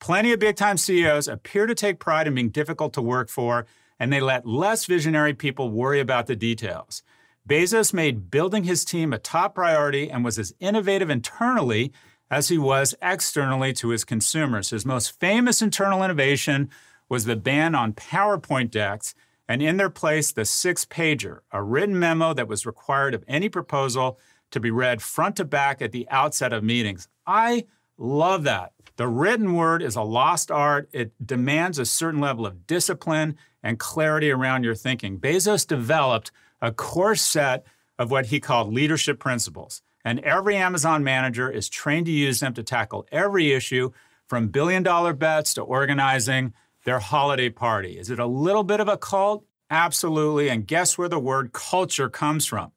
Plenty 0.00 0.32
of 0.32 0.40
big 0.40 0.56
time 0.56 0.76
CEOs 0.76 1.28
appear 1.28 1.66
to 1.66 1.74
take 1.74 1.98
pride 1.98 2.26
in 2.26 2.34
being 2.34 2.50
difficult 2.50 2.92
to 2.94 3.02
work 3.02 3.28
for, 3.28 3.66
and 3.98 4.12
they 4.12 4.20
let 4.20 4.46
less 4.46 4.86
visionary 4.86 5.34
people 5.34 5.70
worry 5.70 6.00
about 6.00 6.26
the 6.26 6.36
details. 6.36 7.02
Bezos 7.48 7.92
made 7.92 8.30
building 8.30 8.64
his 8.64 8.84
team 8.84 9.12
a 9.12 9.18
top 9.18 9.54
priority 9.54 10.10
and 10.10 10.24
was 10.24 10.38
as 10.38 10.54
innovative 10.60 11.10
internally 11.10 11.92
as 12.30 12.48
he 12.48 12.56
was 12.56 12.94
externally 13.02 13.72
to 13.74 13.88
his 13.88 14.04
consumers. 14.04 14.70
His 14.70 14.86
most 14.86 15.18
famous 15.18 15.60
internal 15.60 16.02
innovation 16.02 16.70
was 17.08 17.24
the 17.24 17.36
ban 17.36 17.74
on 17.74 17.92
PowerPoint 17.92 18.70
decks, 18.70 19.14
and 19.48 19.60
in 19.60 19.76
their 19.76 19.90
place, 19.90 20.32
the 20.32 20.44
six 20.44 20.86
pager, 20.86 21.40
a 21.50 21.62
written 21.62 21.98
memo 21.98 22.32
that 22.32 22.48
was 22.48 22.64
required 22.64 23.12
of 23.12 23.24
any 23.28 23.48
proposal 23.48 24.18
to 24.50 24.60
be 24.60 24.70
read 24.70 25.02
front 25.02 25.36
to 25.36 25.44
back 25.44 25.82
at 25.82 25.92
the 25.92 26.08
outset 26.10 26.52
of 26.52 26.64
meetings. 26.64 27.08
I 27.26 27.66
love 27.98 28.44
that. 28.44 28.72
The 28.96 29.08
written 29.08 29.54
word 29.54 29.82
is 29.82 29.96
a 29.96 30.02
lost 30.02 30.50
art. 30.50 30.88
It 30.92 31.12
demands 31.26 31.78
a 31.78 31.84
certain 31.84 32.20
level 32.20 32.46
of 32.46 32.66
discipline 32.66 33.36
and 33.62 33.78
clarity 33.78 34.30
around 34.30 34.64
your 34.64 34.74
thinking. 34.74 35.18
Bezos 35.18 35.66
developed 35.66 36.30
a 36.62 36.72
core 36.72 37.14
set 37.14 37.66
of 37.98 38.10
what 38.10 38.26
he 38.26 38.40
called 38.40 38.72
leadership 38.72 39.18
principles. 39.18 39.82
And 40.04 40.20
every 40.20 40.56
Amazon 40.56 41.04
manager 41.04 41.50
is 41.50 41.68
trained 41.68 42.06
to 42.06 42.12
use 42.12 42.40
them 42.40 42.54
to 42.54 42.62
tackle 42.62 43.06
every 43.12 43.52
issue 43.52 43.90
from 44.26 44.48
billion 44.48 44.82
dollar 44.82 45.12
bets 45.12 45.52
to 45.54 45.62
organizing 45.62 46.54
their 46.84 46.98
holiday 46.98 47.50
party. 47.50 47.98
Is 47.98 48.08
it 48.08 48.18
a 48.18 48.26
little 48.26 48.64
bit 48.64 48.80
of 48.80 48.88
a 48.88 48.96
cult? 48.96 49.44
Absolutely. 49.70 50.48
And 50.48 50.66
guess 50.66 50.96
where 50.96 51.08
the 51.08 51.18
word 51.18 51.52
culture 51.52 52.08
comes 52.08 52.46
from? 52.46 52.72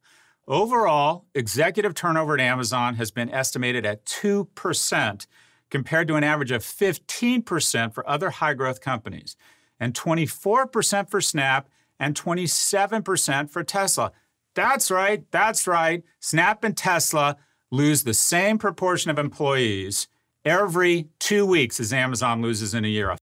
Overall, 0.47 1.25
executive 1.33 1.95
turnover 1.95 2.35
at 2.35 2.39
Amazon 2.39 2.95
has 2.95 3.09
been 3.09 3.31
estimated 3.31 3.85
at 3.85 4.05
2% 4.05 5.27
compared 5.71 6.07
to 6.07 6.15
an 6.15 6.23
average 6.23 6.51
of 6.51 6.61
15% 6.61 7.93
for 7.93 8.07
other 8.07 8.29
high 8.29 8.53
growth 8.53 8.79
companies, 8.79 9.35
and 9.79 9.93
24% 9.93 11.09
for 11.09 11.19
Snap 11.19 11.67
and 11.99 12.15
27% 12.15 13.49
for 13.49 13.63
Tesla. 13.63 14.11
That's 14.53 14.89
right, 14.89 15.29
that's 15.31 15.67
right. 15.67 16.03
Snap 16.19 16.63
and 16.63 16.75
Tesla 16.75 17.37
lose 17.71 18.03
the 18.03 18.13
same 18.13 18.57
proportion 18.57 19.11
of 19.11 19.19
employees 19.19 20.07
every 20.43 21.09
two 21.19 21.45
weeks 21.45 21.79
as 21.79 21.91
Amazon 21.91 22.41
loses 22.41 22.73
in 22.73 22.85
a 22.85 22.87
year. 22.87 23.15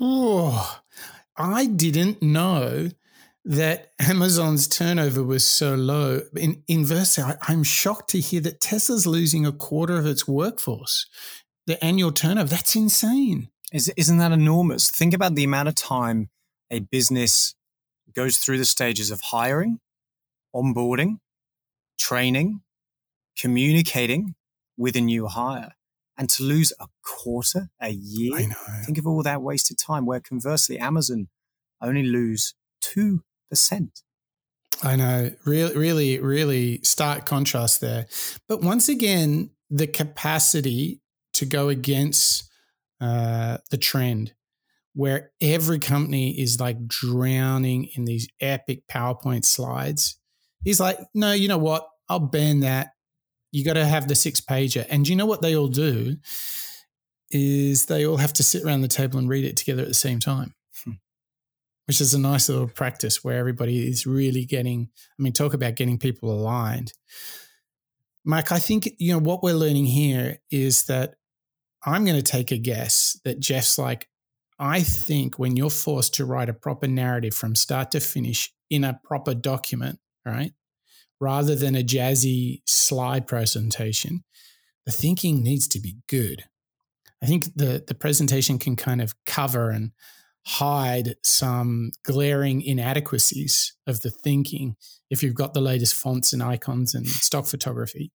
Oh, 0.00 0.80
I 1.36 1.66
didn't 1.66 2.22
know 2.22 2.90
that 3.44 3.92
Amazon's 4.00 4.66
turnover 4.66 5.22
was 5.22 5.44
so 5.44 5.74
low. 5.74 6.22
In, 6.36 6.62
inversely, 6.66 7.24
I, 7.24 7.36
I'm 7.42 7.62
shocked 7.62 8.10
to 8.10 8.20
hear 8.20 8.40
that 8.40 8.60
Tesla's 8.60 9.06
losing 9.06 9.46
a 9.46 9.52
quarter 9.52 9.96
of 9.96 10.04
its 10.04 10.26
workforce. 10.26 11.06
The 11.66 11.82
annual 11.82 12.12
turnover, 12.12 12.48
that's 12.48 12.76
insane. 12.76 13.48
Is, 13.72 13.92
isn't 13.96 14.18
that 14.18 14.32
enormous? 14.32 14.90
Think 14.90 15.14
about 15.14 15.34
the 15.34 15.44
amount 15.44 15.68
of 15.68 15.74
time 15.74 16.28
a 16.70 16.80
business 16.80 17.54
goes 18.16 18.38
through 18.38 18.58
the 18.58 18.64
stages 18.64 19.10
of 19.10 19.20
hiring, 19.20 19.78
onboarding, 20.54 21.18
training, 21.98 22.62
communicating 23.38 24.34
with 24.76 24.96
a 24.96 25.00
new 25.00 25.26
hire. 25.26 25.72
And 26.18 26.30
to 26.30 26.42
lose 26.42 26.72
a 26.80 26.86
quarter 27.02 27.68
a 27.78 27.90
year, 27.90 28.48
think 28.84 28.96
of 28.96 29.06
all 29.06 29.22
that 29.22 29.42
wasted 29.42 29.76
time. 29.76 30.06
Where 30.06 30.20
conversely, 30.20 30.78
Amazon 30.78 31.28
only 31.82 32.04
lose 32.04 32.54
2%. 32.82 33.20
I 34.82 34.96
know, 34.96 35.30
really, 35.44 35.76
really, 35.76 36.20
really 36.20 36.80
stark 36.82 37.26
contrast 37.26 37.82
there. 37.82 38.06
But 38.48 38.62
once 38.62 38.88
again, 38.88 39.50
the 39.68 39.86
capacity 39.86 41.00
to 41.34 41.44
go 41.44 41.68
against 41.68 42.50
uh, 43.00 43.58
the 43.70 43.76
trend 43.76 44.32
where 44.96 45.30
every 45.42 45.78
company 45.78 46.30
is 46.40 46.58
like 46.58 46.88
drowning 46.88 47.86
in 47.96 48.06
these 48.06 48.26
epic 48.40 48.82
PowerPoint 48.90 49.44
slides. 49.44 50.18
He's 50.64 50.80
like, 50.80 50.98
no, 51.12 51.32
you 51.32 51.48
know 51.48 51.58
what? 51.58 51.86
I'll 52.08 52.18
ban 52.18 52.60
that. 52.60 52.92
You 53.52 53.62
got 53.62 53.74
to 53.74 53.84
have 53.84 54.08
the 54.08 54.14
six 54.14 54.40
pager. 54.40 54.86
And 54.88 55.06
you 55.06 55.14
know 55.14 55.26
what 55.26 55.42
they 55.42 55.54
all 55.54 55.68
do? 55.68 56.16
Is 57.30 57.84
they 57.84 58.06
all 58.06 58.16
have 58.16 58.32
to 58.34 58.42
sit 58.42 58.64
around 58.64 58.80
the 58.80 58.88
table 58.88 59.18
and 59.18 59.28
read 59.28 59.44
it 59.44 59.58
together 59.58 59.82
at 59.82 59.88
the 59.88 59.94
same 59.94 60.18
time. 60.18 60.54
Hmm. 60.82 60.92
which 61.86 62.00
is 62.00 62.14
a 62.14 62.18
nice 62.18 62.48
little 62.48 62.66
practice 62.66 63.22
where 63.22 63.38
everybody 63.38 63.86
is 63.86 64.06
really 64.06 64.46
getting, 64.46 64.88
I 65.18 65.22
mean, 65.22 65.34
talk 65.34 65.52
about 65.52 65.76
getting 65.76 65.98
people 65.98 66.30
aligned. 66.30 66.94
Mike, 68.24 68.50
I 68.50 68.58
think, 68.58 68.88
you 68.98 69.12
know, 69.12 69.20
what 69.20 69.42
we're 69.42 69.52
learning 69.54 69.86
here 69.86 70.38
is 70.50 70.84
that 70.84 71.16
I'm 71.84 72.04
going 72.06 72.16
to 72.16 72.22
take 72.22 72.50
a 72.50 72.58
guess 72.58 73.20
that 73.24 73.40
Jeff's 73.40 73.78
like, 73.78 74.08
I 74.58 74.80
think 74.80 75.38
when 75.38 75.56
you're 75.56 75.70
forced 75.70 76.14
to 76.14 76.24
write 76.24 76.48
a 76.48 76.54
proper 76.54 76.86
narrative 76.86 77.34
from 77.34 77.54
start 77.54 77.90
to 77.90 78.00
finish 78.00 78.52
in 78.70 78.84
a 78.84 79.00
proper 79.04 79.34
document, 79.34 79.98
right, 80.24 80.52
rather 81.20 81.54
than 81.54 81.74
a 81.74 81.82
jazzy 81.82 82.62
slide 82.66 83.26
presentation, 83.26 84.24
the 84.86 84.92
thinking 84.92 85.42
needs 85.42 85.68
to 85.68 85.80
be 85.80 85.96
good. 86.08 86.44
I 87.22 87.26
think 87.26 87.54
the 87.54 87.84
the 87.86 87.94
presentation 87.94 88.58
can 88.58 88.76
kind 88.76 89.00
of 89.00 89.14
cover 89.24 89.70
and 89.70 89.92
hide 90.46 91.16
some 91.24 91.90
glaring 92.04 92.62
inadequacies 92.62 93.74
of 93.86 94.02
the 94.02 94.10
thinking 94.10 94.76
if 95.10 95.22
you've 95.22 95.34
got 95.34 95.54
the 95.54 95.60
latest 95.60 95.94
fonts 95.94 96.32
and 96.32 96.42
icons 96.42 96.94
and 96.94 97.06
stock 97.06 97.46
photography. 97.46 98.12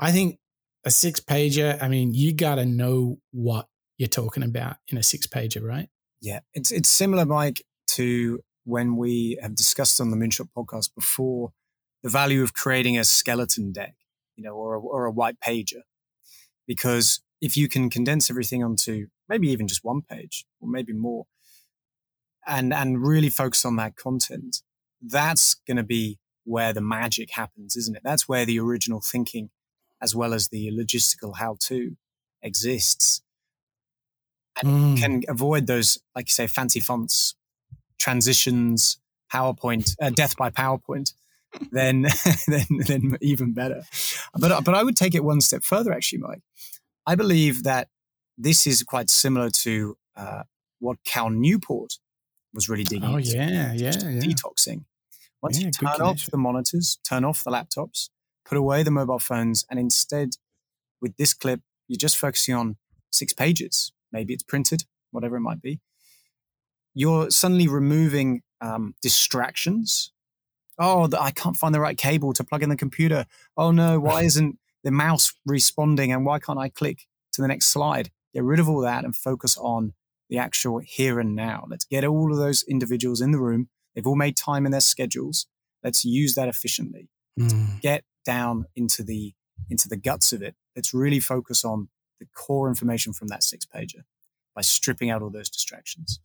I 0.00 0.10
think 0.12 0.38
a 0.84 0.90
six 0.90 1.20
pager, 1.20 1.80
I 1.82 1.88
mean, 1.88 2.14
you 2.14 2.32
got 2.32 2.54
to 2.54 2.64
know 2.64 3.18
what 3.32 3.66
you're 3.98 4.08
talking 4.08 4.42
about 4.42 4.76
in 4.88 4.96
a 4.96 5.02
six 5.02 5.26
pager, 5.26 5.62
right? 5.62 5.88
Yeah, 6.20 6.40
it's 6.54 6.70
it's 6.70 6.88
similar, 6.88 7.26
Mike, 7.26 7.62
to 7.88 8.40
when 8.64 8.96
we 8.96 9.38
have 9.42 9.54
discussed 9.54 10.00
on 10.00 10.10
the 10.10 10.16
Moonshot 10.16 10.48
podcast 10.56 10.94
before 10.94 11.52
the 12.02 12.08
value 12.08 12.42
of 12.42 12.54
creating 12.54 12.98
a 12.98 13.04
skeleton 13.04 13.72
deck, 13.72 13.94
you 14.36 14.44
know, 14.44 14.54
or 14.54 14.74
a, 14.74 14.80
or 14.80 15.04
a 15.04 15.10
white 15.10 15.40
pager, 15.40 15.82
because 16.66 17.20
if 17.40 17.56
you 17.56 17.68
can 17.68 17.90
condense 17.90 18.30
everything 18.30 18.62
onto 18.64 19.06
maybe 19.28 19.48
even 19.48 19.68
just 19.68 19.84
one 19.84 20.02
page 20.02 20.44
or 20.60 20.68
maybe 20.68 20.92
more, 20.92 21.26
and 22.46 22.72
and 22.72 23.06
really 23.06 23.30
focus 23.30 23.64
on 23.64 23.76
that 23.76 23.96
content, 23.96 24.62
that's 25.00 25.54
going 25.66 25.76
to 25.76 25.82
be 25.82 26.18
where 26.44 26.72
the 26.72 26.80
magic 26.80 27.32
happens, 27.32 27.76
isn't 27.76 27.96
it? 27.96 28.02
That's 28.04 28.28
where 28.28 28.46
the 28.46 28.58
original 28.58 29.00
thinking, 29.00 29.50
as 30.00 30.14
well 30.14 30.32
as 30.32 30.48
the 30.48 30.70
logistical 30.72 31.36
how-to, 31.36 31.96
exists 32.42 33.22
and 34.62 34.96
mm. 34.96 35.00
can 35.00 35.22
avoid 35.28 35.66
those, 35.66 35.98
like 36.14 36.28
you 36.28 36.32
say, 36.32 36.46
fancy 36.46 36.80
fonts, 36.80 37.34
transitions, 37.98 38.98
PowerPoint, 39.32 39.94
uh, 40.00 40.10
death 40.10 40.36
by 40.36 40.50
PowerPoint, 40.50 41.12
then, 41.72 42.06
then, 42.46 42.66
then 42.86 43.16
even 43.20 43.52
better. 43.52 43.82
But, 44.38 44.64
but 44.64 44.74
I 44.74 44.82
would 44.82 44.96
take 44.96 45.14
it 45.14 45.24
one 45.24 45.40
step 45.40 45.62
further, 45.62 45.92
actually, 45.92 46.18
Mike. 46.18 46.42
I 47.06 47.14
believe 47.14 47.64
that 47.64 47.88
this 48.36 48.66
is 48.66 48.82
quite 48.82 49.10
similar 49.10 49.50
to 49.50 49.96
uh, 50.16 50.42
what 50.78 50.98
Cal 51.04 51.30
Newport 51.30 51.94
was 52.52 52.68
really 52.68 52.84
digging. 52.84 53.08
Oh, 53.08 53.16
into, 53.16 53.30
yeah, 53.30 53.72
yeah, 53.72 53.92
yeah. 53.92 54.20
Detoxing. 54.20 54.84
Once 55.42 55.58
yeah, 55.58 55.66
you 55.66 55.70
turn 55.70 56.00
off 56.00 56.26
the 56.26 56.36
monitors, 56.36 56.98
turn 57.08 57.24
off 57.24 57.44
the 57.44 57.50
laptops, 57.50 58.10
put 58.44 58.58
away 58.58 58.82
the 58.82 58.90
mobile 58.90 59.18
phones, 59.18 59.64
and 59.70 59.78
instead, 59.78 60.30
with 61.00 61.16
this 61.16 61.32
clip, 61.32 61.60
you're 61.86 61.96
just 61.96 62.16
focusing 62.16 62.54
on 62.54 62.76
six 63.10 63.32
pages 63.32 63.92
maybe 64.12 64.34
it's 64.34 64.42
printed, 64.42 64.84
whatever 65.10 65.36
it 65.36 65.40
might 65.40 65.62
be. 65.62 65.80
You're 66.94 67.30
suddenly 67.30 67.68
removing 67.68 68.42
um, 68.60 68.94
distractions. 69.02 70.12
Oh, 70.78 71.06
the, 71.06 71.20
I 71.20 71.30
can't 71.30 71.56
find 71.56 71.74
the 71.74 71.80
right 71.80 71.96
cable 71.96 72.32
to 72.32 72.44
plug 72.44 72.62
in 72.62 72.68
the 72.68 72.76
computer. 72.76 73.26
Oh 73.56 73.70
no, 73.70 73.98
why 74.00 74.22
isn't 74.24 74.58
the 74.84 74.90
mouse 74.90 75.32
responding 75.46 76.12
and 76.12 76.24
why 76.24 76.38
can't 76.38 76.58
I 76.58 76.68
click 76.68 77.06
to 77.32 77.42
the 77.42 77.48
next 77.48 77.66
slide? 77.66 78.10
Get 78.34 78.44
rid 78.44 78.60
of 78.60 78.68
all 78.68 78.80
that 78.80 79.04
and 79.04 79.14
focus 79.14 79.56
on 79.56 79.94
the 80.28 80.38
actual 80.38 80.78
here 80.78 81.18
and 81.18 81.34
now. 81.34 81.66
Let's 81.68 81.84
get 81.84 82.04
all 82.04 82.32
of 82.32 82.38
those 82.38 82.62
individuals 82.64 83.20
in 83.20 83.32
the 83.32 83.38
room. 83.38 83.68
They've 83.94 84.06
all 84.06 84.16
made 84.16 84.36
time 84.36 84.66
in 84.66 84.72
their 84.72 84.80
schedules. 84.80 85.46
Let's 85.82 86.04
use 86.04 86.34
that 86.34 86.48
efficiently. 86.48 87.08
Mm. 87.38 87.80
Get 87.80 88.04
down 88.24 88.66
into 88.76 89.02
the 89.02 89.34
into 89.70 89.88
the 89.88 89.96
guts 89.96 90.32
of 90.32 90.42
it. 90.42 90.54
Let's 90.76 90.94
really 90.94 91.20
focus 91.20 91.64
on 91.64 91.88
the 92.18 92.26
core 92.34 92.68
information 92.68 93.12
from 93.12 93.28
that 93.28 93.42
six 93.42 93.66
pager 93.66 94.02
by 94.54 94.62
stripping 94.62 95.10
out 95.10 95.22
all 95.22 95.30
those 95.30 95.50
distractions. 95.50 96.20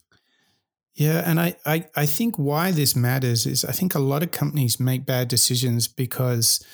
Yeah, 0.94 1.22
and 1.28 1.40
I, 1.40 1.56
I, 1.66 1.86
I 1.96 2.06
think 2.06 2.36
why 2.36 2.70
this 2.70 2.94
matters 2.94 3.46
is 3.46 3.64
I 3.64 3.72
think 3.72 3.94
a 3.94 4.00
lot 4.00 4.22
of 4.22 4.30
companies 4.30 4.78
make 4.78 5.04
bad 5.04 5.26
decisions 5.28 5.88
because 5.88 6.64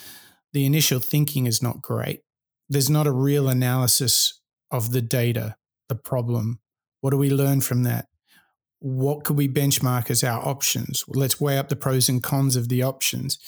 the 0.53 0.67
initial 0.67 0.99
thinking 0.99 1.47
is 1.47 1.63
not 1.63 1.81
great. 1.81 2.21
There's 2.69 2.91
not 2.91 3.07
a 3.07 3.13
real 3.13 3.49
analysis 3.49 4.41
of 4.71 4.93
the 4.93 5.01
data, 5.01 5.57
the 5.89 5.95
problem. 5.95 6.61
What 7.01 7.11
do 7.11 7.17
we 7.17 7.31
learn 7.31 7.63
from 7.63 7.83
that? 7.85 8.09
What 8.81 9.25
could 9.25 9.37
we 9.37 9.49
benchmark 9.49 10.11
as 10.11 10.23
our 10.23 10.47
options? 10.47 11.05
Let's 11.09 11.41
weigh 11.41 11.59
up 11.59 11.69
the 11.69 11.77
pros 11.77 12.09
and 12.09 12.23
cons 12.23 12.57
of 12.57 12.69
the 12.69 12.83
options. 12.83 13.39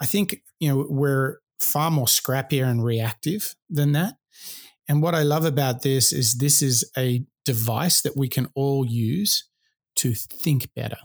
I 0.00 0.06
think, 0.06 0.42
you 0.58 0.68
know, 0.68 0.86
we're 0.88 1.38
far 1.60 1.90
more 1.90 2.06
scrappier 2.06 2.64
and 2.64 2.84
reactive 2.84 3.54
than 3.68 3.92
that. 3.92 4.14
And 4.88 5.02
what 5.02 5.14
I 5.14 5.22
love 5.22 5.44
about 5.44 5.82
this 5.82 6.12
is 6.12 6.34
this 6.34 6.62
is 6.62 6.90
a 6.96 7.24
device 7.44 8.02
that 8.02 8.16
we 8.16 8.28
can 8.28 8.48
all 8.54 8.84
use 8.84 9.48
to 9.96 10.14
think 10.14 10.74
better. 10.74 10.98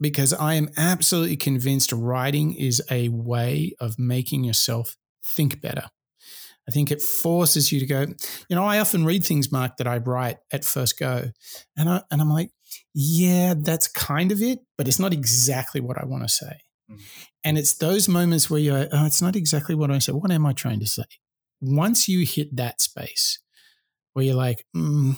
Because 0.00 0.32
I 0.32 0.54
am 0.54 0.70
absolutely 0.76 1.36
convinced 1.36 1.92
writing 1.92 2.54
is 2.54 2.82
a 2.90 3.08
way 3.08 3.74
of 3.80 3.98
making 3.98 4.44
yourself 4.44 4.96
think 5.24 5.60
better. 5.60 5.90
I 6.68 6.72
think 6.72 6.90
it 6.90 7.02
forces 7.02 7.72
you 7.72 7.80
to 7.80 7.86
go, 7.86 8.06
you 8.48 8.56
know, 8.56 8.64
I 8.64 8.78
often 8.78 9.04
read 9.04 9.24
things, 9.24 9.50
Mark, 9.50 9.76
that 9.78 9.86
I 9.86 9.98
write 9.98 10.38
at 10.52 10.64
first 10.64 10.98
go. 10.98 11.24
And, 11.76 11.88
I, 11.88 12.02
and 12.10 12.20
I'm 12.20 12.30
like, 12.30 12.50
yeah, 12.94 13.54
that's 13.56 13.88
kind 13.88 14.30
of 14.30 14.40
it, 14.40 14.60
but 14.78 14.86
it's 14.86 15.00
not 15.00 15.12
exactly 15.12 15.80
what 15.80 15.98
I 15.98 16.04
want 16.06 16.22
to 16.22 16.28
say. 16.28 16.60
Mm. 16.90 16.98
And 17.44 17.58
it's 17.58 17.74
those 17.74 18.08
moments 18.08 18.48
where 18.48 18.60
you're, 18.60 18.86
oh, 18.92 19.06
it's 19.06 19.22
not 19.22 19.36
exactly 19.36 19.74
what 19.74 19.90
I 19.90 19.98
say. 19.98 20.12
What 20.12 20.30
am 20.30 20.46
I 20.46 20.52
trying 20.52 20.80
to 20.80 20.86
say? 20.86 21.04
Once 21.60 22.08
you 22.08 22.24
hit 22.24 22.56
that 22.56 22.80
space 22.80 23.38
where 24.12 24.24
you're 24.24 24.34
like, 24.34 24.66
mm, 24.74 25.16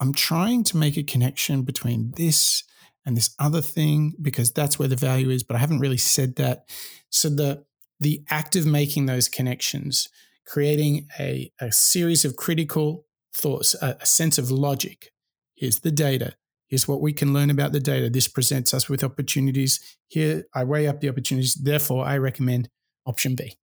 I'm 0.00 0.12
trying 0.12 0.64
to 0.64 0.76
make 0.76 0.96
a 0.96 1.02
connection 1.02 1.62
between 1.62 2.12
this 2.16 2.64
and 3.04 3.16
this 3.16 3.34
other 3.38 3.60
thing 3.62 4.14
because 4.20 4.50
that's 4.50 4.78
where 4.78 4.88
the 4.88 4.96
value 4.96 5.30
is, 5.30 5.42
but 5.42 5.56
I 5.56 5.60
haven't 5.60 5.78
really 5.78 5.96
said 5.96 6.36
that. 6.36 6.68
So 7.10 7.28
the 7.28 7.64
the 7.98 8.22
act 8.28 8.56
of 8.56 8.66
making 8.66 9.06
those 9.06 9.26
connections, 9.26 10.10
creating 10.46 11.08
a, 11.18 11.50
a 11.58 11.72
series 11.72 12.26
of 12.26 12.36
critical 12.36 13.06
thoughts, 13.32 13.74
a, 13.80 13.96
a 14.00 14.04
sense 14.04 14.36
of 14.36 14.50
logic. 14.50 15.12
Here's 15.54 15.80
the 15.80 15.90
data. 15.90 16.34
Here's 16.66 16.86
what 16.86 17.00
we 17.00 17.14
can 17.14 17.32
learn 17.32 17.48
about 17.48 17.72
the 17.72 17.80
data. 17.80 18.10
This 18.10 18.28
presents 18.28 18.74
us 18.74 18.90
with 18.90 19.02
opportunities. 19.02 19.80
Here, 20.08 20.44
I 20.54 20.64
weigh 20.64 20.88
up 20.88 21.00
the 21.00 21.08
opportunities. 21.08 21.54
Therefore, 21.54 22.04
I 22.04 22.18
recommend 22.18 22.68
option 23.06 23.34
B. 23.34 23.56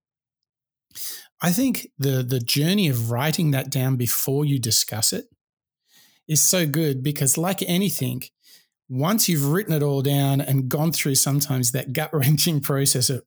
I 1.42 1.52
think 1.52 1.90
the 1.98 2.24
the 2.24 2.40
journey 2.40 2.88
of 2.88 3.12
writing 3.12 3.52
that 3.52 3.70
down 3.70 3.96
before 3.96 4.46
you 4.46 4.60
discuss 4.60 5.14
it 5.14 5.26
is 6.28 6.42
so 6.42 6.66
good 6.66 7.04
because 7.04 7.38
like 7.38 7.62
anything, 7.64 8.24
once 8.90 9.28
you've 9.28 9.52
written 9.52 9.74
it 9.74 9.84
all 9.84 10.02
down 10.02 10.42
and 10.42 10.70
gone 10.70 10.92
through 10.92 11.16
sometimes 11.16 11.72
that 11.72 11.94
gut 11.94 12.14
wrenching 12.14 12.60
process 12.70 13.10
of, 13.10 13.24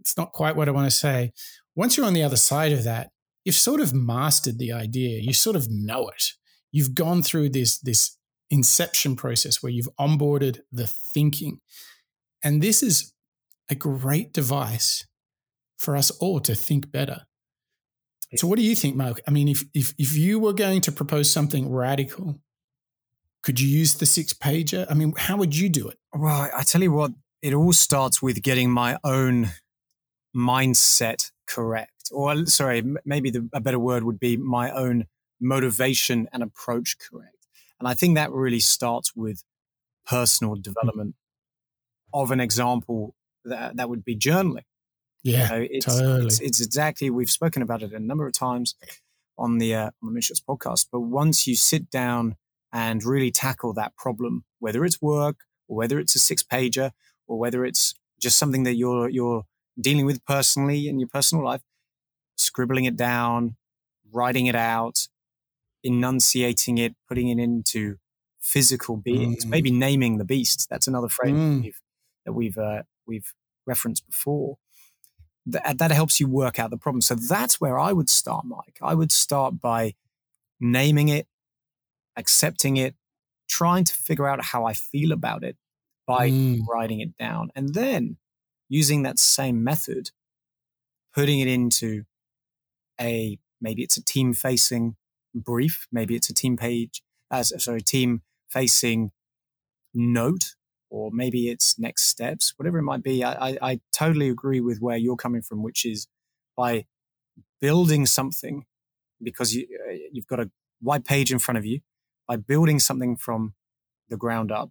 it's 0.00 0.16
not 0.16 0.32
quite 0.32 0.56
what 0.56 0.68
I 0.68 0.72
want 0.72 0.90
to 0.90 0.96
say. 0.96 1.32
Once 1.76 1.96
you're 1.96 2.06
on 2.06 2.14
the 2.14 2.22
other 2.22 2.36
side 2.36 2.72
of 2.72 2.84
that, 2.84 3.10
you've 3.44 3.54
sort 3.54 3.80
of 3.80 3.92
mastered 3.92 4.58
the 4.58 4.72
idea. 4.72 5.20
You 5.20 5.32
sort 5.32 5.56
of 5.56 5.68
know 5.70 6.08
it. 6.08 6.32
You've 6.72 6.94
gone 6.94 7.22
through 7.22 7.50
this, 7.50 7.78
this 7.78 8.16
inception 8.50 9.16
process 9.16 9.62
where 9.62 9.70
you've 9.70 9.88
onboarded 9.98 10.60
the 10.72 10.86
thinking. 10.86 11.60
And 12.42 12.62
this 12.62 12.82
is 12.82 13.12
a 13.68 13.74
great 13.74 14.32
device 14.32 15.06
for 15.78 15.96
us 15.96 16.10
all 16.12 16.40
to 16.40 16.54
think 16.54 16.90
better. 16.90 17.22
So, 18.36 18.48
what 18.48 18.58
do 18.58 18.64
you 18.64 18.74
think, 18.74 18.96
Mark? 18.96 19.20
I 19.28 19.30
mean, 19.30 19.48
if 19.48 19.64
if 19.74 19.94
if 19.98 20.16
you 20.16 20.40
were 20.40 20.52
going 20.52 20.80
to 20.82 20.92
propose 20.92 21.30
something 21.30 21.70
radical, 21.70 22.40
could 23.42 23.60
you 23.60 23.68
use 23.68 23.94
the 23.94 24.06
six 24.06 24.32
pager? 24.32 24.86
I 24.90 24.94
mean, 24.94 25.14
how 25.16 25.36
would 25.36 25.56
you 25.56 25.68
do 25.68 25.88
it? 25.88 25.98
Well, 26.12 26.50
I 26.54 26.62
tell 26.62 26.82
you 26.82 26.92
what, 26.92 27.12
it 27.42 27.54
all 27.54 27.72
starts 27.72 28.20
with 28.20 28.42
getting 28.42 28.70
my 28.70 28.98
own 29.04 29.50
mindset 30.34 31.30
correct, 31.46 32.10
or 32.10 32.32
uh, 32.32 32.44
sorry, 32.46 32.82
maybe 33.04 33.30
the, 33.30 33.48
a 33.52 33.60
better 33.60 33.78
word 33.78 34.02
would 34.02 34.18
be 34.18 34.36
my 34.36 34.70
own 34.70 35.06
motivation 35.40 36.28
and 36.32 36.42
approach 36.42 36.96
correct. 36.98 37.46
And 37.78 37.86
I 37.86 37.94
think 37.94 38.16
that 38.16 38.32
really 38.32 38.60
starts 38.60 39.14
with 39.14 39.44
personal 40.06 40.54
hmm. 40.54 40.62
development. 40.62 41.14
Of 42.12 42.30
an 42.30 42.38
example, 42.38 43.16
that 43.44 43.76
that 43.76 43.88
would 43.88 44.04
be 44.04 44.16
journaling. 44.16 44.62
Yeah, 45.24 45.54
you 45.54 45.60
know, 45.60 45.66
it's, 45.70 45.86
totally. 45.86 46.26
It's, 46.26 46.40
it's, 46.40 46.60
exactly. 46.60 47.10
We've 47.10 47.30
spoken 47.30 47.62
about 47.62 47.82
it 47.82 47.92
a 47.92 47.98
number 47.98 48.26
of 48.26 48.34
times 48.34 48.74
on 49.38 49.58
the 49.58 49.74
uh, 49.74 49.90
on 50.02 50.12
the 50.12 50.20
Moonshots 50.20 50.42
podcast. 50.46 50.86
But 50.92 51.00
once 51.00 51.46
you 51.46 51.56
sit 51.56 51.90
down 51.90 52.36
and 52.72 53.02
really 53.02 53.30
tackle 53.30 53.72
that 53.74 53.96
problem, 53.96 54.44
whether 54.58 54.84
it's 54.84 55.00
work 55.00 55.40
or 55.66 55.76
whether 55.76 55.98
it's 55.98 56.14
a 56.14 56.18
six 56.18 56.42
pager 56.42 56.90
or 57.26 57.38
whether 57.38 57.64
it's 57.64 57.94
just 58.20 58.38
something 58.38 58.64
that 58.64 58.74
you're 58.74 59.08
you're 59.08 59.44
dealing 59.80 60.04
with 60.06 60.24
personally 60.26 60.88
in 60.88 60.98
your 60.98 61.08
personal 61.08 61.44
life, 61.44 61.62
scribbling 62.36 62.84
it 62.84 62.96
down, 62.96 63.56
writing 64.12 64.46
it 64.46 64.54
out, 64.54 65.08
enunciating 65.82 66.78
it, 66.78 66.94
putting 67.08 67.28
it 67.28 67.38
into 67.38 67.96
physical 68.40 68.96
beings. 68.96 69.44
Mm. 69.44 69.48
Maybe 69.48 69.70
naming 69.70 70.18
the 70.18 70.24
beast. 70.24 70.68
That's 70.68 70.86
another 70.86 71.08
phrase 71.08 71.32
Mm. 71.32 71.56
that 71.56 71.62
we've 71.62 71.80
that 72.26 72.32
we've 72.32 72.58
uh, 72.58 72.82
we've 73.06 73.32
referenced 73.66 74.06
before. 74.06 74.58
That 75.46 75.78
that 75.78 75.90
helps 75.90 76.20
you 76.20 76.26
work 76.28 76.58
out 76.58 76.70
the 76.70 76.78
problem. 76.78 77.00
So 77.02 77.14
that's 77.14 77.60
where 77.60 77.78
I 77.78 77.92
would 77.92 78.08
start, 78.08 78.44
Mike. 78.46 78.78
I 78.80 78.94
would 78.94 79.12
start 79.12 79.60
by 79.60 79.94
naming 80.58 81.08
it, 81.08 81.26
accepting 82.16 82.76
it, 82.78 82.94
trying 83.48 83.84
to 83.84 83.94
figure 83.94 84.26
out 84.26 84.42
how 84.46 84.64
I 84.64 84.72
feel 84.72 85.12
about 85.12 85.44
it 85.44 85.56
by 86.06 86.30
Mm. 86.30 86.66
writing 86.66 87.00
it 87.00 87.16
down, 87.16 87.50
and 87.54 87.74
then 87.74 88.16
using 88.68 89.02
that 89.02 89.18
same 89.18 89.62
method, 89.62 90.10
putting 91.14 91.40
it 91.40 91.48
into 91.48 92.04
a 93.00 93.38
maybe 93.60 93.82
it's 93.82 93.96
a 93.96 94.04
team 94.04 94.32
facing 94.34 94.96
brief, 95.34 95.86
maybe 95.92 96.14
it's 96.14 96.30
a 96.30 96.34
team 96.34 96.56
page, 96.56 97.02
as 97.30 97.52
sorry, 97.62 97.80
team 97.82 98.22
facing 98.48 99.12
note, 99.92 100.54
or 100.94 101.10
maybe 101.12 101.48
it's 101.48 101.76
next 101.76 102.04
steps, 102.04 102.54
whatever 102.56 102.78
it 102.78 102.84
might 102.84 103.02
be. 103.02 103.24
I, 103.24 103.48
I, 103.48 103.58
I 103.70 103.80
totally 103.92 104.28
agree 104.28 104.60
with 104.60 104.78
where 104.78 104.96
you're 104.96 105.16
coming 105.16 105.42
from, 105.42 105.60
which 105.60 105.84
is 105.84 106.06
by 106.56 106.86
building 107.60 108.06
something 108.06 108.64
because 109.20 109.52
you, 109.52 109.66
uh, 109.88 109.96
you've 110.12 110.28
got 110.28 110.38
a 110.38 110.50
white 110.80 111.04
page 111.04 111.32
in 111.32 111.40
front 111.40 111.58
of 111.58 111.66
you, 111.66 111.80
by 112.28 112.36
building 112.36 112.78
something 112.78 113.16
from 113.16 113.54
the 114.08 114.16
ground 114.16 114.52
up 114.52 114.70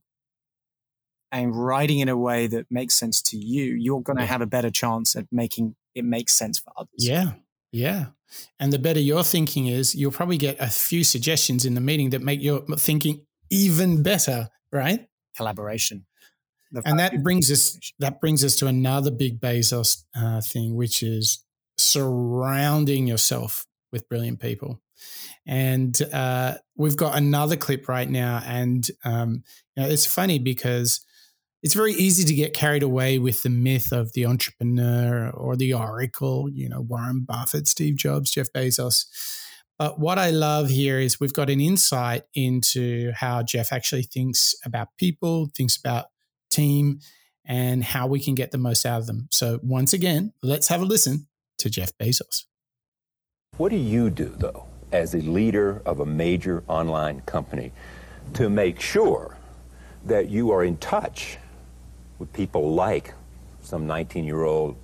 and 1.30 1.56
writing 1.56 2.00
in 2.00 2.08
a 2.08 2.16
way 2.16 2.48
that 2.48 2.68
makes 2.70 2.96
sense 2.96 3.22
to 3.22 3.38
you, 3.38 3.76
you're 3.78 4.02
going 4.02 4.18
to 4.18 4.26
have 4.26 4.42
a 4.42 4.46
better 4.46 4.72
chance 4.72 5.18
at 5.18 5.26
making 5.30 5.76
it 5.94 6.06
make 6.06 6.30
sense 6.30 6.58
for 6.58 6.72
others. 6.78 6.90
Yeah. 6.98 7.34
Yeah. 7.72 8.06
And 8.60 8.72
the 8.72 8.80
better 8.80 9.00
your 9.00 9.24
thinking 9.24 9.68
is, 9.68 9.94
you'll 9.94 10.12
probably 10.12 10.38
get 10.38 10.56
a 10.60 10.70
few 10.70 11.04
suggestions 11.04 11.66
in 11.66 11.74
the 11.74 11.82
meeting 11.82 12.12
that 12.12 12.22
make 12.22 12.42
your 12.42 12.62
thinking 12.78 13.26
even 13.50 14.04
better, 14.04 14.50
right? 14.72 15.08
Collaboration. 15.36 16.06
And 16.86 17.00
that 17.00 17.22
brings 17.22 17.52
us 17.52 17.78
that 18.00 18.20
brings 18.20 18.44
us 18.44 18.56
to 18.58 18.68
another 18.68 19.12
big 19.12 19.40
Bezos 19.40 20.04
uh, 20.16 20.42
thing, 20.42 20.76
which 20.76 21.04
is 21.04 21.44
surrounding 21.78 23.08
yourself 23.08 23.66
with 23.92 24.10
brilliant 24.10 24.40
people. 24.40 24.82
And 25.46 26.00
uh, 26.14 26.56
we've 26.76 26.98
got 26.98 27.18
another 27.18 27.58
clip 27.58 27.88
right 27.88 28.10
now, 28.10 28.42
and 28.46 28.88
um, 29.04 29.44
you 29.76 29.84
know, 29.84 29.90
it's 29.90 30.06
funny 30.06 30.40
because 30.40 31.06
it's 31.62 31.74
very 31.74 31.94
easy 31.94 32.26
to 32.26 32.34
get 32.34 32.54
carried 32.54 32.84
away 32.84 33.20
with 33.20 33.44
the 33.44 33.50
myth 33.50 33.92
of 33.92 34.14
the 34.14 34.26
entrepreneur 34.26 35.30
or 35.30 35.56
the 35.56 35.74
oracle. 35.74 36.50
You 36.50 36.70
know, 36.70 36.82
Warren 36.82 37.26
Buffett, 37.28 37.68
Steve 37.68 37.98
Jobs, 37.98 38.32
Jeff 38.32 38.48
Bezos. 38.56 39.06
But 39.80 40.00
what 40.00 40.20
I 40.20 40.30
love 40.30 40.70
here 40.70 41.00
is 41.00 41.20
we've 41.20 41.34
got 41.34 41.50
an 41.50 41.60
insight 41.60 42.24
into 42.36 43.12
how 43.14 43.44
Jeff 43.44 43.74
actually 43.74 44.04
thinks 44.04 44.56
about 44.64 44.90
people, 44.98 45.50
thinks 45.56 45.78
about 45.78 46.06
team, 46.54 46.99
and 47.45 47.84
how 47.84 48.08
we 48.08 48.20
can 48.20 48.36
get 48.36 48.51
the 48.51 48.58
most 48.58 48.86
out 48.86 49.01
of 49.01 49.08
them. 49.08 49.28
So, 49.32 49.60
once 49.64 49.93
again, 49.93 50.34
let's 50.41 50.68
have 50.68 50.82
a 50.82 50.86
listen 50.86 51.28
to 51.60 51.70
Jeff 51.70 51.91
Bezos. 51.97 52.45
What 53.58 53.70
do 53.70 53.78
you 53.78 54.10
do, 54.10 54.34
though, 54.38 54.66
as 54.91 55.14
a 55.14 55.20
leader 55.20 55.82
of 55.86 55.99
a 55.99 56.06
major 56.06 56.64
online 56.68 57.22
company 57.22 57.72
to 58.34 58.49
make 58.49 58.80
sure 58.80 59.38
that 60.06 60.30
you 60.30 60.51
are 60.51 60.64
in 60.64 60.78
touch 60.78 61.38
with 62.20 62.32
people 62.34 62.74
like 62.74 63.14
some 63.62 63.88
19 63.88 64.26
year 64.26 64.43
old 64.43 64.76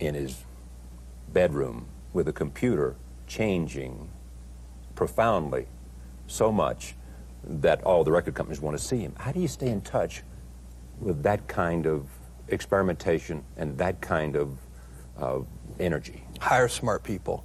in 0.00 0.14
his 0.14 0.44
bedroom 1.32 1.86
with 2.12 2.28
a 2.28 2.32
computer 2.32 2.94
changing 3.26 4.08
profoundly 4.94 5.66
so 6.26 6.50
much 6.50 6.94
that 7.44 7.82
all 7.84 8.04
the 8.04 8.10
record 8.10 8.34
companies 8.34 8.60
want 8.60 8.76
to 8.76 8.82
see 8.82 8.98
him? 8.98 9.14
How 9.18 9.32
do 9.32 9.40
you 9.40 9.48
stay 9.48 9.68
in 9.68 9.80
touch 9.80 10.22
with 11.00 11.22
that 11.22 11.46
kind 11.48 11.86
of 11.86 12.06
experimentation 12.48 13.44
and 13.56 13.76
that 13.78 14.00
kind 14.00 14.36
of 14.36 14.58
uh, 15.18 15.38
energy? 15.80 16.24
Hire 16.40 16.68
smart 16.68 17.02
people. 17.02 17.44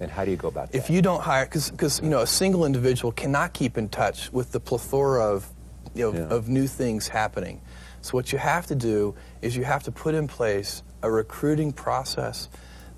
And 0.00 0.10
how 0.10 0.24
do 0.24 0.30
you 0.30 0.36
go 0.36 0.48
about 0.48 0.72
that? 0.72 0.78
If 0.78 0.90
you 0.90 1.00
don't 1.02 1.22
hire, 1.22 1.46
because 1.46 2.00
you 2.02 2.08
know 2.08 2.20
a 2.20 2.26
single 2.26 2.64
individual 2.66 3.12
cannot 3.12 3.52
keep 3.52 3.78
in 3.78 3.88
touch 3.88 4.32
with 4.32 4.50
the 4.52 4.60
plethora 4.60 5.24
of 5.24 5.48
you 5.94 6.10
know 6.12 6.18
Yeah. 6.18 6.34
of 6.34 6.48
new 6.48 6.66
things 6.66 7.08
happening. 7.08 7.60
So 8.00 8.12
what 8.12 8.32
you 8.32 8.38
have 8.38 8.66
to 8.66 8.74
do 8.74 9.14
is 9.40 9.56
you 9.56 9.64
have 9.64 9.82
to 9.84 9.92
put 9.92 10.14
in 10.14 10.26
place 10.26 10.82
a 11.02 11.10
recruiting 11.10 11.72
process 11.72 12.48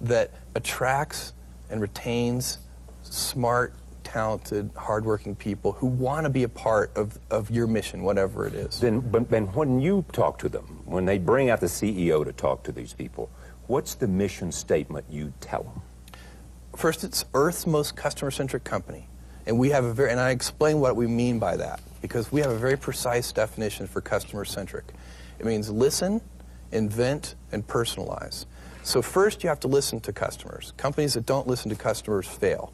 that 0.01 0.31
attracts 0.55 1.33
and 1.71 1.81
retains 1.81 2.59
smart, 3.03 3.75
talented, 4.17 4.71
hardworking 4.77 5.37
people 5.37 5.73
who 5.73 5.87
want 5.87 6.25
to 6.25 6.31
be 6.31 6.45
a 6.45 6.49
part 6.49 6.91
of, 6.97 7.19
of 7.31 7.51
your 7.51 7.67
mission, 7.67 8.03
whatever 8.03 8.47
it 8.47 8.55
is. 8.55 8.81
Then, 8.81 9.01
but 9.01 9.29
then 9.29 9.45
when 9.53 9.79
you 9.79 10.07
talk 10.11 10.39
to 10.39 10.49
them, 10.49 10.81
when 10.87 11.05
they 11.05 11.19
bring 11.19 11.51
out 11.51 11.61
the 11.61 11.67
CEO 11.67 12.25
to 12.25 12.33
talk 12.33 12.63
to 12.63 12.73
these 12.73 12.95
people, 12.95 13.29
what's 13.67 13.95
the 13.95 14.09
mission 14.09 14.51
statement 14.51 15.05
you 15.11 15.35
tell 15.41 15.65
them? 15.65 15.83
First, 16.75 17.05
it's 17.05 17.27
Earth's 17.35 17.67
most 17.67 17.95
customer-centric 17.95 18.65
company, 18.65 19.07
and 19.45 19.59
we 19.59 19.69
have 19.69 19.85
a 19.85 19.93
very 19.93 20.13
and 20.13 20.19
I 20.19 20.31
explain 20.31 20.81
what 20.81 20.97
we 20.97 21.07
mean 21.07 21.39
by 21.39 21.59
that 21.59 21.81
because 22.01 22.33
we 22.33 22.41
have 22.41 22.51
a 22.51 22.59
very 22.59 22.79
precise 22.79 23.33
definition 23.33 23.87
for 23.87 24.01
customer-centric. 24.01 24.87
It 25.39 25.45
means 25.45 25.69
listen, 25.69 26.23
invent, 26.73 27.35
and 27.53 27.67
personalize. 27.67 28.47
So 28.83 29.03
first, 29.03 29.43
you 29.43 29.51
have 29.51 29.61
to 29.61 29.69
listen 29.69 30.01
to 30.01 30.13
customers. 30.15 30.73
Companies 30.79 31.13
that 31.15 31.27
don't 31.27 31.47
listen 31.47 31.69
to 31.69 31.77
customers 31.77 32.27
fail. 32.27 32.73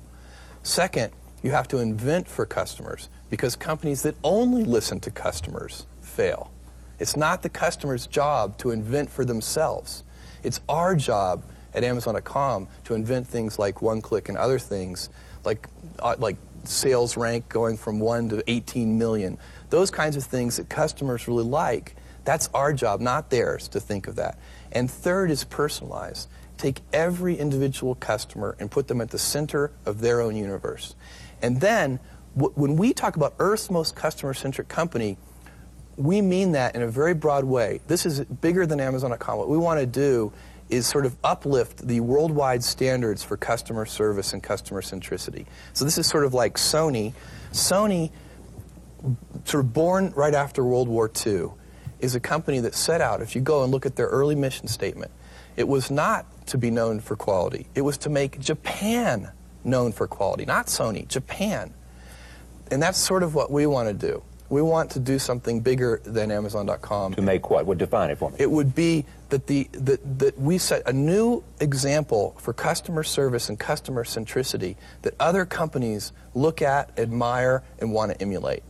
Second, 0.63 1.13
you 1.43 1.51
have 1.51 1.69
to 1.69 1.79
invent 1.79 2.29
for 2.29 2.47
customers 2.47 3.09
because 3.31 3.57
companies 3.57 4.03
that 4.03 4.15
only 4.23 4.65
listen 4.65 5.01
to 5.01 5.11
customers 5.11 5.87
fail. 6.01 6.51
It's 6.99 7.17
not 7.17 7.43
the 7.43 7.49
customer's 7.49 8.07
job 8.07 8.59
to 8.59 8.71
invent 8.71 9.11
for 9.11 9.25
themselves. 9.25 10.05
It's 10.43 10.61
our 10.69 10.95
job 10.95 11.43
at 11.75 11.85
Amazon.com 11.85 12.69
to 12.85 12.95
invent 12.95 13.27
things 13.27 13.59
like 13.59 13.83
one 13.83 14.01
click 14.01 14.29
and 14.29 14.39
other 14.39 14.59
things 14.59 15.09
like, 15.45 15.69
uh, 15.99 16.15
like 16.19 16.37
sales 16.65 17.17
rank 17.17 17.49
going 17.49 17.77
from 17.77 17.99
1 17.99 18.29
to 18.31 18.51
18 18.51 18.99
million. 18.99 19.39
Those 19.71 19.91
kinds 19.91 20.17
of 20.17 20.25
things 20.25 20.59
that 20.59 20.69
customers 20.69 21.27
really 21.27 21.45
like. 21.45 21.97
That's 22.25 22.49
our 22.55 22.73
job, 22.73 23.01
not 23.01 23.31
theirs, 23.31 23.67
to 23.69 23.81
think 23.81 24.07
of 24.07 24.17
that. 24.17 24.39
And 24.71 24.91
third 24.91 25.31
is 25.31 25.45
personalize. 25.45 26.29
Take 26.57 26.81
every 26.93 27.37
individual 27.37 27.97
customer 27.97 28.55
and 28.61 28.71
put 28.71 28.87
them 28.87 29.01
at 29.01 29.11
the 29.11 29.19
center 29.19 29.73
of 29.85 30.01
their 30.01 30.21
own 30.21 30.37
universe. 30.37 30.95
And 31.43 31.61
then, 31.61 31.99
when 32.35 32.77
we 32.77 32.95
talk 32.95 33.17
about 33.17 33.35
Earth's 33.39 33.71
most 33.71 33.95
customer 33.95 34.33
centric 34.33 34.69
company, 34.69 35.19
we 35.97 36.23
mean 36.23 36.53
that 36.53 36.75
in 36.75 36.83
a 36.83 36.89
very 36.89 37.13
broad 37.15 37.45
way. 37.45 37.81
This 37.87 38.07
is 38.07 38.21
bigger 38.21 38.65
than 38.65 38.81
Amazon.com. 38.81 39.39
What 39.39 39.49
we 39.49 39.59
want 39.59 39.81
to 39.81 39.87
do 39.87 40.33
is 40.71 40.87
sort 40.87 41.05
of 41.05 41.15
uplift 41.23 41.87
the 41.87 42.01
worldwide 42.01 42.65
standards 42.65 43.23
for 43.23 43.37
customer 43.37 43.85
service 43.85 44.33
and 44.33 44.43
customer 44.43 44.81
centricity. 44.81 45.45
So 45.75 45.85
this 45.85 45.99
is 45.99 46.07
sort 46.07 46.25
of 46.25 46.33
like 46.33 46.55
Sony. 46.55 47.13
Sony, 47.53 48.11
sort 49.45 49.65
of 49.65 49.75
born 49.75 50.13
right 50.17 50.35
after 50.35 50.65
World 50.65 50.89
War 50.89 51.11
II, 51.27 51.49
is 52.01 52.15
a 52.15 52.21
company 52.21 52.61
that 52.61 52.75
set 52.75 53.03
out, 53.03 53.21
if 53.21 53.35
you 53.35 53.43
go 53.43 53.63
and 53.63 53.71
look 53.71 53.85
at 53.85 53.97
their 53.97 54.07
early 54.07 54.35
mission 54.35 54.67
statement, 54.67 55.11
it 55.57 55.69
was 55.69 55.91
not 55.91 56.25
to 56.47 56.57
be 56.57 56.71
known 56.71 57.01
for 57.01 57.17
quality. 57.17 57.67
It 57.75 57.83
was 57.83 57.99
to 57.99 58.09
make 58.09 58.41
Japan 58.41 59.31
known 59.65 59.93
for 59.93 60.07
quality, 60.07 60.45
not 60.45 60.67
Sony, 60.67 61.07
Japan. 61.07 61.73
And 62.71 62.83
that's 62.83 62.99
sort 62.99 63.23
of 63.23 63.35
what 63.35 63.51
we 63.51 63.67
want 63.67 63.89
to 63.89 63.95
do. 63.95 64.23
We 64.49 64.61
want 64.61 64.91
to 64.91 64.99
do 64.99 65.19
something 65.19 65.61
bigger 65.61 66.03
than 66.05 66.31
Amazon.com. 66.31 67.15
To 67.15 67.23
make 67.23 67.49
what? 67.49 67.65
Would 67.65 67.79
define 67.79 68.11
it 68.11 68.19
for 68.19 68.31
me. 68.31 68.37
It 68.39 68.51
would 68.51 68.75
be 68.75 69.07
that 69.31 69.47
the 69.47 69.67
that, 69.73 70.19
that 70.19 70.39
we 70.39 70.59
set 70.59 70.87
a 70.87 70.93
new 70.93 71.43
example 71.61 72.37
for 72.39 72.53
customer 72.53 73.03
service 73.03 73.49
and 73.49 73.59
customer 73.59 74.05
centricity 74.05 74.77
that 75.03 75.15
other 75.19 75.47
companies 75.47 76.13
look 76.35 76.61
at, 76.61 76.91
admire, 76.99 77.63
and 77.79 77.93
want 77.93 78.13
to 78.13 78.21
emulate. 78.21 78.63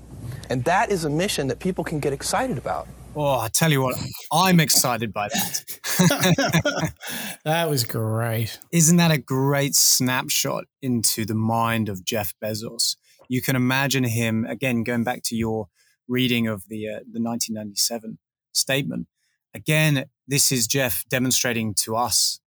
And 0.49 0.62
that 0.64 0.93
is 0.93 1.05
a 1.05 1.11
mission 1.11 1.49
that 1.49 1.59
people 1.59 1.82
can 1.82 1.99
get 1.99 2.12
excited 2.12 2.59
about. 2.59 2.86
Oh, 3.14 3.40
I 3.40 3.48
tell 3.48 3.70
you 3.70 3.82
what, 3.82 3.96
I'm 4.32 4.58
excited 4.58 5.12
by 5.12 5.28
that. 5.28 6.92
that 7.44 7.68
was 7.68 7.84
great. 7.84 8.58
Isn't 8.72 8.96
that 8.96 9.10
a 9.10 9.18
great 9.18 9.74
snapshot 9.74 10.64
into 10.80 11.26
the 11.26 11.34
mind 11.34 11.90
of 11.90 12.06
Jeff 12.06 12.32
Bezos? 12.42 12.96
You 13.28 13.42
can 13.42 13.54
imagine 13.54 14.04
him 14.04 14.46
again 14.46 14.82
going 14.82 15.04
back 15.04 15.22
to 15.24 15.36
your 15.36 15.68
reading 16.08 16.46
of 16.46 16.68
the 16.68 16.88
uh, 16.88 17.00
the 17.00 17.20
1997 17.20 18.18
statement. 18.52 19.08
Again, 19.52 20.06
this 20.26 20.50
is 20.50 20.66
Jeff 20.66 21.04
demonstrating 21.10 21.74
to 21.74 21.96
us 21.96 22.40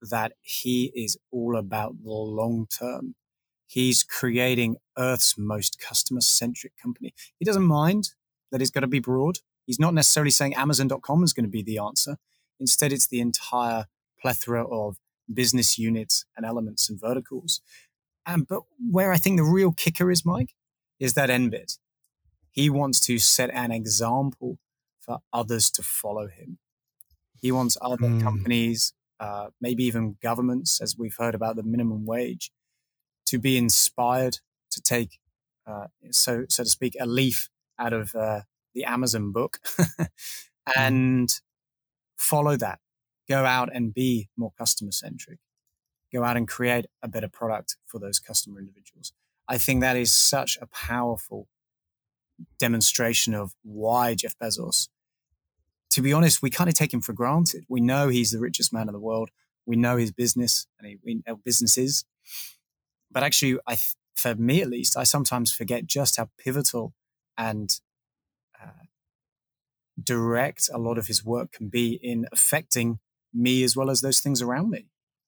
that 0.00 0.32
he 0.40 0.92
is 0.94 1.18
all 1.30 1.56
about 1.58 2.02
the 2.02 2.10
long 2.10 2.66
term. 2.66 3.16
He's 3.66 4.02
creating 4.02 4.76
Earth's 4.96 5.36
most 5.36 5.78
customer 5.78 6.22
centric 6.22 6.72
company. 6.82 7.12
He 7.38 7.44
doesn't 7.44 7.66
mind 7.66 8.12
that 8.50 8.62
it's 8.62 8.70
got 8.70 8.80
to 8.80 8.86
be 8.86 9.00
broad. 9.00 9.40
He's 9.66 9.80
not 9.80 9.94
necessarily 9.94 10.30
saying 10.30 10.54
Amazon.com 10.54 11.24
is 11.24 11.32
going 11.32 11.44
to 11.44 11.50
be 11.50 11.62
the 11.62 11.78
answer. 11.78 12.16
Instead, 12.58 12.92
it's 12.92 13.08
the 13.08 13.20
entire 13.20 13.86
plethora 14.20 14.66
of 14.66 14.96
business 15.32 15.78
units 15.78 16.24
and 16.36 16.46
elements 16.46 16.88
and 16.88 17.00
verticals. 17.00 17.60
Um, 18.24 18.46
but 18.48 18.62
where 18.78 19.12
I 19.12 19.18
think 19.18 19.36
the 19.36 19.44
real 19.44 19.72
kicker 19.72 20.10
is, 20.10 20.24
Mike, 20.24 20.54
is 20.98 21.14
that 21.14 21.30
end 21.30 21.50
bit. 21.50 21.78
He 22.50 22.70
wants 22.70 23.00
to 23.02 23.18
set 23.18 23.50
an 23.50 23.70
example 23.72 24.58
for 25.00 25.18
others 25.32 25.70
to 25.72 25.82
follow 25.82 26.26
him. 26.26 26.58
He 27.34 27.52
wants 27.52 27.76
other 27.80 27.96
mm. 27.98 28.22
companies, 28.22 28.94
uh, 29.20 29.48
maybe 29.60 29.84
even 29.84 30.16
governments, 30.22 30.80
as 30.80 30.96
we've 30.96 31.16
heard 31.16 31.34
about 31.34 31.56
the 31.56 31.62
minimum 31.62 32.06
wage, 32.06 32.50
to 33.26 33.38
be 33.38 33.56
inspired 33.56 34.38
to 34.70 34.80
take, 34.80 35.18
uh, 35.66 35.86
so 36.10 36.44
so 36.48 36.64
to 36.64 36.68
speak, 36.68 36.96
a 36.98 37.06
leaf 37.06 37.48
out 37.78 37.92
of 37.92 38.14
uh, 38.14 38.40
the 38.76 38.84
Amazon 38.84 39.32
book 39.32 39.58
and 40.76 41.28
mm. 41.28 41.40
follow 42.16 42.56
that. 42.56 42.78
Go 43.28 43.44
out 43.44 43.70
and 43.74 43.92
be 43.92 44.28
more 44.36 44.52
customer 44.56 44.92
centric. 44.92 45.40
Go 46.12 46.22
out 46.22 46.36
and 46.36 46.46
create 46.46 46.86
a 47.02 47.08
better 47.08 47.28
product 47.28 47.76
for 47.84 47.98
those 47.98 48.20
customer 48.20 48.60
individuals. 48.60 49.12
I 49.48 49.58
think 49.58 49.80
that 49.80 49.96
is 49.96 50.12
such 50.12 50.58
a 50.60 50.66
powerful 50.66 51.48
demonstration 52.58 53.34
of 53.34 53.54
why 53.62 54.14
Jeff 54.14 54.38
Bezos. 54.38 54.88
To 55.90 56.02
be 56.02 56.12
honest, 56.12 56.42
we 56.42 56.50
kind 56.50 56.68
of 56.68 56.74
take 56.74 56.92
him 56.92 57.00
for 57.00 57.12
granted. 57.12 57.64
We 57.68 57.80
know 57.80 58.08
he's 58.08 58.30
the 58.30 58.38
richest 58.38 58.72
man 58.72 58.88
in 58.88 58.92
the 58.92 59.00
world. 59.00 59.30
We 59.64 59.76
know 59.76 59.96
his 59.96 60.12
business 60.12 60.66
and 60.78 60.88
he, 60.88 60.98
we 61.02 61.22
know 61.26 61.36
businesses. 61.36 62.04
But 63.10 63.22
actually, 63.22 63.58
I, 63.66 63.76
for 64.14 64.34
me 64.34 64.60
at 64.60 64.68
least, 64.68 64.96
I 64.96 65.04
sometimes 65.04 65.52
forget 65.52 65.86
just 65.86 66.16
how 66.16 66.28
pivotal 66.38 66.92
and 67.38 67.80
direct 70.02 70.68
a 70.72 70.78
lot 70.78 70.98
of 70.98 71.06
his 71.06 71.24
work 71.24 71.52
can 71.52 71.68
be 71.68 71.98
in 72.02 72.26
affecting 72.32 72.98
me 73.32 73.62
as 73.64 73.76
well 73.76 73.90
as 73.90 74.00
those 74.00 74.20
things 74.20 74.42
around 74.42 74.70
me. 74.70 74.86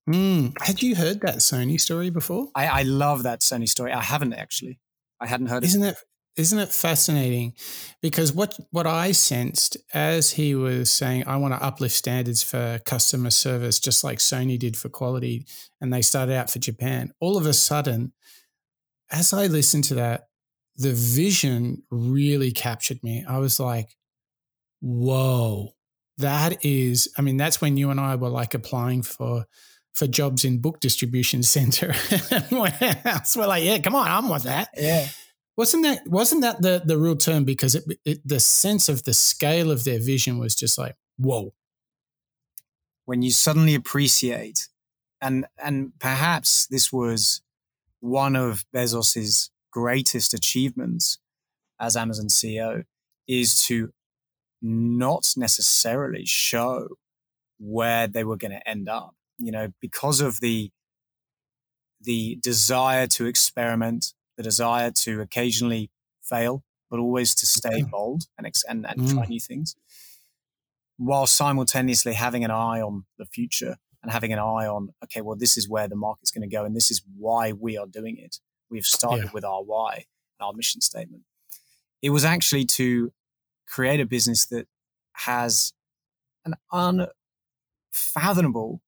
Mm. 0.08 0.54
Had 0.60 0.82
you 0.82 0.94
heard 0.94 1.20
that 1.20 1.36
Sony 1.36 1.80
story 1.80 2.10
before? 2.10 2.48
I, 2.54 2.66
I 2.66 2.82
love 2.82 3.24
that 3.24 3.40
Sony 3.40 3.68
story. 3.68 3.92
I 3.92 4.02
haven't 4.02 4.32
actually. 4.32 4.80
I 5.20 5.26
hadn't 5.26 5.48
heard. 5.48 5.64
Isn't 5.64 5.82
it? 5.82 5.96
Isn't 6.36 6.60
it 6.60 6.68
fascinating? 6.68 7.54
Because 8.00 8.32
what 8.32 8.58
what 8.70 8.86
I 8.86 9.12
sensed 9.12 9.76
as 9.92 10.30
he 10.30 10.54
was 10.54 10.90
saying, 10.90 11.24
I 11.26 11.36
want 11.36 11.52
to 11.52 11.62
uplift 11.62 11.94
standards 11.94 12.42
for 12.42 12.80
customer 12.84 13.30
service, 13.30 13.80
just 13.80 14.04
like 14.04 14.18
Sony 14.18 14.58
did 14.58 14.76
for 14.76 14.88
quality, 14.88 15.46
and 15.80 15.92
they 15.92 16.00
started 16.00 16.34
out 16.34 16.48
for 16.48 16.60
Japan. 16.60 17.12
All 17.20 17.36
of 17.36 17.44
a 17.44 17.52
sudden, 17.52 18.12
as 19.10 19.32
I 19.32 19.46
listened 19.46 19.84
to 19.84 19.94
that, 19.96 20.28
the 20.76 20.92
vision 20.92 21.82
really 21.90 22.52
captured 22.52 23.02
me. 23.02 23.24
I 23.28 23.38
was 23.38 23.58
like, 23.58 23.96
whoa, 24.80 25.74
that 26.18 26.64
is, 26.64 27.08
I 27.16 27.22
mean, 27.22 27.36
that's 27.36 27.60
when 27.60 27.76
you 27.76 27.90
and 27.90 28.00
I 28.00 28.16
were 28.16 28.28
like 28.28 28.54
applying 28.54 29.02
for 29.02 29.46
for 29.94 30.06
jobs 30.06 30.44
in 30.44 30.58
book 30.58 30.80
distribution 30.80 31.42
center 31.56 31.92
warehouse. 32.50 33.36
We're 33.36 33.46
like, 33.46 33.64
yeah, 33.64 33.78
come 33.78 33.94
on, 33.94 34.06
I'm 34.06 34.28
with 34.28 34.44
that. 34.44 34.68
Yeah. 34.76 35.08
Wasn't 35.56 35.82
that 35.82 36.06
wasn't 36.06 36.42
that 36.42 36.62
the 36.62 36.82
the 36.84 36.96
real 36.96 37.16
term? 37.16 37.44
Because 37.44 37.74
it, 37.74 37.82
it, 38.04 38.20
the 38.24 38.38
sense 38.38 38.88
of 38.88 39.02
the 39.02 39.12
scale 39.12 39.72
of 39.72 39.82
their 39.82 39.98
vision 39.98 40.38
was 40.38 40.54
just 40.54 40.78
like, 40.78 40.94
whoa. 41.16 41.52
When 43.06 43.22
you 43.22 43.32
suddenly 43.32 43.74
appreciate, 43.74 44.68
and 45.20 45.46
and 45.60 45.92
perhaps 45.98 46.66
this 46.68 46.92
was 46.92 47.42
one 47.98 48.36
of 48.36 48.64
Bezos's 48.72 49.50
greatest 49.72 50.32
achievements 50.32 51.18
as 51.80 51.96
Amazon 51.96 52.28
CEO, 52.28 52.84
is 53.26 53.60
to 53.64 53.92
not 54.60 55.34
necessarily 55.36 56.24
show 56.24 56.88
where 57.58 58.06
they 58.06 58.24
were 58.24 58.36
going 58.36 58.52
to 58.52 58.68
end 58.68 58.88
up. 58.88 59.14
You 59.38 59.52
know, 59.52 59.72
because 59.80 60.20
of 60.20 60.40
the 60.40 60.70
the 62.00 62.38
desire 62.42 63.06
to 63.08 63.26
experiment, 63.26 64.14
the 64.36 64.42
desire 64.42 64.90
to 64.92 65.20
occasionally 65.20 65.90
fail, 66.22 66.62
but 66.90 67.00
always 67.00 67.34
to 67.36 67.46
stay 67.46 67.82
bold 67.82 68.24
and 68.36 68.46
ex- 68.46 68.64
and, 68.68 68.86
and 68.86 69.00
mm. 69.00 69.12
try 69.12 69.26
new 69.26 69.40
things, 69.40 69.74
while 70.96 71.26
simultaneously 71.26 72.14
having 72.14 72.44
an 72.44 72.50
eye 72.50 72.80
on 72.80 73.04
the 73.18 73.26
future 73.26 73.76
and 74.02 74.12
having 74.12 74.32
an 74.32 74.38
eye 74.38 74.66
on 74.66 74.90
okay, 75.04 75.20
well, 75.20 75.36
this 75.36 75.56
is 75.56 75.68
where 75.68 75.88
the 75.88 75.96
market's 75.96 76.30
going 76.30 76.48
to 76.48 76.54
go, 76.54 76.64
and 76.64 76.74
this 76.74 76.90
is 76.90 77.02
why 77.16 77.52
we 77.52 77.76
are 77.76 77.86
doing 77.86 78.16
it. 78.18 78.38
We've 78.70 78.86
started 78.86 79.26
yeah. 79.26 79.30
with 79.32 79.44
our 79.44 79.62
why, 79.62 80.06
our 80.40 80.52
mission 80.52 80.80
statement. 80.80 81.22
It 82.02 82.10
was 82.10 82.24
actually 82.24 82.64
to 82.64 83.12
create 83.68 84.00
a 84.00 84.06
business 84.06 84.46
that 84.46 84.66
has 85.12 85.72
an 86.44 86.54
unfathomable 87.92 88.80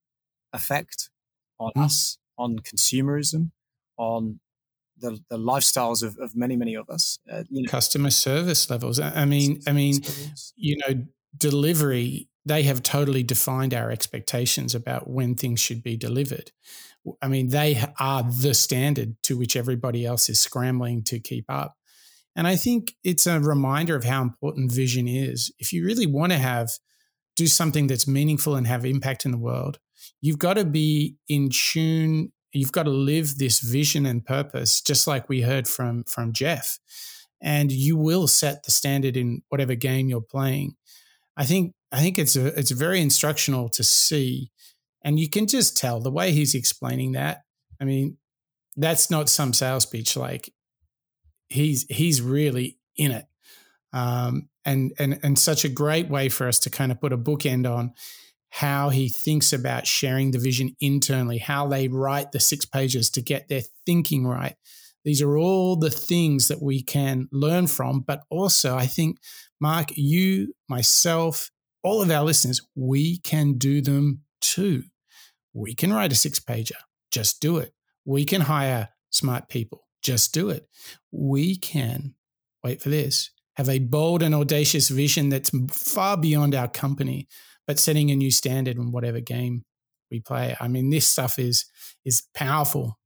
effect 0.52 1.10
on 1.58 1.72
mm. 1.76 1.84
us, 1.84 2.18
on 2.38 2.58
consumerism, 2.60 3.50
on 3.96 4.40
the, 4.98 5.18
the 5.28 5.38
lifestyles 5.38 6.02
of, 6.02 6.18
of 6.18 6.36
many, 6.36 6.56
many 6.56 6.74
of 6.74 6.88
us. 6.88 7.18
Uh, 7.30 7.44
you 7.50 7.62
know. 7.62 7.70
Customer 7.70 8.10
service 8.10 8.68
levels. 8.70 9.00
I 9.00 9.24
mean, 9.24 9.60
I 9.66 9.72
mean, 9.72 10.00
you 10.56 10.76
know, 10.78 11.04
delivery. 11.36 12.28
They 12.46 12.62
have 12.62 12.82
totally 12.82 13.22
defined 13.22 13.74
our 13.74 13.90
expectations 13.90 14.74
about 14.74 15.08
when 15.08 15.34
things 15.34 15.60
should 15.60 15.82
be 15.82 15.96
delivered. 15.96 16.52
I 17.20 17.28
mean, 17.28 17.48
they 17.48 17.82
are 17.98 18.22
the 18.22 18.54
standard 18.54 19.16
to 19.24 19.36
which 19.38 19.56
everybody 19.56 20.06
else 20.06 20.28
is 20.28 20.40
scrambling 20.40 21.02
to 21.04 21.18
keep 21.18 21.44
up. 21.48 21.76
And 22.36 22.46
I 22.46 22.56
think 22.56 22.94
it's 23.02 23.26
a 23.26 23.40
reminder 23.40 23.96
of 23.96 24.04
how 24.04 24.22
important 24.22 24.72
vision 24.72 25.08
is. 25.08 25.52
If 25.58 25.72
you 25.72 25.84
really 25.84 26.06
want 26.06 26.32
to 26.32 26.38
have 26.38 26.70
do 27.36 27.46
something 27.46 27.86
that's 27.86 28.06
meaningful 28.06 28.54
and 28.54 28.66
have 28.66 28.84
impact 28.84 29.24
in 29.24 29.30
the 29.30 29.38
world, 29.38 29.78
you've 30.20 30.38
got 30.38 30.54
to 30.54 30.64
be 30.64 31.16
in 31.28 31.50
tune. 31.50 32.32
You've 32.52 32.72
got 32.72 32.84
to 32.84 32.90
live 32.90 33.38
this 33.38 33.60
vision 33.60 34.06
and 34.06 34.24
purpose, 34.24 34.80
just 34.80 35.06
like 35.06 35.28
we 35.28 35.42
heard 35.42 35.68
from 35.68 36.04
from 36.04 36.32
Jeff. 36.32 36.78
And 37.42 37.72
you 37.72 37.96
will 37.96 38.26
set 38.26 38.64
the 38.64 38.70
standard 38.70 39.16
in 39.16 39.42
whatever 39.48 39.74
game 39.74 40.08
you're 40.08 40.20
playing. 40.20 40.74
I 41.36 41.44
think 41.44 41.74
I 41.92 42.00
think 42.00 42.18
it's 42.18 42.36
a 42.36 42.46
it's 42.58 42.70
very 42.70 43.00
instructional 43.00 43.68
to 43.70 43.82
see, 43.82 44.50
and 45.02 45.18
you 45.18 45.28
can 45.28 45.46
just 45.46 45.76
tell 45.76 46.00
the 46.00 46.10
way 46.10 46.32
he's 46.32 46.54
explaining 46.54 47.12
that. 47.12 47.42
I 47.80 47.84
mean, 47.84 48.18
that's 48.76 49.10
not 49.10 49.28
some 49.28 49.52
sales 49.52 49.86
pitch. 49.86 50.16
Like 50.16 50.52
he's 51.50 51.84
he's 51.88 52.22
really 52.22 52.78
in 52.96 53.12
it, 53.12 53.26
um, 53.92 54.48
and 54.64 54.92
and 54.98 55.18
and 55.22 55.38
such 55.38 55.64
a 55.64 55.68
great 55.68 56.08
way 56.08 56.28
for 56.28 56.48
us 56.48 56.58
to 56.60 56.70
kind 56.70 56.90
of 56.90 57.00
put 57.00 57.12
a 57.12 57.18
bookend 57.18 57.70
on 57.70 57.92
how 58.50 58.88
he 58.88 59.08
thinks 59.08 59.52
about 59.52 59.86
sharing 59.86 60.32
the 60.32 60.38
vision 60.38 60.74
internally, 60.80 61.38
how 61.38 61.68
they 61.68 61.88
write 61.88 62.32
the 62.32 62.40
six 62.40 62.64
pages 62.64 63.10
to 63.10 63.22
get 63.22 63.48
their 63.48 63.62
thinking 63.86 64.26
right. 64.26 64.56
These 65.04 65.22
are 65.22 65.38
all 65.38 65.76
the 65.76 65.90
things 65.90 66.48
that 66.48 66.60
we 66.60 66.82
can 66.82 67.28
learn 67.32 67.68
from, 67.68 68.00
but 68.00 68.22
also 68.28 68.76
I 68.76 68.86
think, 68.86 69.18
Mark, 69.60 69.92
you, 69.96 70.52
myself, 70.68 71.50
all 71.82 72.02
of 72.02 72.10
our 72.10 72.24
listeners, 72.24 72.60
we 72.74 73.18
can 73.18 73.54
do 73.56 73.80
them 73.80 74.22
too. 74.40 74.82
We 75.54 75.74
can 75.74 75.92
write 75.92 76.12
a 76.12 76.16
six 76.16 76.38
pager, 76.38 76.72
just 77.10 77.40
do 77.40 77.58
it. 77.58 77.72
We 78.04 78.24
can 78.24 78.42
hire 78.42 78.90
smart 79.10 79.48
people. 79.48 79.86
Just 80.02 80.32
do 80.32 80.50
it. 80.50 80.68
We 81.10 81.56
can, 81.56 82.14
wait 82.64 82.80
for 82.80 82.88
this, 82.88 83.30
have 83.54 83.68
a 83.68 83.78
bold 83.78 84.22
and 84.22 84.34
audacious 84.34 84.88
vision 84.88 85.28
that's 85.28 85.50
far 85.70 86.16
beyond 86.16 86.54
our 86.54 86.68
company, 86.68 87.28
but 87.66 87.78
setting 87.78 88.10
a 88.10 88.16
new 88.16 88.30
standard 88.30 88.76
in 88.76 88.92
whatever 88.92 89.20
game 89.20 89.64
we 90.10 90.20
play. 90.20 90.56
I 90.60 90.68
mean, 90.68 90.90
this 90.90 91.06
stuff 91.06 91.38
is 91.38 91.66
is 92.04 92.22
powerful, 92.34 92.98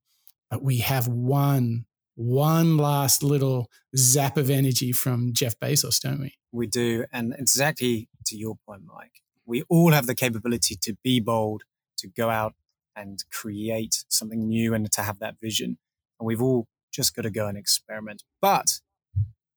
but 0.50 0.62
we 0.62 0.78
have 0.78 1.08
one 1.08 1.86
one 2.16 2.76
last 2.76 3.22
little 3.22 3.68
zap 3.96 4.36
of 4.36 4.48
energy 4.48 4.92
from 4.92 5.32
Jeff 5.32 5.58
Bezos, 5.58 6.00
don't 6.00 6.20
we? 6.20 6.34
We 6.52 6.66
do, 6.66 7.04
and 7.12 7.34
exactly 7.36 8.08
to 8.26 8.36
your 8.36 8.56
point, 8.66 8.82
Mike. 8.86 9.22
We 9.44 9.64
all 9.68 9.90
have 9.90 10.06
the 10.06 10.14
capability 10.14 10.76
to 10.82 10.96
be 11.02 11.20
bold, 11.20 11.64
to 11.98 12.08
go 12.08 12.30
out 12.30 12.54
and 12.96 13.22
create 13.30 14.04
something 14.08 14.46
new, 14.46 14.72
and 14.72 14.90
to 14.92 15.02
have 15.02 15.18
that 15.18 15.36
vision. 15.40 15.78
And 16.18 16.26
we've 16.26 16.40
all 16.40 16.68
just 16.94 17.14
got 17.14 17.22
to 17.22 17.30
go 17.30 17.46
and 17.48 17.58
experiment. 17.58 18.22
But 18.40 18.80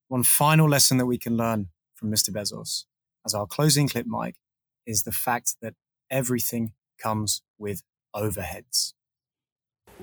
one 0.07 0.23
final 0.23 0.67
lesson 0.67 0.97
that 0.97 1.05
we 1.05 1.17
can 1.17 1.38
learn 1.38 1.69
from 1.95 2.11
Mr. 2.11 2.29
Bezos 2.29 2.85
as 3.25 3.33
our 3.33 3.45
closing 3.45 3.88
clip, 3.88 4.07
Mike, 4.07 4.38
is 4.85 5.03
the 5.03 5.11
fact 5.11 5.55
that 5.61 5.73
everything 6.09 6.71
comes 7.01 7.41
with 7.57 7.83
overheads. 8.15 8.93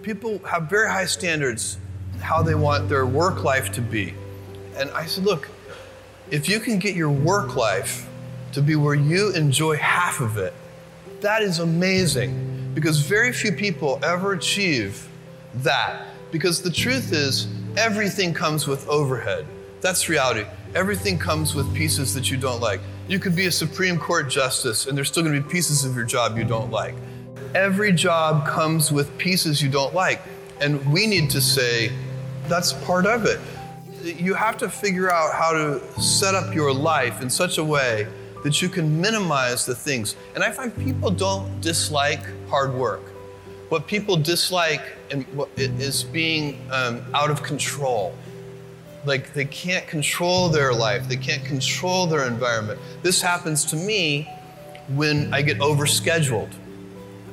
People 0.03 0.39
have 0.47 0.69
very 0.69 0.89
high 0.91 1.07
standards 1.07 1.79
how 2.21 2.43
they 2.43 2.55
want 2.55 2.89
their 2.89 3.07
work 3.07 3.43
life 3.43 3.73
to 3.73 3.81
be. 3.81 4.15
And 4.77 4.91
I 4.91 5.07
said, 5.07 5.25
look, 5.25 5.49
if 6.31 6.49
you 6.49 6.61
can 6.61 6.79
get 6.79 6.95
your 6.95 7.11
work 7.11 7.57
life 7.57 8.09
to 8.53 8.63
be 8.63 8.77
where 8.77 8.95
you 8.95 9.33
enjoy 9.33 9.77
half 9.77 10.21
of 10.21 10.37
it, 10.37 10.53
that 11.21 11.43
is 11.43 11.59
amazing 11.59 12.73
because 12.75 13.01
very 13.01 13.33
few 13.33 13.53
people 13.53 13.99
ever 14.03 14.33
achieve 14.33 15.09
that 15.55 16.14
because 16.35 16.61
the 16.61 16.69
truth 16.69 17.13
is, 17.13 17.47
everything 17.77 18.35
comes 18.35 18.67
with 18.67 18.89
overhead. 18.89 19.47
That's 19.81 20.09
reality. 20.09 20.45
Everything 20.75 21.17
comes 21.17 21.55
with 21.55 21.73
pieces 21.73 22.13
that 22.13 22.29
you 22.29 22.37
don't 22.37 22.61
like. 22.61 22.81
You 23.07 23.21
could 23.21 23.37
be 23.37 23.47
a 23.47 23.53
Supreme 23.53 24.01
Court 24.01 24.29
justice, 24.29 24.87
and 24.87 24.99
there's 24.99 25.07
still 25.07 25.23
going 25.23 25.37
to 25.37 25.41
be 25.41 25.49
pieces 25.49 25.85
of 25.85 25.95
your 25.95 26.05
job 26.05 26.37
you 26.37 26.43
don't 26.43 26.73
like. 26.73 26.97
Every 27.55 27.93
job 27.93 28.49
comes 28.49 28.91
with 28.91 29.17
pieces 29.17 29.63
you 29.63 29.69
don't 29.69 29.95
like. 29.95 30.23
And 30.61 30.85
we 30.93 31.07
need 31.07 31.31
to 31.31 31.41
say, 31.41 31.93
that's 32.49 32.73
part 32.73 33.07
of 33.07 33.27
it. 33.27 33.39
you 34.03 34.35
have 34.35 34.57
to 34.59 34.69
figure 34.69 35.13
out 35.13 35.33
how 35.35 35.53
to 35.53 35.81
set 36.03 36.35
up 36.35 36.53
your 36.53 36.75
life 36.75 37.23
in 37.23 37.31
such 37.31 37.59
a 37.59 37.65
way 37.65 38.09
that 38.43 38.61
you 38.61 38.69
can 38.69 39.01
minimize 39.01 39.65
the 39.65 39.75
things. 39.77 40.17
And 40.35 40.43
I 40.43 40.51
find 40.51 40.77
people 40.77 41.13
don't 41.13 41.61
dislike 41.61 42.25
hard 42.49 42.75
work. 42.75 43.14
What 43.75 43.89
people 43.89 44.15
dislike 44.17 44.83
is 45.57 46.05
being 46.05 46.61
um, 46.71 47.05
out 47.13 47.29
of 47.29 47.43
control. 47.43 48.15
Like 49.05 49.35
they 49.35 49.47
can't 49.47 49.85
control 49.89 50.49
their 50.49 50.73
life, 50.73 51.09
they 51.09 51.17
can't 51.17 51.45
control 51.45 52.07
their 52.07 52.29
environment. 52.29 52.79
This 53.03 53.21
happens 53.21 53.65
to 53.65 53.77
me 53.77 54.31
when 54.91 55.35
I 55.35 55.43
get 55.43 55.59
overscheduled. 55.59 56.53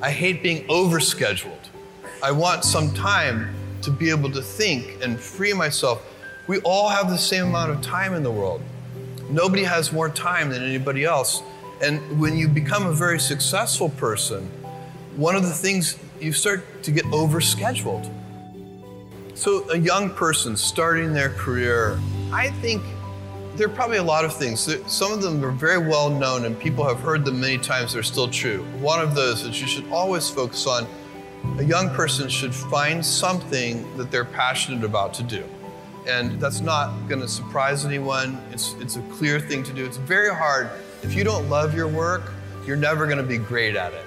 I 0.01 0.09
hate 0.09 0.41
being 0.41 0.65
overscheduled. 0.67 1.69
I 2.23 2.31
want 2.31 2.65
some 2.65 2.91
time 2.95 3.53
to 3.83 3.91
be 3.91 4.09
able 4.09 4.31
to 4.31 4.41
think 4.41 4.97
and 5.03 5.19
free 5.19 5.53
myself. 5.53 6.03
We 6.47 6.57
all 6.61 6.89
have 6.89 7.07
the 7.07 7.19
same 7.19 7.49
amount 7.49 7.69
of 7.69 7.81
time 7.81 8.15
in 8.15 8.23
the 8.23 8.31
world. 8.31 8.63
Nobody 9.29 9.63
has 9.63 9.91
more 9.91 10.09
time 10.09 10.49
than 10.49 10.63
anybody 10.63 11.05
else. 11.05 11.43
And 11.83 12.19
when 12.19 12.35
you 12.35 12.47
become 12.47 12.87
a 12.87 12.93
very 12.93 13.19
successful 13.19 13.89
person, 13.89 14.49
one 15.17 15.35
of 15.35 15.43
the 15.43 15.53
things 15.53 15.99
you 16.21 16.33
start 16.33 16.83
to 16.83 16.91
get 16.91 17.05
overscheduled. 17.05 18.09
So, 19.33 19.69
a 19.71 19.77
young 19.77 20.09
person 20.11 20.55
starting 20.55 21.13
their 21.13 21.29
career, 21.29 21.99
I 22.31 22.51
think 22.61 22.83
there 23.55 23.67
are 23.67 23.73
probably 23.73 23.97
a 23.97 24.03
lot 24.03 24.23
of 24.23 24.35
things. 24.35 24.69
Some 24.87 25.11
of 25.11 25.21
them 25.21 25.43
are 25.43 25.51
very 25.51 25.77
well 25.77 26.09
known 26.09 26.45
and 26.45 26.59
people 26.59 26.87
have 26.87 26.99
heard 26.99 27.25
them 27.25 27.41
many 27.41 27.57
times, 27.57 27.93
they're 27.93 28.03
still 28.03 28.29
true. 28.29 28.63
One 28.79 29.01
of 29.01 29.15
those 29.15 29.43
that 29.43 29.59
you 29.59 29.67
should 29.67 29.89
always 29.91 30.29
focus 30.29 30.67
on 30.67 30.87
a 31.57 31.63
young 31.63 31.89
person 31.89 32.29
should 32.29 32.53
find 32.53 33.05
something 33.05 33.85
that 33.97 34.11
they're 34.11 34.25
passionate 34.25 34.83
about 34.83 35.13
to 35.15 35.23
do. 35.23 35.43
And 36.07 36.39
that's 36.39 36.61
not 36.61 37.07
going 37.07 37.21
to 37.21 37.27
surprise 37.27 37.85
anyone. 37.85 38.41
It's, 38.51 38.73
it's 38.79 38.95
a 38.95 39.01
clear 39.03 39.39
thing 39.39 39.63
to 39.63 39.73
do. 39.73 39.85
It's 39.85 39.97
very 39.97 40.33
hard. 40.33 40.69
If 41.03 41.13
you 41.13 41.23
don't 41.23 41.49
love 41.49 41.75
your 41.75 41.87
work, 41.87 42.31
you're 42.65 42.77
never 42.77 43.05
going 43.05 43.17
to 43.17 43.23
be 43.23 43.37
great 43.37 43.75
at 43.75 43.93
it. 43.93 44.05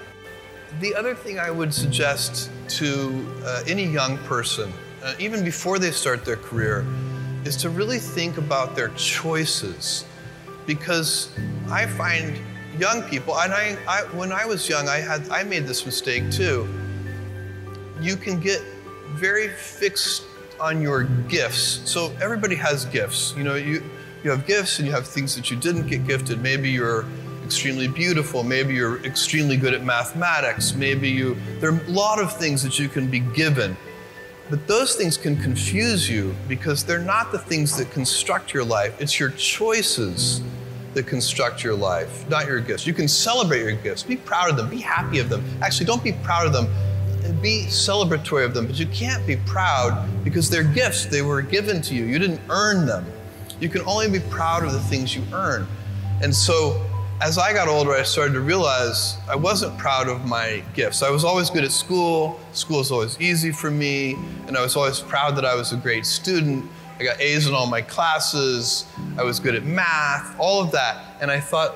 The 0.81 0.95
other 0.95 1.15
thing 1.15 1.39
I 1.39 1.51
would 1.51 1.73
suggest 1.73 2.51
to 2.69 3.27
uh, 3.45 3.63
any 3.67 3.85
young 3.85 4.19
person, 4.19 4.73
uh, 5.03 5.15
even 5.21 5.45
before 5.45 5.79
they 5.79 5.93
start 5.93 6.25
their 6.25 6.37
career, 6.37 6.85
is 7.45 7.57
to 7.59 7.71
really 7.71 7.99
think 7.99 8.39
about 8.39 8.75
their 8.75 8.89
choices. 8.97 10.05
Because 10.67 11.31
I 11.71 11.87
find 11.87 12.39
young 12.79 13.03
people, 13.03 13.39
and 13.39 13.53
I, 13.53 13.77
I 13.87 14.03
when 14.17 14.33
I 14.33 14.47
was 14.47 14.69
young, 14.69 14.89
I 14.89 14.97
had 14.97 15.29
I 15.29 15.45
made 15.45 15.67
this 15.67 15.87
mistake 15.87 16.31
too. 16.31 16.69
You 18.01 18.17
can 18.17 18.41
get 18.41 18.61
very 19.11 19.49
fixed 19.49 20.25
on 20.59 20.83
your 20.83 21.05
gifts. 21.29 21.83
So 21.85 22.13
everybody 22.21 22.57
has 22.57 22.85
gifts. 22.87 23.35
You 23.37 23.45
know, 23.45 23.55
you 23.55 23.83
you 24.25 24.31
have 24.31 24.47
gifts 24.47 24.79
and 24.79 24.89
you 24.89 24.93
have 24.95 25.07
things 25.07 25.37
that 25.37 25.51
you 25.51 25.57
didn't 25.57 25.87
get 25.87 26.07
gifted. 26.07 26.43
Maybe 26.43 26.71
you're 26.71 27.05
extremely 27.45 27.89
beautiful, 27.89 28.43
maybe 28.43 28.75
you're 28.75 29.05
extremely 29.05 29.57
good 29.57 29.75
at 29.75 29.85
mathematics, 29.85 30.75
maybe 30.75 31.09
you 31.09 31.37
there 31.61 31.73
are 31.73 31.81
a 31.87 31.91
lot 31.91 32.21
of 32.21 32.37
things 32.37 32.63
that 32.63 32.79
you 32.79 32.89
can 32.89 33.11
be 33.11 33.21
given. 33.21 33.77
But 34.51 34.67
those 34.67 34.95
things 34.95 35.17
can 35.17 35.37
confuse 35.37 36.09
you 36.09 36.35
because 36.49 36.85
they're 36.85 36.99
not 36.99 37.33
the 37.33 37.39
things 37.39 37.77
that 37.79 37.91
construct 37.91 38.53
your 38.53 38.65
life. 38.65 39.01
It's 39.01 39.19
your 39.19 39.31
choices 39.31 40.43
that 40.93 41.07
construct 41.07 41.65
your 41.65 41.75
life, 41.75 42.29
not 42.29 42.47
your 42.47 42.61
gifts. 42.61 42.87
You 42.87 42.95
can 42.95 43.09
celebrate 43.09 43.61
your 43.61 43.73
gifts, 43.73 44.03
be 44.03 44.17
proud 44.17 44.51
of 44.51 44.57
them, 44.57 44.69
be 44.69 44.79
happy 44.81 45.19
of 45.19 45.29
them. 45.29 45.45
Actually, 45.63 45.87
don't 45.87 46.05
be 46.05 46.13
proud 46.13 46.47
of 46.47 46.53
them, 46.53 46.69
be 47.41 47.65
celebratory 47.69 48.45
of 48.45 48.55
them, 48.55 48.67
but 48.67 48.79
you 48.79 48.87
can't 48.87 49.27
be 49.27 49.37
proud 49.37 50.09
because 50.25 50.49
they're 50.51 50.63
gifts. 50.63 51.07
They 51.07 51.23
were 51.23 51.43
given 51.43 51.81
to 51.83 51.95
you. 51.95 52.05
You 52.05 52.19
didn't 52.19 52.41
earn 52.49 52.87
them. 52.87 53.05
You 53.61 53.69
can 53.69 53.83
only 53.83 54.11
be 54.11 54.21
proud 54.31 54.65
of 54.65 54.73
the 54.73 54.81
things 54.81 55.15
you 55.17 55.23
earn. 55.33 55.67
And 56.23 56.35
so, 56.35 56.85
as 57.21 57.39
I 57.39 57.53
got 57.53 57.69
older, 57.69 57.93
I 57.93 58.03
started 58.03 58.33
to 58.35 58.41
realize 58.41 59.17
I 59.29 59.37
wasn't 59.37 59.77
proud 59.79 60.09
of 60.09 60.27
my 60.27 60.63
gifts. 60.75 61.03
I 61.03 61.11
was 61.11 61.25
always 61.25 61.51
good 61.51 61.65
at 61.65 61.73
school, 61.73 62.41
school 62.53 62.79
was 62.79 62.91
always 62.91 63.21
easy 63.21 63.53
for 63.53 63.71
me, 63.71 64.15
and 64.47 64.57
I 64.57 64.63
was 64.63 64.77
always 64.77 65.01
proud 65.01 65.37
that 65.37 65.45
I 65.45 65.55
was 65.55 65.73
a 65.73 65.77
great 65.77 66.07
student. 66.07 66.65
I 66.99 67.05
got 67.05 67.21
A's 67.21 67.47
in 67.47 67.55
all 67.55 67.67
my 67.67 67.83
classes, 67.83 68.87
I 69.19 69.25
was 69.25 69.41
good 69.41 69.55
at 69.55 69.65
math, 69.65 70.39
all 70.39 70.63
of 70.63 70.71
that. 70.73 71.17
And 71.21 71.31
I 71.31 71.41
thought, 71.41 71.75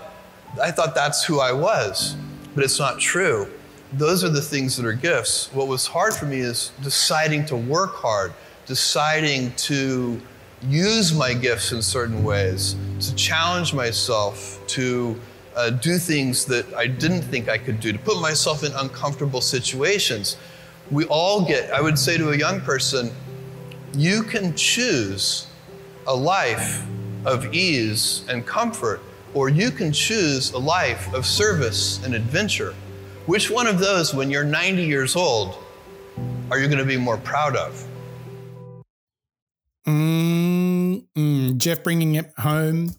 I 0.60 0.70
thought 0.70 0.94
that's 0.94 1.24
who 1.24 1.40
I 1.40 1.52
was, 1.52 2.16
but 2.54 2.64
it's 2.64 2.78
not 2.78 2.98
true 2.98 3.48
those 3.92 4.22
are 4.22 4.28
the 4.28 4.42
things 4.42 4.76
that 4.76 4.84
are 4.84 4.92
gifts. 4.92 5.52
What 5.52 5.68
was 5.68 5.86
hard 5.86 6.14
for 6.14 6.26
me 6.26 6.40
is 6.40 6.72
deciding 6.82 7.46
to 7.46 7.56
work 7.56 7.94
hard, 7.94 8.32
deciding 8.66 9.52
to 9.52 10.20
use 10.62 11.14
my 11.14 11.34
gifts 11.34 11.72
in 11.72 11.82
certain 11.82 12.24
ways, 12.24 12.76
to 13.00 13.14
challenge 13.14 13.74
myself, 13.74 14.60
to 14.68 15.18
uh, 15.54 15.70
do 15.70 15.98
things 15.98 16.44
that 16.46 16.72
I 16.74 16.86
didn't 16.86 17.22
think 17.22 17.48
I 17.48 17.58
could 17.58 17.80
do, 17.80 17.92
to 17.92 17.98
put 17.98 18.20
myself 18.20 18.64
in 18.64 18.72
uncomfortable 18.74 19.40
situations. 19.40 20.36
We 20.90 21.04
all 21.06 21.44
get, 21.44 21.72
I 21.72 21.80
would 21.80 21.98
say 21.98 22.16
to 22.16 22.30
a 22.30 22.36
young 22.36 22.60
person, 22.60 23.12
you 23.94 24.22
can 24.22 24.54
choose 24.54 25.46
a 26.06 26.14
life 26.14 26.84
of 27.24 27.52
ease 27.54 28.24
and 28.28 28.46
comfort, 28.46 29.00
or 29.34 29.48
you 29.48 29.70
can 29.70 29.92
choose 29.92 30.52
a 30.52 30.58
life 30.58 31.12
of 31.12 31.26
service 31.26 32.02
and 32.04 32.14
adventure. 32.14 32.74
Which 33.26 33.50
one 33.50 33.66
of 33.66 33.78
those, 33.78 34.14
when 34.14 34.30
you're 34.30 34.44
90 34.44 34.82
years 34.84 35.16
old, 35.16 35.56
are 36.50 36.58
you 36.58 36.66
going 36.66 36.78
to 36.78 36.84
be 36.84 36.96
more 36.96 37.18
proud 37.18 37.56
of? 37.56 37.87
Mm, 39.88 41.06
mm, 41.16 41.56
Jeff 41.56 41.82
bringing 41.82 42.14
it 42.16 42.30
home, 42.38 42.94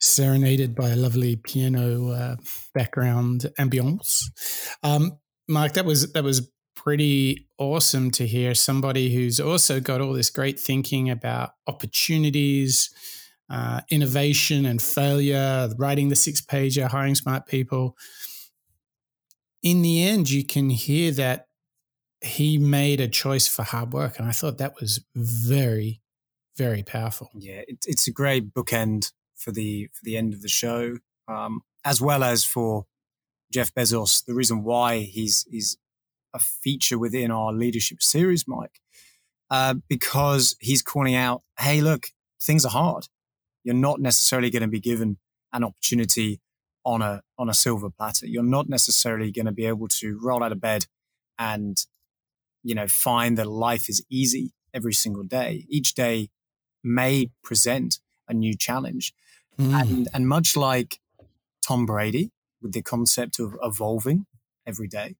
serenaded 0.00 0.74
by 0.74 0.90
a 0.90 0.96
lovely 0.96 1.36
piano 1.36 2.10
uh, 2.10 2.36
background 2.74 3.46
ambience. 3.58 4.24
Um, 4.82 5.18
Mark, 5.48 5.74
that 5.74 5.84
was 5.84 6.12
that 6.12 6.24
was 6.24 6.50
pretty 6.74 7.48
awesome 7.58 8.10
to 8.10 8.26
hear 8.26 8.54
somebody 8.54 9.14
who's 9.14 9.38
also 9.38 9.78
got 9.80 10.00
all 10.00 10.12
this 10.12 10.30
great 10.30 10.58
thinking 10.58 11.08
about 11.08 11.50
opportunities, 11.68 12.90
uh, 13.48 13.82
innovation, 13.90 14.66
and 14.66 14.82
failure. 14.82 15.70
Writing 15.78 16.08
the 16.08 16.16
six 16.16 16.40
pager, 16.40 16.88
hiring 16.88 17.14
smart 17.14 17.46
people 17.46 17.96
in 19.64 19.80
the 19.80 20.06
end, 20.06 20.30
you 20.30 20.44
can 20.44 20.68
hear 20.70 21.10
that 21.12 21.48
he 22.20 22.58
made 22.58 23.00
a 23.00 23.08
choice 23.08 23.48
for 23.48 23.62
hard 23.62 23.92
work. 23.92 24.18
And 24.18 24.28
I 24.28 24.32
thought 24.32 24.58
that 24.58 24.78
was 24.78 25.04
very, 25.16 26.02
very 26.56 26.82
powerful. 26.82 27.30
Yeah, 27.34 27.62
it, 27.66 27.84
it's 27.86 28.06
a 28.06 28.12
great 28.12 28.54
bookend 28.54 29.12
for 29.34 29.52
the 29.52 29.88
for 29.92 30.00
the 30.04 30.16
end 30.16 30.34
of 30.34 30.42
the 30.42 30.48
show, 30.48 30.98
um, 31.28 31.62
as 31.84 32.00
well 32.00 32.22
as 32.22 32.44
for 32.44 32.86
Jeff 33.52 33.74
Bezos. 33.74 34.24
The 34.24 34.34
reason 34.34 34.62
why 34.62 35.00
he's 35.00 35.46
he's 35.50 35.76
a 36.32 36.38
feature 36.38 36.98
within 36.98 37.30
our 37.30 37.52
leadership 37.52 38.02
series, 38.02 38.46
Mike, 38.46 38.80
uh, 39.50 39.74
because 39.88 40.56
he's 40.60 40.82
calling 40.82 41.14
out, 41.14 41.42
"Hey, 41.58 41.80
look, 41.80 42.08
things 42.40 42.64
are 42.64 42.70
hard. 42.70 43.08
You're 43.62 43.74
not 43.74 44.00
necessarily 44.00 44.50
going 44.50 44.62
to 44.62 44.68
be 44.68 44.80
given 44.80 45.18
an 45.52 45.64
opportunity 45.64 46.40
on 46.84 47.02
a 47.02 47.22
on 47.38 47.48
a 47.48 47.54
silver 47.54 47.90
platter. 47.90 48.26
You're 48.26 48.42
not 48.42 48.68
necessarily 48.68 49.30
going 49.32 49.46
to 49.46 49.52
be 49.52 49.66
able 49.66 49.88
to 49.88 50.18
roll 50.22 50.42
out 50.42 50.52
of 50.52 50.60
bed 50.60 50.86
and 51.38 51.84
you 52.62 52.74
know 52.74 52.86
find 52.86 53.36
that 53.38 53.46
life 53.46 53.88
is 53.88 54.04
easy 54.10 54.52
every 54.72 54.92
single 54.92 55.22
day. 55.22 55.66
Each 55.68 55.94
day 55.94 56.28
may 56.84 57.30
present 57.42 57.98
a 58.28 58.34
new 58.34 58.56
challenge, 58.56 59.14
mm. 59.58 59.72
and 59.72 60.08
and 60.14 60.28
much 60.28 60.56
like 60.56 61.00
Tom 61.66 61.86
Brady 61.86 62.30
with 62.62 62.72
the 62.72 62.82
concept 62.82 63.38
of 63.38 63.56
evolving 63.62 64.26
every 64.66 64.88
day, 64.88 65.16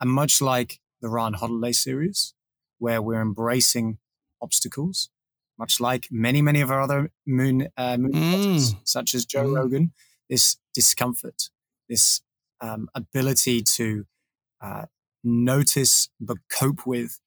and 0.00 0.10
much 0.10 0.40
like 0.40 0.80
the 1.02 1.08
Ryan 1.08 1.34
Holiday 1.34 1.72
series, 1.72 2.34
where 2.78 3.02
we're 3.02 3.20
embracing 3.20 3.98
obstacles, 4.40 5.10
much 5.58 5.80
like 5.80 6.08
many 6.10 6.40
many 6.40 6.60
of 6.60 6.70
our 6.70 6.80
other 6.80 7.10
moon 7.26 7.68
uh, 7.76 7.96
moon 7.96 8.12
mm. 8.12 8.76
such 8.84 9.14
as 9.14 9.26
Joe 9.26 9.46
mm. 9.46 9.56
Rogan 9.56 9.92
this 10.30 10.56
discomfort, 10.72 11.50
this 11.88 12.22
um, 12.62 12.88
ability 12.94 13.60
to 13.62 14.06
uh, 14.62 14.86
notice 15.22 16.08
but 16.20 16.38
cope 16.50 16.86
with 16.86 17.18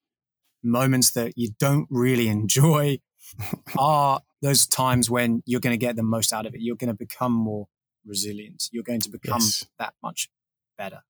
moments 0.64 1.12
that 1.12 1.34
you 1.36 1.50
don't 1.60 1.86
really 1.92 2.30
enjoy 2.30 2.98
are 3.78 4.22
those 4.42 4.68
times 4.68 5.10
when 5.10 5.42
you're 5.46 5.62
going 5.62 5.74
to 5.74 5.78
get 5.78 5.96
the 5.96 6.04
most 6.04 6.34
out 6.34 6.46
of 6.46 6.54
it. 6.54 6.62
You're 6.62 6.76
going 6.76 6.90
to 6.90 6.94
become 6.94 7.32
more 7.32 7.68
resilient. 8.06 8.70
You're 8.72 8.84
going 8.84 9.02
to 9.02 9.10
become 9.10 9.40
yes. 9.40 9.66
that 9.80 9.94
much 10.04 10.30
better. 10.78 11.02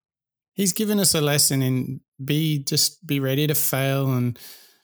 He's 0.53 0.73
given 0.73 0.99
us 0.99 1.15
a 1.15 1.21
lesson 1.21 1.61
in 1.61 2.01
be 2.23 2.59
just 2.59 3.05
be 3.05 3.19
ready 3.19 3.47
to 3.47 3.55
fail 3.55 4.13
and 4.13 4.37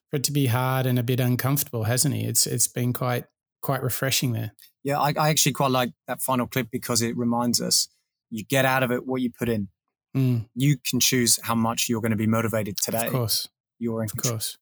for 0.09 0.17
it 0.17 0.23
to 0.23 0.31
be 0.31 0.47
hard 0.47 0.85
and 0.85 0.97
a 0.97 1.03
bit 1.03 1.19
uncomfortable, 1.19 1.83
hasn't 1.83 2.15
he? 2.15 2.25
It's 2.25 2.47
it's 2.47 2.67
been 2.67 2.91
quite 2.93 3.25
quite 3.61 3.83
refreshing 3.83 4.33
there. 4.33 4.53
Yeah, 4.83 4.99
I, 4.99 5.13
I, 5.17 5.29
actually 5.29 5.51
quite 5.51 5.71
like 5.71 5.91
that 6.07 6.21
final 6.21 6.47
clip 6.47 6.69
because 6.71 7.01
it 7.01 7.15
reminds 7.17 7.61
us 7.61 7.89
you 8.29 8.45
get 8.45 8.65
out 8.65 8.81
of 8.81 8.91
it 8.91 9.05
what 9.05 9.21
you 9.21 9.29
put 9.29 9.49
in. 9.49 9.67
Mm. 10.15 10.47
You 10.55 10.77
can 10.77 10.99
choose 10.99 11.37
how 11.43 11.55
much 11.55 11.87
you're 11.89 12.01
going 12.01 12.11
to 12.11 12.17
be 12.17 12.27
motivated 12.27 12.77
today. 12.77 13.05
Of 13.05 13.11
course. 13.11 13.47
You're 13.77 14.03
in 14.03 14.09
Of 14.15 14.23
course. 14.23 14.57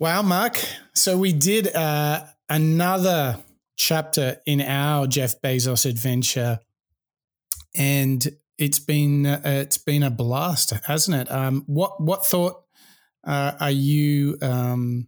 Wow, 0.00 0.22
Mark. 0.22 0.58
So 0.94 1.18
we 1.18 1.34
did 1.34 1.76
uh, 1.76 2.24
another 2.48 3.36
chapter 3.76 4.38
in 4.46 4.62
our 4.62 5.06
Jeff 5.06 5.42
Bezos 5.42 5.84
adventure, 5.84 6.58
and 7.76 8.26
it's 8.56 8.78
been 8.78 9.26
uh, 9.26 9.42
it's 9.44 9.76
been 9.76 10.02
a 10.02 10.08
blast, 10.08 10.72
hasn't 10.86 11.20
it? 11.20 11.30
Um, 11.30 11.64
what 11.66 12.02
what 12.02 12.24
thought 12.24 12.62
uh, 13.26 13.52
are 13.60 13.70
you 13.70 14.38
um, 14.40 15.06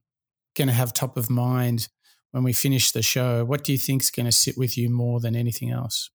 going 0.55 0.69
to 0.69 0.75
have 0.75 0.93
top 0.93 1.17
of 1.17 1.31
mind 1.31 1.89
when 2.33 2.45
we 2.45 2.53
finish 2.53 2.91
the 2.91 3.01
show? 3.01 3.47
What 3.47 3.65
do 3.65 3.73
you 3.73 3.79
think 3.79 4.03
is 4.03 4.11
going 4.11 4.27
to 4.27 4.31
sit 4.33 4.59
with 4.59 4.77
you 4.77 4.91
more 4.91 5.21
than 5.21 5.35
anything 5.35 5.71
else? 5.71 6.11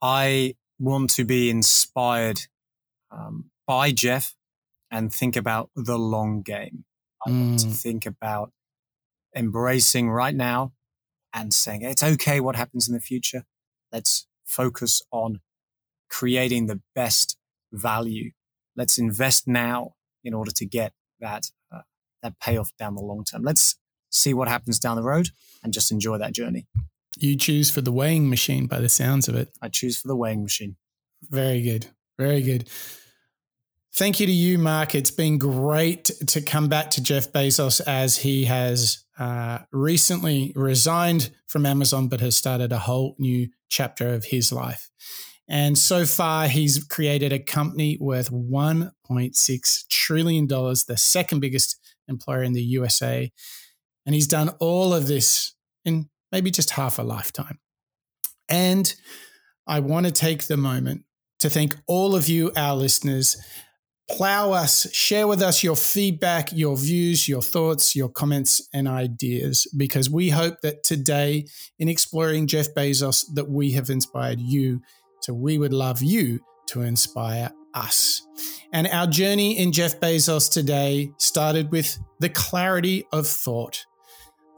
I 0.00 0.54
want 0.78 1.10
to 1.10 1.24
be 1.24 1.50
inspired 1.50 2.42
um, 3.10 3.50
by 3.66 3.90
Jeff 3.90 4.36
and 4.92 5.12
think 5.12 5.34
about 5.34 5.70
the 5.74 5.98
long 5.98 6.42
game. 6.42 6.84
I 7.26 7.30
mm. 7.30 7.48
want 7.48 7.60
to 7.60 7.66
mm. 7.66 7.82
think 7.82 8.06
about 8.06 8.52
embracing 9.34 10.08
right 10.08 10.34
now 10.34 10.72
and 11.34 11.52
saying 11.52 11.82
it's 11.82 12.02
okay 12.02 12.40
what 12.40 12.56
happens 12.56 12.88
in 12.88 12.94
the 12.94 13.00
future. 13.00 13.44
Let's 13.92 14.26
focus 14.44 15.02
on 15.10 15.40
creating 16.08 16.66
the 16.66 16.80
best 16.94 17.36
value. 17.72 18.30
Let's 18.76 18.98
invest 18.98 19.48
now 19.48 19.94
in 20.24 20.32
order 20.34 20.50
to 20.52 20.64
get 20.64 20.92
that 21.20 21.50
uh, 21.74 21.82
that 22.22 22.38
payoff 22.40 22.72
down 22.78 22.94
the 22.94 23.02
long 23.02 23.24
term. 23.24 23.42
Let's 23.42 23.76
see 24.10 24.32
what 24.32 24.48
happens 24.48 24.78
down 24.78 24.96
the 24.96 25.02
road 25.02 25.30
and 25.62 25.72
just 25.72 25.90
enjoy 25.90 26.18
that 26.18 26.32
journey. 26.32 26.66
You 27.18 27.36
choose 27.36 27.70
for 27.70 27.80
the 27.80 27.92
weighing 27.92 28.30
machine 28.30 28.66
by 28.66 28.80
the 28.80 28.88
sounds 28.88 29.28
of 29.28 29.34
it. 29.34 29.50
I 29.60 29.68
choose 29.68 29.98
for 29.98 30.08
the 30.08 30.16
weighing 30.16 30.42
machine. 30.42 30.76
Very 31.22 31.62
good. 31.62 31.86
Very 32.18 32.42
good. 32.42 32.68
Thank 33.96 34.20
you 34.20 34.26
to 34.26 34.32
you, 34.32 34.58
Mark. 34.58 34.94
It's 34.94 35.10
been 35.10 35.38
great 35.38 36.10
to 36.26 36.42
come 36.42 36.68
back 36.68 36.90
to 36.90 37.02
Jeff 37.02 37.32
Bezos 37.32 37.80
as 37.86 38.18
he 38.18 38.44
has 38.44 39.06
uh, 39.18 39.60
recently 39.72 40.52
resigned 40.54 41.30
from 41.46 41.64
Amazon, 41.64 42.08
but 42.08 42.20
has 42.20 42.36
started 42.36 42.72
a 42.72 42.78
whole 42.78 43.16
new 43.18 43.48
chapter 43.70 44.12
of 44.12 44.26
his 44.26 44.52
life. 44.52 44.90
And 45.48 45.78
so 45.78 46.04
far, 46.04 46.46
he's 46.46 46.84
created 46.84 47.32
a 47.32 47.38
company 47.38 47.96
worth 47.98 48.30
$1.6 48.30 49.88
trillion, 49.88 50.46
the 50.46 50.96
second 50.98 51.40
biggest 51.40 51.78
employer 52.06 52.42
in 52.42 52.52
the 52.52 52.62
USA. 52.62 53.32
And 54.04 54.14
he's 54.14 54.28
done 54.28 54.50
all 54.60 54.92
of 54.92 55.06
this 55.06 55.54
in 55.86 56.10
maybe 56.30 56.50
just 56.50 56.72
half 56.72 56.98
a 56.98 57.02
lifetime. 57.02 57.60
And 58.46 58.94
I 59.66 59.80
want 59.80 60.04
to 60.04 60.12
take 60.12 60.48
the 60.48 60.58
moment 60.58 61.04
to 61.38 61.48
thank 61.48 61.76
all 61.86 62.14
of 62.14 62.28
you, 62.28 62.52
our 62.56 62.74
listeners. 62.76 63.36
Plow 64.08 64.52
us, 64.52 64.86
share 64.94 65.26
with 65.26 65.42
us 65.42 65.64
your 65.64 65.74
feedback, 65.74 66.52
your 66.52 66.76
views, 66.76 67.28
your 67.28 67.42
thoughts, 67.42 67.96
your 67.96 68.08
comments, 68.08 68.68
and 68.72 68.86
ideas, 68.86 69.66
because 69.76 70.08
we 70.08 70.30
hope 70.30 70.60
that 70.60 70.84
today, 70.84 71.46
in 71.78 71.88
exploring 71.88 72.46
Jeff 72.46 72.72
Bezos, 72.72 73.24
that 73.34 73.48
we 73.48 73.72
have 73.72 73.90
inspired 73.90 74.40
you. 74.40 74.80
So 75.20 75.34
we 75.34 75.58
would 75.58 75.72
love 75.72 76.02
you 76.02 76.40
to 76.66 76.82
inspire 76.82 77.50
us. 77.74 78.22
And 78.72 78.86
our 78.88 79.08
journey 79.08 79.58
in 79.58 79.72
Jeff 79.72 79.98
Bezos 79.98 80.52
today 80.52 81.12
started 81.18 81.72
with 81.72 81.98
the 82.20 82.28
clarity 82.28 83.04
of 83.12 83.26
thought 83.26 83.86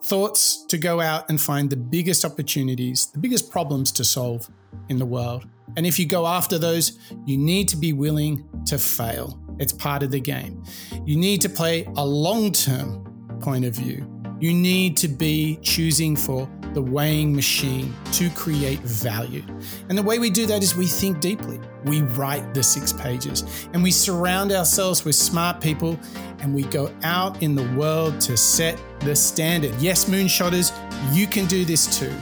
thoughts 0.05 0.65
to 0.67 0.79
go 0.79 1.01
out 1.01 1.29
and 1.29 1.41
find 1.41 1.69
the 1.69 1.77
biggest 1.77 2.25
opportunities, 2.25 3.09
the 3.13 3.19
biggest 3.19 3.51
problems 3.51 3.93
to 3.93 4.05
solve 4.05 4.49
in 4.89 4.99
the 4.99 5.05
world. 5.05 5.47
And 5.77 5.87
if 5.87 5.99
you 5.99 6.07
go 6.07 6.27
after 6.27 6.59
those, 6.59 6.99
you 7.27 7.37
need 7.37 7.69
to 7.69 7.77
be 7.77 7.93
willing 7.93 8.49
to 8.67 8.79
fail. 8.79 9.39
It's 9.59 9.73
part 9.73 10.03
of 10.03 10.11
the 10.11 10.21
game. 10.21 10.63
You 11.05 11.17
need 11.17 11.41
to 11.43 11.49
play 11.49 11.85
a 11.97 12.05
long 12.05 12.53
term 12.53 13.05
point 13.41 13.65
of 13.65 13.75
view. 13.75 14.07
You 14.41 14.55
need 14.55 14.97
to 14.99 15.09
be 15.09 15.59
choosing 15.63 16.15
for 16.15 16.49
the 16.75 16.83
weighing 16.83 17.35
machine 17.35 17.95
to 18.13 18.31
create 18.31 18.79
value. 18.81 19.43
And 19.89 19.99
the 19.99 20.03
way 20.03 20.19
we 20.19 20.31
do 20.31 20.47
that 20.47 20.63
is 20.63 20.77
we 20.77 20.87
think 20.87 21.21
deeply. 21.21 21.59
We 21.85 22.03
write 22.03 22.55
the 22.55 22.63
six 22.63 22.93
pages 22.93 23.69
and 23.73 23.83
we 23.83 23.91
surround 23.91 24.53
ourselves 24.53 25.05
with 25.05 25.15
smart 25.15 25.61
people 25.61 25.99
and 26.41 26.55
we 26.55 26.63
go 26.65 26.93
out 27.03 27.43
in 27.43 27.55
the 27.55 27.69
world 27.77 28.21
to 28.23 28.37
set 28.37 28.81
the 29.01 29.17
standard. 29.17 29.75
Yes, 29.81 30.05
moonshotters, 30.05 30.73
you 31.13 31.27
can 31.27 31.47
do 31.47 31.65
this 31.65 31.99
too. 31.99 32.15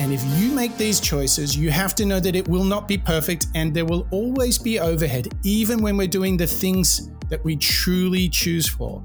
And 0.00 0.14
if 0.14 0.24
you 0.40 0.50
make 0.52 0.78
these 0.78 0.98
choices, 0.98 1.54
you 1.54 1.70
have 1.70 1.94
to 1.96 2.06
know 2.06 2.20
that 2.20 2.34
it 2.34 2.48
will 2.48 2.64
not 2.64 2.88
be 2.88 2.96
perfect 2.96 3.48
and 3.54 3.74
there 3.74 3.84
will 3.84 4.08
always 4.10 4.56
be 4.56 4.80
overhead, 4.80 5.28
even 5.42 5.82
when 5.82 5.98
we're 5.98 6.08
doing 6.08 6.38
the 6.38 6.46
things 6.46 7.10
that 7.28 7.44
we 7.44 7.54
truly 7.54 8.26
choose 8.26 8.66
for. 8.66 9.04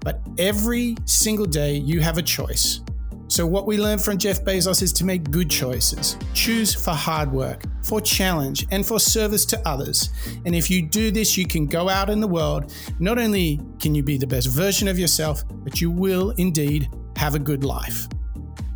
But 0.00 0.20
every 0.38 0.96
single 1.04 1.46
day, 1.46 1.74
you 1.76 2.00
have 2.00 2.18
a 2.18 2.22
choice. 2.22 2.80
So, 3.28 3.46
what 3.46 3.68
we 3.68 3.78
learned 3.78 4.02
from 4.02 4.18
Jeff 4.18 4.44
Bezos 4.44 4.82
is 4.82 4.92
to 4.94 5.04
make 5.04 5.30
good 5.30 5.48
choices. 5.48 6.16
Choose 6.34 6.74
for 6.74 6.90
hard 6.90 7.30
work, 7.30 7.62
for 7.84 8.00
challenge, 8.00 8.66
and 8.72 8.84
for 8.84 8.98
service 8.98 9.44
to 9.46 9.68
others. 9.68 10.08
And 10.44 10.56
if 10.56 10.68
you 10.68 10.82
do 10.82 11.12
this, 11.12 11.38
you 11.38 11.46
can 11.46 11.66
go 11.66 11.88
out 11.88 12.10
in 12.10 12.20
the 12.20 12.26
world. 12.26 12.74
Not 12.98 13.16
only 13.16 13.60
can 13.78 13.94
you 13.94 14.02
be 14.02 14.18
the 14.18 14.26
best 14.26 14.48
version 14.48 14.88
of 14.88 14.98
yourself, 14.98 15.44
but 15.48 15.80
you 15.80 15.88
will 15.88 16.30
indeed 16.30 16.90
have 17.16 17.36
a 17.36 17.38
good 17.38 17.62
life. 17.62 18.08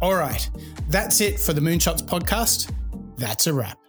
All 0.03 0.15
right, 0.15 0.49
that's 0.89 1.21
it 1.21 1.41
for 1.41 1.53
the 1.53 1.61
Moonshots 1.61 2.03
podcast. 2.03 2.71
That's 3.17 3.47
a 3.47 3.55
wrap. 3.55 3.86